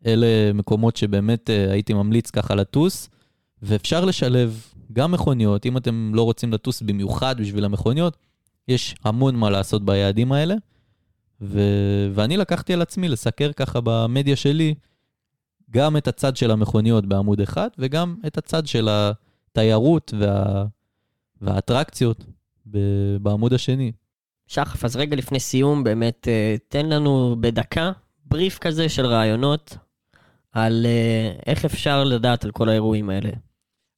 אלה 0.05 0.53
מקומות 0.53 0.97
שבאמת 0.97 1.49
אה, 1.49 1.71
הייתי 1.71 1.93
ממליץ 1.93 2.31
ככה 2.31 2.55
לטוס, 2.55 3.09
ואפשר 3.61 4.05
לשלב 4.05 4.65
גם 4.93 5.11
מכוניות, 5.11 5.65
אם 5.65 5.77
אתם 5.77 6.11
לא 6.15 6.23
רוצים 6.23 6.53
לטוס 6.53 6.81
במיוחד 6.81 7.35
בשביל 7.41 7.65
המכוניות, 7.65 8.17
יש 8.67 8.95
המון 9.03 9.35
מה 9.35 9.49
לעשות 9.49 9.85
ביעדים 9.85 10.31
האלה. 10.31 10.55
ו... 11.41 11.59
ואני 12.13 12.37
לקחתי 12.37 12.73
על 12.73 12.81
עצמי 12.81 13.09
לסקר 13.09 13.51
ככה 13.53 13.79
במדיה 13.83 14.35
שלי 14.35 14.73
גם 15.71 15.97
את 15.97 16.07
הצד 16.07 16.37
של 16.37 16.51
המכוניות 16.51 17.05
בעמוד 17.05 17.41
אחד, 17.41 17.67
וגם 17.77 18.15
את 18.27 18.37
הצד 18.37 18.67
של 18.67 18.89
התיירות 18.91 20.13
וה... 20.19 20.65
והאטרקציות 21.41 22.25
ב... 22.65 22.77
בעמוד 23.21 23.53
השני. 23.53 23.91
שחף, 24.47 24.85
אז 24.85 24.95
רגע 24.95 25.15
לפני 25.15 25.39
סיום, 25.39 25.83
באמת, 25.83 26.27
אה, 26.27 26.55
תן 26.67 26.85
לנו 26.85 27.35
בדקה 27.39 27.91
בריף 28.25 28.57
כזה 28.57 28.89
של 28.89 29.05
רעיונות 29.05 29.77
על 30.51 30.85
אה, 30.85 31.31
איך 31.45 31.65
אפשר 31.65 32.03
לדעת 32.03 32.45
על 32.45 32.51
כל 32.51 32.69
האירועים 32.69 33.09
האלה. 33.09 33.29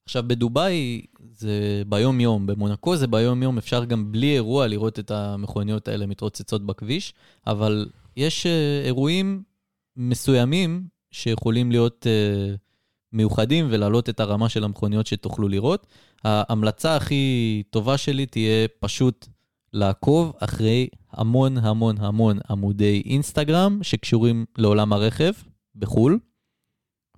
עכשיו, 0.04 0.22
בדובאי 0.26 1.02
זה 1.32 1.82
ביום-יום, 1.88 2.46
במונקו 2.46 2.96
זה 2.96 3.06
ביום-יום, 3.06 3.58
אפשר 3.58 3.84
גם 3.84 4.12
בלי 4.12 4.34
אירוע 4.34 4.66
לראות 4.66 4.98
את 4.98 5.10
המכוניות 5.10 5.88
האלה 5.88 6.06
מתרוצצות 6.06 6.66
בכביש, 6.66 7.14
אבל 7.46 7.86
יש 8.16 8.46
אה, 8.46 8.82
אירועים 8.84 9.42
מסוימים 9.96 10.86
שיכולים 11.10 11.70
להיות 11.70 12.06
אה, 12.06 12.54
מיוחדים 13.12 13.66
ולהעלות 13.70 14.08
את 14.08 14.20
הרמה 14.20 14.48
של 14.48 14.64
המכוניות 14.64 15.06
שתוכלו 15.06 15.48
לראות. 15.48 15.86
ההמלצה 16.24 16.96
הכי 16.96 17.62
טובה 17.70 17.98
שלי 17.98 18.26
תהיה 18.26 18.68
פשוט 18.80 19.26
לעקוב 19.72 20.32
אחרי 20.38 20.88
המון 21.12 21.58
המון 21.58 21.96
המון 21.98 22.38
עמודי 22.50 23.02
אינסטגרם 23.04 23.78
שקשורים 23.82 24.44
לעולם 24.58 24.92
הרכב 24.92 25.32
בחו"ל. 25.76 26.18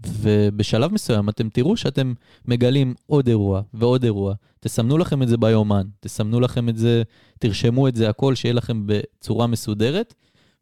ובשלב 0.07 0.93
מסוים 0.93 1.29
אתם 1.29 1.49
תראו 1.49 1.77
שאתם 1.77 2.15
מגלים 2.45 2.95
עוד 3.07 3.29
אירוע 3.29 3.63
ועוד 3.75 4.05
אירוע. 4.05 4.35
תסמנו 4.61 4.99
לכם 4.99 5.23
את 5.23 5.29
זה 5.29 5.37
ביומן, 5.37 5.87
תסמנו 6.01 6.41
לכם 6.41 6.69
את 6.69 6.77
זה, 6.77 7.03
תרשמו 7.39 7.89
את 7.89 7.97
זה 7.97 8.09
הכל, 8.09 8.35
שיהיה 8.35 8.55
לכם 8.55 8.83
בצורה 8.87 9.47
מסודרת, 9.47 10.15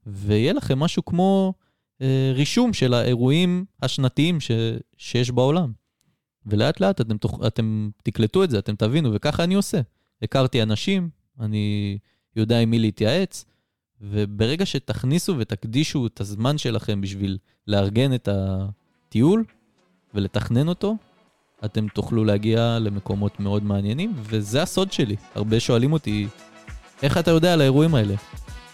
ויהיה 0.07 0.53
לכם 0.53 0.79
משהו 0.79 1.05
כמו 1.05 1.55
אה, 2.03 2.33
רישום 2.35 2.73
של 2.73 2.95
האירועים 2.95 3.65
השנתיים 3.83 4.41
ש, 4.41 4.51
שיש 4.97 5.31
בעולם. 5.31 5.73
ולאט 6.47 6.81
לאט 6.81 7.01
אתם, 7.01 7.17
תוכ... 7.19 7.41
אתם 7.47 7.91
תקלטו 8.03 8.45
את 8.45 8.51
זה, 8.51 8.59
אתם 8.59 8.75
תבינו, 8.75 9.11
וככה 9.15 9.45
אני 9.45 9.55
עושה. 9.55 9.81
הכרתי 10.23 10.63
אנשים, 10.63 11.09
אני 11.41 11.99
יודע 12.37 12.59
עם 12.59 12.71
מי 12.71 12.79
להתייעץ, 12.79 13.45
וברגע 14.01 14.67
שתכניסו 14.67 15.35
ותקדישו 15.39 16.07
את 16.07 16.21
הזמן 16.21 16.59
שלכם 16.59 17.01
בשביל 17.01 17.39
לארגן 17.67 18.15
את 18.15 18.29
ה... 18.29 18.67
טיול 19.13 19.45
ולתכנן 20.15 20.69
אותו, 20.69 20.97
אתם 21.65 21.89
תוכלו 21.89 22.25
להגיע 22.25 22.79
למקומות 22.81 23.41
מאוד 23.41 23.65
מעניינים, 23.65 24.13
וזה 24.23 24.63
הסוד 24.63 24.93
שלי. 24.93 25.17
הרבה 25.35 25.61
שואלים 25.61 25.93
אותי, 25.93 26.27
איך 27.03 27.19
אתה 27.19 27.31
יודע 27.31 27.53
על 27.53 27.61
האירועים 27.61 27.95
האלה? 27.95 28.15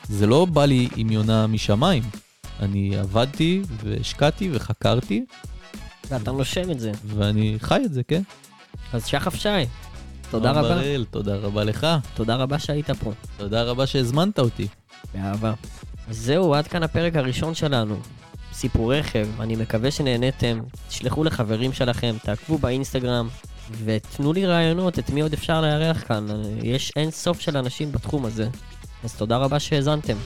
זה 0.08 0.26
לא 0.26 0.44
בא 0.44 0.64
לי 0.64 0.88
עם 0.96 1.10
יונה 1.12 1.46
משמיים. 1.46 2.02
אני 2.60 2.96
עבדתי 2.96 3.62
והשקעתי 3.84 4.50
וחקרתי, 4.52 5.24
ואתה 6.10 6.32
נושם 6.32 6.70
את 6.70 6.80
זה. 6.80 6.92
ואני 7.04 7.56
חי 7.60 7.82
את 7.84 7.92
זה, 7.92 8.02
כן? 8.02 8.22
אז 8.92 9.06
שחף 9.06 9.34
שי, 9.34 9.48
תודה 10.30 10.50
רבה. 10.50 10.62
בראל, 10.62 11.04
תודה 11.10 11.36
רבה 11.36 11.64
לך. 11.64 11.86
תודה 12.14 12.36
רבה 12.36 12.58
שהיית 12.58 12.90
פה. 12.90 13.12
תודה 13.36 13.62
רבה 13.62 13.86
שהזמנת 13.86 14.38
אותי. 14.38 14.66
באהבה. 15.14 15.52
אז 16.08 16.16
זהו, 16.16 16.54
עד 16.54 16.66
כאן 16.66 16.82
הפרק 16.82 17.16
הראשון 17.16 17.54
שלנו. 17.54 17.96
סיפור 18.58 18.94
רכב, 18.94 19.26
אני 19.40 19.56
מקווה 19.56 19.90
שנהניתם. 19.90 20.60
תשלחו 20.88 21.24
לחברים 21.24 21.72
שלכם, 21.72 22.16
תעקבו 22.22 22.58
באינסטגרם, 22.58 23.28
ותנו 23.84 24.32
לי 24.32 24.46
רעיונות 24.46 24.98
את 24.98 25.10
מי 25.10 25.20
עוד 25.20 25.32
אפשר 25.32 25.60
לארח 25.60 26.04
כאן. 26.08 26.26
יש 26.62 26.92
אין 26.96 27.10
סוף 27.10 27.40
של 27.40 27.56
אנשים 27.56 27.92
בתחום 27.92 28.24
הזה. 28.24 28.48
אז 29.04 29.14
תודה 29.14 29.36
רבה 29.36 29.60
שהאזנתם. 29.60 30.16